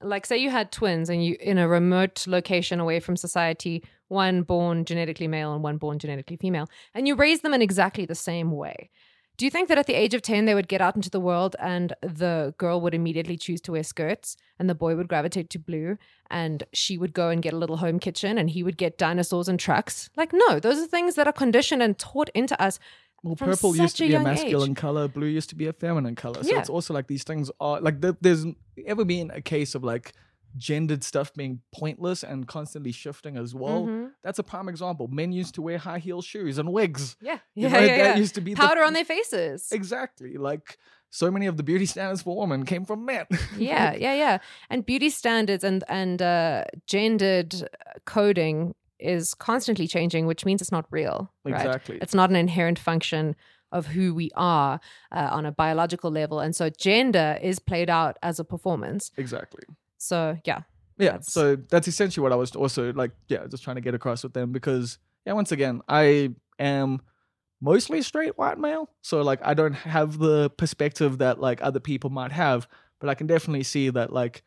[0.01, 4.41] like say you had twins and you in a remote location away from society one
[4.43, 8.15] born genetically male and one born genetically female and you raise them in exactly the
[8.15, 8.89] same way
[9.37, 11.19] do you think that at the age of 10 they would get out into the
[11.19, 15.49] world and the girl would immediately choose to wear skirts and the boy would gravitate
[15.51, 15.97] to blue
[16.29, 19.47] and she would go and get a little home kitchen and he would get dinosaurs
[19.47, 22.79] and trucks like no those are things that are conditioned and taught into us
[23.23, 24.23] Well, purple used to a be a age.
[24.23, 26.43] masculine color, blue used to be a feminine color.
[26.43, 26.59] So Yeah.
[26.59, 28.45] it's also like these things are like there's
[28.85, 30.13] ever been a case of like
[30.57, 33.85] gendered stuff being pointless and constantly shifting as well.
[33.85, 34.11] Mhm.
[34.23, 35.07] That's a prime example.
[35.07, 37.15] Men used to wear high heel shoes and wigs.
[37.21, 38.17] yeah You yeah, know, yeah, that yeah.
[38.17, 40.37] used to be the- powder on their faces Exactly.
[40.37, 40.77] Like
[41.09, 43.25] so many of the beauty standards for women came from men.
[43.57, 44.37] yeah yeah yeah
[44.69, 47.53] and beauty standards and and uh gendered
[48.05, 51.97] coding is constantly changing which means it's not real right exactly.
[52.01, 53.35] it's not an inherent function
[53.71, 54.79] of who we are
[55.11, 59.63] uh, on a biological level and so gender is played out as a performance Exactly.
[60.07, 60.61] So yeah
[60.97, 61.11] Yeah.
[61.11, 64.23] That's- So that's essentially what I was also like, yeah, just trying to get across
[64.23, 67.01] with them because, yeah, once again, I am
[67.61, 68.89] mostly straight white male.
[69.01, 72.67] So, like, I don't have the perspective that, like, other people might have,
[72.99, 74.43] but I can definitely see that, like,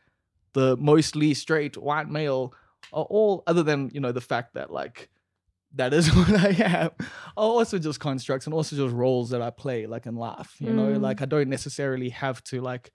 [0.54, 2.54] the mostly straight white male
[2.92, 5.10] are all, other than, you know, the fact that, like,
[5.74, 6.90] that is what I am,
[7.36, 10.72] are also just constructs and also just roles that I play, like, in life, you
[10.72, 10.92] know?
[10.98, 11.02] Mm.
[11.02, 12.90] Like, I don't necessarily have to, like,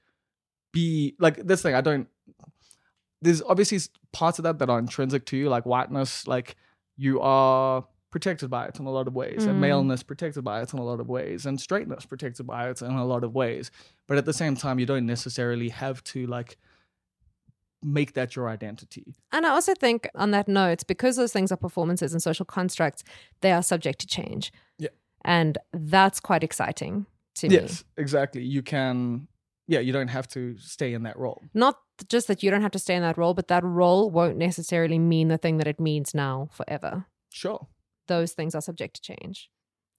[0.74, 2.08] be, like, this thing, I don't,
[3.22, 3.80] there's obviously
[4.12, 6.56] parts of that that are intrinsic to you, like whiteness, like
[6.98, 9.60] you are protected by it in a lot of ways, and Mm.
[9.62, 12.92] maleness protected by it in a lot of ways, and straightness protected by it in
[12.92, 13.72] a lot of ways.
[14.08, 16.58] But at the same time, you don't necessarily have to like
[17.82, 19.14] make that your identity.
[19.34, 23.04] and i also think on that note because those things are performances and social constructs
[23.42, 24.88] they are subject to change Yeah.
[25.26, 27.06] and that's quite exciting
[27.36, 28.42] to me Yes, exactly.
[28.42, 29.28] You can,
[29.68, 31.42] yeah, you don't have to stay in that role.
[31.54, 31.78] not
[32.10, 35.00] just that you don't have to stay in that role, but that role won't necessarily
[35.00, 37.06] mean the thing that it means now forever.
[37.30, 37.68] Sure.
[38.08, 39.50] Those things are subject to change.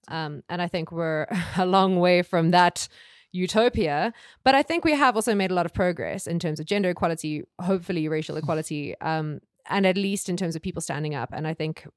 [0.07, 1.27] Um, and I think we're
[1.57, 2.87] a long way from that
[3.31, 4.13] utopia.
[4.43, 6.89] But I think we have also made a lot of progress in terms of gender
[6.89, 9.39] equality, hopefully racial equality, um,
[9.69, 11.29] and at least in terms of people standing up.
[11.33, 11.87] And I think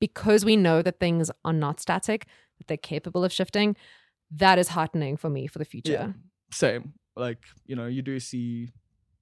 [0.00, 2.26] because we know that things are not static,
[2.58, 3.76] that they're capable of shifting,
[4.30, 6.14] that is heartening for me for the future.
[6.54, 6.94] Same.
[7.16, 8.70] like you know you do see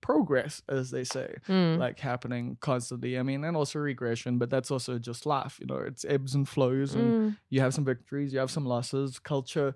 [0.00, 1.78] progress as they say Mm.
[1.78, 5.76] like happening constantly i mean and also regression but that's also just life you know
[5.76, 7.36] it's ebbs and flows and Mm.
[7.50, 9.74] you have some victories you have some losses culture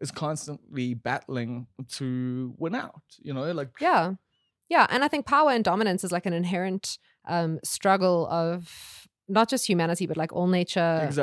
[0.00, 1.66] is constantly battling
[1.98, 4.14] to win out you know like Yeah.
[4.68, 4.86] Yeah.
[4.90, 9.68] And I think power and dominance is like an inherent um, struggle of not just
[9.68, 10.80] humanity, but like all nature,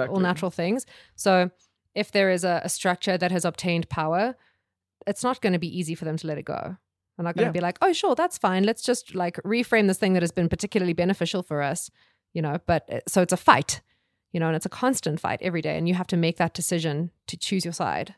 [0.10, 0.86] all natural things.
[1.16, 1.50] So
[1.94, 4.36] if there is a, a structure that has obtained power,
[5.08, 6.78] it's not going to be easy for them to let it go.
[7.18, 7.52] They're not going to Yeah.
[7.52, 8.64] be like, oh, sure, that's fine.
[8.64, 11.90] Let's just like reframe this thing that has been particularly beneficial for us,
[12.34, 12.58] you know.
[12.66, 13.82] But uh, so it's a fight,
[14.32, 15.78] you know, and it's a constant fight every day.
[15.78, 18.16] And you have to make that decision to choose your side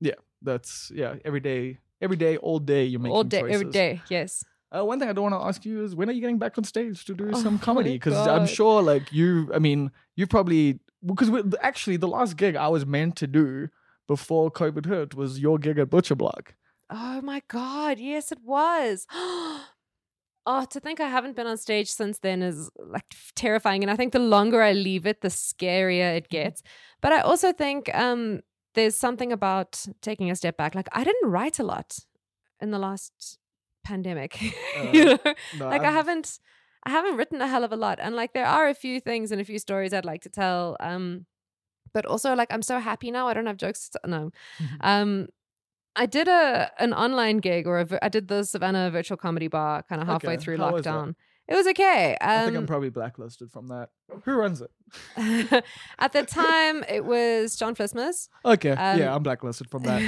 [0.00, 3.60] Yeah, that's yeah every day every day all day you're making all day, choices.
[3.60, 4.44] Every day, yes.
[4.70, 6.58] Uh, one thing I don't want to ask you is when are you getting back
[6.58, 7.94] on stage to do Oh some comedy?
[7.94, 11.30] Because I'm sure, like you, I mean, you probably because
[11.62, 13.68] actually the last gig I was meant to do
[14.08, 16.54] before COVID hit was your gig at Butcher Block.
[16.90, 19.06] Oh my god, yes it was.
[19.12, 23.04] oh, to think I haven't been on stage since then is like
[23.36, 26.62] terrifying and I think the longer I leave it the scarier it gets.
[27.00, 28.40] But I also think um
[28.74, 30.74] there's something about taking a step back.
[30.74, 31.98] Like I didn't write a lot
[32.60, 33.38] in the last
[33.84, 34.40] pandemic.
[34.92, 35.18] you know?
[35.58, 36.38] No, like I I've- haven't
[36.84, 39.32] I haven't written a hell of a lot and like there are a few things
[39.32, 41.26] and a few stories I'd like to tell um
[41.98, 44.22] but also like I'm so happy now I don't have jokes to, no
[44.90, 45.10] um
[46.02, 49.82] I did a an online gig or a, I did the Savanna virtual comedy bar
[49.88, 51.14] kind of halfway Okay, through how lockdown
[51.50, 53.88] it was okay I think I'm um probably blacklisted from that.
[54.24, 54.70] Who runs it?
[55.98, 60.02] at the time it was John Vlismas Okay, Um, yeah, I'm blacklisted from that.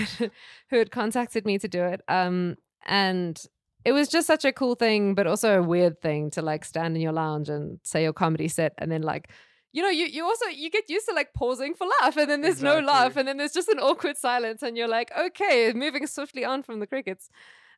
[0.70, 2.00] who had contacted me to do it.
[2.08, 2.56] Um,
[2.86, 3.36] and
[3.84, 6.96] it was just such a cool thing, but also a weird thing to like stand
[6.96, 9.30] in your lounge and say your comedy set, and then like,
[9.72, 12.40] you know, you you also you get used to like pausing for laugh, and then
[12.40, 16.06] there's no laugh, and then there's just an awkward silence, and you're like, okay, moving
[16.06, 17.30] swiftly on from the crickets.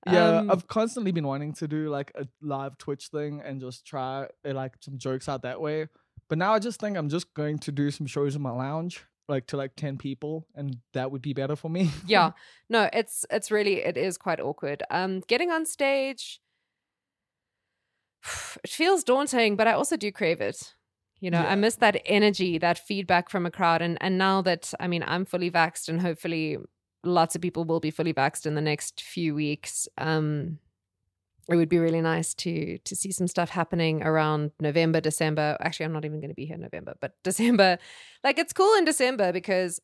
[0.06, 3.84] Yeah, Um, I've constantly been wanting to do like a live Twitch thing and just
[3.86, 5.86] try uh, like some jokes out that way.
[6.28, 9.04] But now I just think I'm just going to do some shows in my lounge,
[9.28, 11.90] like to like ten people, and that would be better for me.
[12.06, 12.32] yeah
[12.68, 16.40] no it's it's really it is quite awkward um getting on stage
[18.64, 20.74] it feels daunting but i also do crave it
[21.22, 24.74] you know i miss that energy that feedback from a crowd and and now that
[24.80, 26.58] i mean i'm fully vaxxed and hopefully
[27.04, 30.58] lots of people will be fully vaxxed in the next few weeks um
[31.48, 35.56] it would be really nice to to see some stuff happening around November, December.
[35.60, 37.78] Actually, I'm not even going to be here in November, but December.
[38.22, 39.80] Like it's cool in December because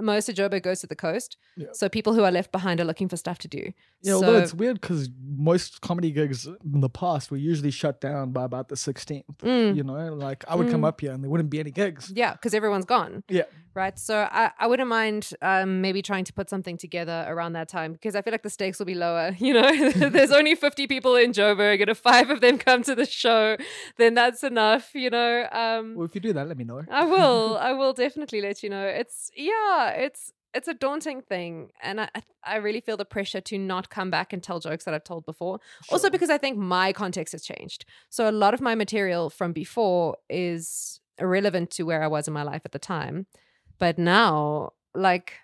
[0.00, 1.36] most of Joburg goes to the coast.
[1.56, 1.66] Yeah.
[1.72, 3.72] So people who are left behind are looking for stuff to do.
[4.02, 8.30] Yeah, although it's weird because most comedy gigs in the past were usually shut down
[8.32, 9.24] by about the 16th.
[9.42, 10.88] Mm, You know, like I would come Mm.
[10.88, 12.12] up here and there wouldn't be any gigs.
[12.14, 13.24] yeah, because everyone's gone.
[13.28, 13.42] Yeah.
[13.78, 13.96] Right.
[13.96, 17.92] So I, I wouldn't mind um, maybe trying to put something together around that time
[17.92, 19.36] because I feel like the stakes will be lower.
[19.38, 22.96] You know, there's only 50 people in Joburg and if five of them come to
[22.96, 23.56] the show,
[23.96, 25.46] then that's enough, you know.
[25.52, 26.82] Um, Well, if you do that, let me know.
[26.90, 27.56] I will.
[27.68, 28.84] I will definitely let you know.
[28.84, 32.08] It's yeah, it's it's a daunting thing, and I
[32.42, 35.24] I really feel the pressure to not come back and tell jokes that I've told
[35.24, 35.60] before.
[35.92, 37.84] Also because I think my context has changed.
[38.10, 42.34] So a lot of my material from before is irrelevant to where I was in
[42.34, 43.26] my life at the time,
[43.78, 45.34] but now like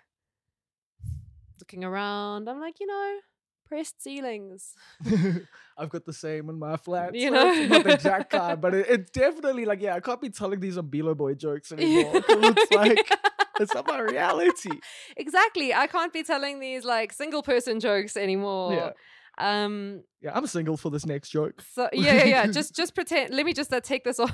[1.59, 3.17] looking around, I'm like, you know,
[3.65, 4.73] pressed ceilings.
[5.77, 7.15] I've got the same in my flat.
[7.15, 7.67] You so know?
[7.67, 10.77] not the exact kind, but it, it's definitely like, yeah, I can't be telling these
[10.77, 12.11] Umbilo jokes anymore.
[12.15, 13.11] it's like,
[13.59, 14.79] it's not my reality.
[15.17, 15.73] exactly.
[15.73, 18.73] I can't be telling these like single person jokes anymore.
[18.73, 18.91] Yeah.
[19.37, 21.61] Um Yeah, I'm single for this next joke.
[21.73, 22.47] So yeah, yeah, yeah.
[22.47, 23.33] just just pretend.
[23.33, 24.33] Let me just uh, take this off.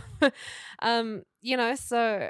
[0.83, 2.29] um, you know, so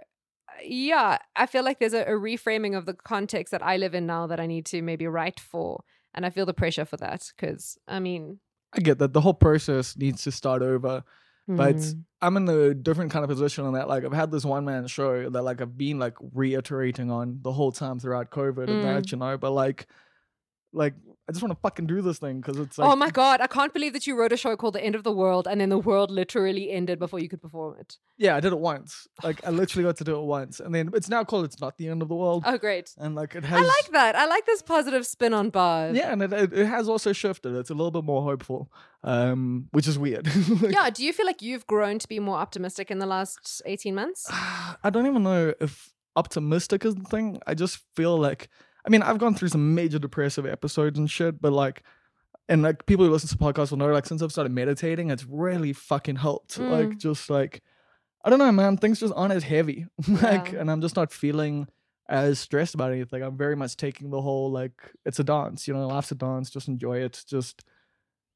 [0.63, 4.05] yeah, I feel like there's a, a reframing of the context that I live in
[4.05, 5.83] now that I need to maybe write for,
[6.13, 8.39] and I feel the pressure for that because I mean,
[8.73, 11.03] I get that the whole process needs to start over.
[11.47, 13.87] But mm, I'm in a different kind of position on that.
[13.89, 17.51] Like I've had this one man show that like I've been like reiterating on the
[17.51, 18.83] whole time throughout COVID and Mm.
[18.83, 19.87] that, you know, but like
[20.71, 20.93] like
[21.29, 23.47] I just want to fucking do this thing because it's like oh my god, I
[23.47, 25.69] can't believe that you wrote a show called The End of the World, and then
[25.69, 27.97] the world literally ended before you could perform it.
[28.17, 29.07] Yeah, I did it once.
[29.23, 30.59] Like I literally got to do it once.
[30.59, 32.43] And then it's now called It's Not the End of the World.
[32.45, 32.91] Oh, great!
[32.97, 34.15] and like it has I like that.
[34.15, 35.95] I like this positive spin on bars.
[35.95, 37.55] Yeah, and it, it, it has also shifted.
[37.55, 38.71] It's a little bit more hopeful.
[39.03, 40.27] Um, which is weird.
[40.61, 40.89] Like, Yeah.
[40.89, 44.27] Do you feel like you've grown to be more optimistic in the last eighteen months?
[44.31, 47.39] I don't even know if optimistic is the thing.
[47.47, 48.49] I just feel like
[48.85, 51.83] I mean, I've gone through some major depressive episodes and shit, but like
[52.49, 55.25] and like people who listen to podcasts will know like since I've started meditating, it's
[55.25, 56.57] really fucking helped.
[56.57, 56.69] Mm.
[56.69, 57.61] Like just like
[58.23, 59.85] I don't know, man, things just aren't as heavy.
[60.07, 60.59] like Yeah.
[60.59, 61.67] and I'm just not feeling
[62.09, 63.23] as stressed about anything.
[63.23, 66.49] I'm very much taking the whole like it's a dance, you know, life's a dance,
[66.49, 67.23] just enjoy it.
[67.27, 67.63] Just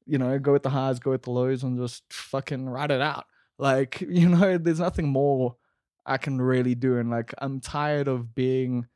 [0.06, 3.00] you know, go with the highs, go with the lows, and just fucking ride it
[3.00, 3.26] out.
[3.58, 5.56] Like, you know, there's nothing more
[6.06, 6.98] I can really do.
[6.98, 8.86] And like I'm tired of being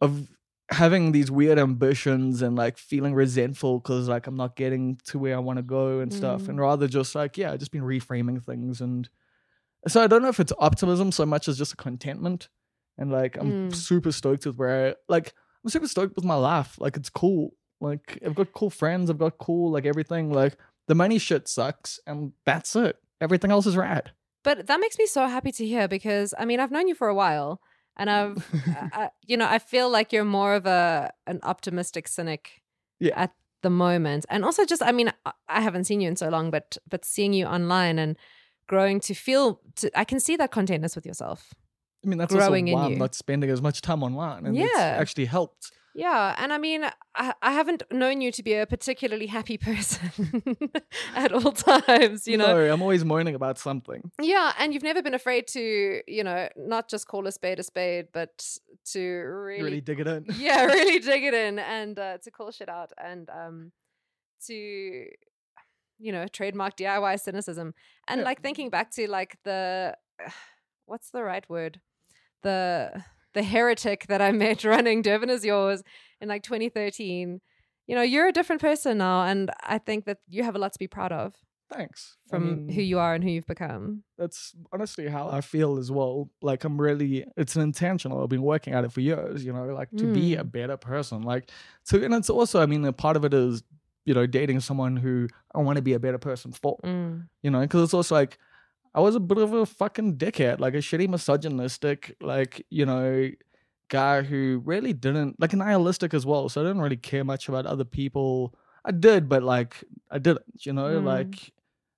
[0.00, 0.26] of
[0.70, 5.36] having these weird ambitions and like feeling resentful because like I'm not getting to where
[5.36, 6.48] I want to go and stuff.
[6.48, 9.08] And rather just like, yeah, I just been reframing things and
[9.86, 12.48] so I don't know if it's optimism so much as just a contentment.
[12.96, 13.74] And like I'm Mm.
[13.74, 16.76] super stoked with where I like I'm super stoked with my life.
[16.80, 17.54] Like it's cool.
[17.80, 20.32] Like I've got cool friends, I've got cool like everything.
[20.32, 20.56] Like
[20.88, 22.96] the money shit sucks and that's it.
[23.20, 24.12] Everything else is rad.
[24.42, 27.08] But that makes me so happy to hear because I mean I've known you for
[27.08, 27.60] a while,
[27.96, 28.44] and I've
[28.92, 32.62] I, you know I feel like you're more of a an optimistic cynic
[33.00, 33.12] Yeah.
[33.24, 36.28] at the moment, and also just I mean I- I haven't seen you in so
[36.28, 38.16] long, but but seeing you online and
[38.68, 41.54] growing to feel to I can see that contentness with yourself.
[42.04, 42.92] I mean, that's growing also why you.
[42.94, 44.98] I'm not spending as much time online, and it's Yeah.
[45.00, 45.72] actually helped.
[45.96, 46.84] Yeah, and I mean,
[47.14, 50.10] I, I haven't known you to be a particularly happy person
[51.14, 52.54] at all times, you know.
[52.66, 54.10] No, I'm always moaning about something.
[54.20, 57.62] Yeah, and you've never been afraid to, you know, not just call a spade a
[57.62, 58.44] spade, but
[58.92, 60.26] to really, Really dig it in.
[60.36, 63.70] yeah, really dig it in and uh, to call shit out and um
[64.46, 64.54] to,
[65.98, 67.72] you know, trademark DIY cynicism
[68.08, 68.24] and Yeah.
[68.24, 69.96] like thinking back to like the,
[70.86, 71.80] what's the right word,
[72.42, 73.04] the
[73.34, 75.82] the heretic that I met running Durban is yours
[76.20, 77.40] in like 2013.
[77.86, 80.72] You know, you're a different person now, and I think that you have a lot
[80.72, 81.34] to be proud of
[81.72, 82.16] Thanks.
[82.28, 84.04] I from mean, who you are and who you've become.
[84.18, 86.30] that's honestly how I feel as well.
[86.42, 88.22] Like I'm really, it's an intentional.
[88.22, 89.44] I've been working at it for years.
[89.44, 91.22] You know, like to be a better person.
[91.22, 91.50] Like
[91.82, 93.62] so, and it's also, I mean, a part of it is,
[94.04, 96.78] you know, dating someone who I want to be a better person for.
[96.84, 97.28] Mm.
[97.42, 98.38] You know, because it's also like
[98.94, 103.30] I was a bit of a fucking dickhead, like a shitty misogynistic, like you know,
[103.88, 106.48] guy who really didn't like nihilistic as well.
[106.48, 108.54] So I didn't really care much about other people.
[108.84, 110.44] I did, but like I didn't.
[110.60, 111.04] You know, Mm.
[111.04, 111.52] like.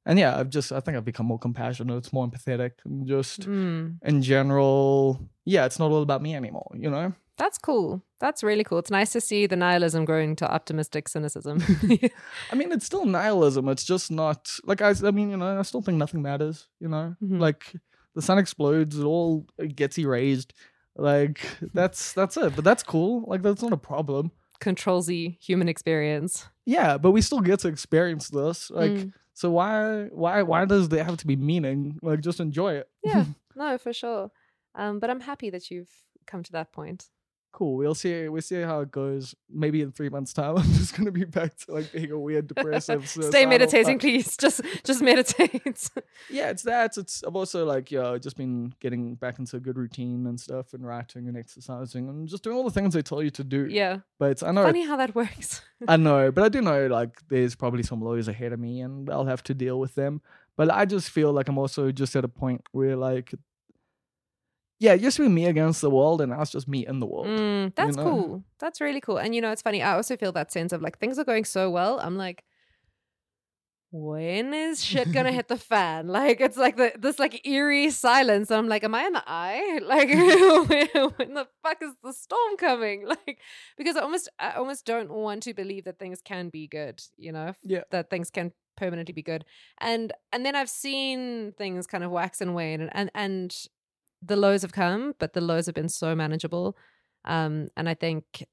[0.08, 3.40] And yeah, I've just I think I've become more compassionate, it's more empathetic, and just
[3.40, 3.98] Mm.
[4.02, 7.12] in general, yeah, it's not all about me anymore, you know?
[7.38, 8.02] That's cool.
[8.18, 8.78] That's really cool.
[8.78, 11.58] It's nice to see the nihilism growing to optimistic cynicism.
[12.50, 13.68] I mean, it's still nihilism.
[13.68, 14.94] It's just not like I.
[15.04, 16.66] I mean, you know, I still think nothing matters.
[16.80, 17.38] You know, Mhm.
[17.40, 17.74] like
[18.14, 20.54] the sun explodes, it all gets erased.
[20.96, 21.40] Like
[21.74, 22.56] that's that's it.
[22.56, 23.24] But that's cool.
[23.26, 24.30] Like that's not a problem.
[24.58, 26.46] Control Z human experience.
[26.64, 28.70] Yeah, but we still get to experience this.
[28.70, 29.12] Like, Mm.
[29.34, 31.98] so why why why does there have to be meaning?
[32.00, 32.88] Like, just enjoy it.
[33.04, 34.30] Yeah, no, for sure.
[34.74, 35.90] Um, but I'm happy that you've
[36.26, 37.10] come to that point.
[37.56, 37.78] Cool.
[37.78, 38.28] We'll see.
[38.28, 39.34] We'll see how it goes.
[39.48, 42.48] Maybe in three months' time, I'm just gonna be back to like being a weird,
[42.48, 43.08] depressive.
[43.08, 44.36] Stay meditating, please.
[44.36, 45.62] Just just meditate.
[46.30, 46.98] yeah, it's that.
[46.98, 50.74] It's I've also like yeah, just been getting back into a good routine and stuff,
[50.74, 53.66] and writing and exercising and just doing all the things they tell you to do.
[53.70, 54.00] yeah.
[54.18, 55.62] But I know, Funny how that works.
[55.88, 59.08] I know, but I do know like there's probably some lawyers ahead of me, and
[59.08, 60.20] I'll have to deal with them.
[60.58, 63.32] But I just feel like I'm also just at a point where like,
[64.78, 67.00] yeah, it used to be me against the world, and now it's just me in
[67.00, 67.26] the world.
[67.26, 68.02] Mm, that's know?
[68.02, 68.44] cool.
[68.58, 69.18] That's really cool.
[69.18, 69.82] And you know, it's funny.
[69.82, 71.98] I also feel that sense of like things are going so well.
[72.00, 72.44] I'm like,
[73.90, 76.08] when is shit gonna hit the fan?
[76.16, 78.50] Like it's like the this like eerie silence.
[78.50, 79.80] And I'm like, am I in the eye?
[79.86, 83.06] Like when, when the fuck is the storm coming?
[83.06, 83.38] Like
[83.78, 87.00] because I almost I almost don't want to believe that things can be good.
[87.16, 87.84] You know, Yeah.
[87.92, 89.44] that things can permanently be good.
[89.78, 93.56] And and then I've seen things kind of wax and wane, and and, and
[94.26, 96.76] the lows have come, but the lows have been so manageable.
[97.24, 98.46] Um, and I think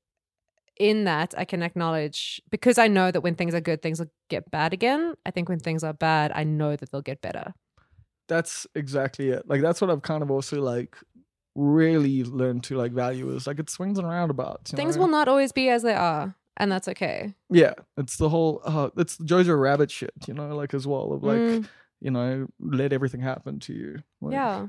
[0.79, 4.11] in that I can acknowledge because I know that when things are good, things will
[4.29, 5.13] get bad again.
[5.25, 7.53] I think when things are bad, I know that they'll get better.
[8.27, 9.47] That's exactly it.
[9.47, 10.97] Like that's what I've kind of also like
[11.55, 14.71] really learned to like value is like it swings and roundabouts.
[14.71, 15.03] you Things know?
[15.03, 17.35] will not always be as they are, and that's okay.
[17.49, 18.61] Yeah, it's the whole.
[18.65, 21.67] Uh, it's the Jojo Rabbit shit, you know, like as well of like Mm,
[21.99, 24.03] you know, let everything happen to you.
[24.21, 24.67] Like, yeah,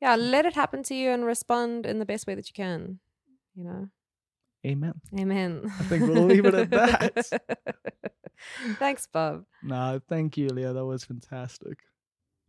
[0.00, 0.16] yeah.
[0.16, 2.98] Let it happen to you and respond in the best way that you can.
[3.54, 3.88] You know.
[4.66, 4.94] Amen.
[5.18, 5.72] Amen.
[5.78, 7.42] I think we'll leave it at that.
[8.78, 9.44] Thanks, Bob.
[9.62, 10.72] Nah, thank you, Leah.
[10.72, 11.78] That was fantastic.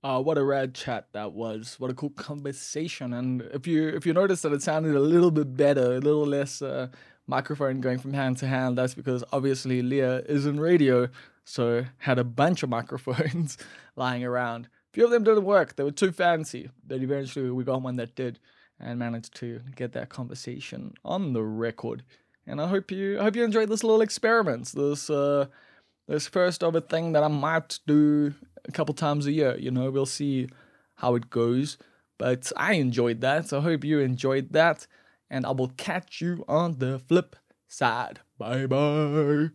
[0.04, 1.76] Uh, what a rad chat that was.
[1.80, 3.14] What a cool conversation.
[3.14, 6.26] And if you if you notice that it sounded a little bit better, a little
[6.26, 6.88] less uh,
[7.26, 11.10] microphone going from hand to hand, that's because obviously Leah is in radio,
[11.44, 13.58] so had a bunch of microphones
[13.96, 14.70] lying around.
[14.98, 15.76] Few of them didn't work.
[15.76, 16.72] They were too fancy.
[16.88, 18.40] But eventually we got one that did
[18.80, 22.04] and managed to get that conversation on the record.
[22.48, 24.72] And I hope you I hope you enjoyed this little experiment.
[24.74, 25.48] This uh
[26.08, 28.34] this first of a thing that I might do
[28.66, 29.56] a couple times a year.
[29.60, 30.48] You know, we'll see
[30.96, 31.78] how it goes.
[32.18, 33.50] But I enjoyed that.
[33.50, 34.88] So I hope you enjoyed that.
[35.30, 37.36] and I will catch you on the flip
[37.68, 38.22] side.
[38.40, 39.50] Bye bye.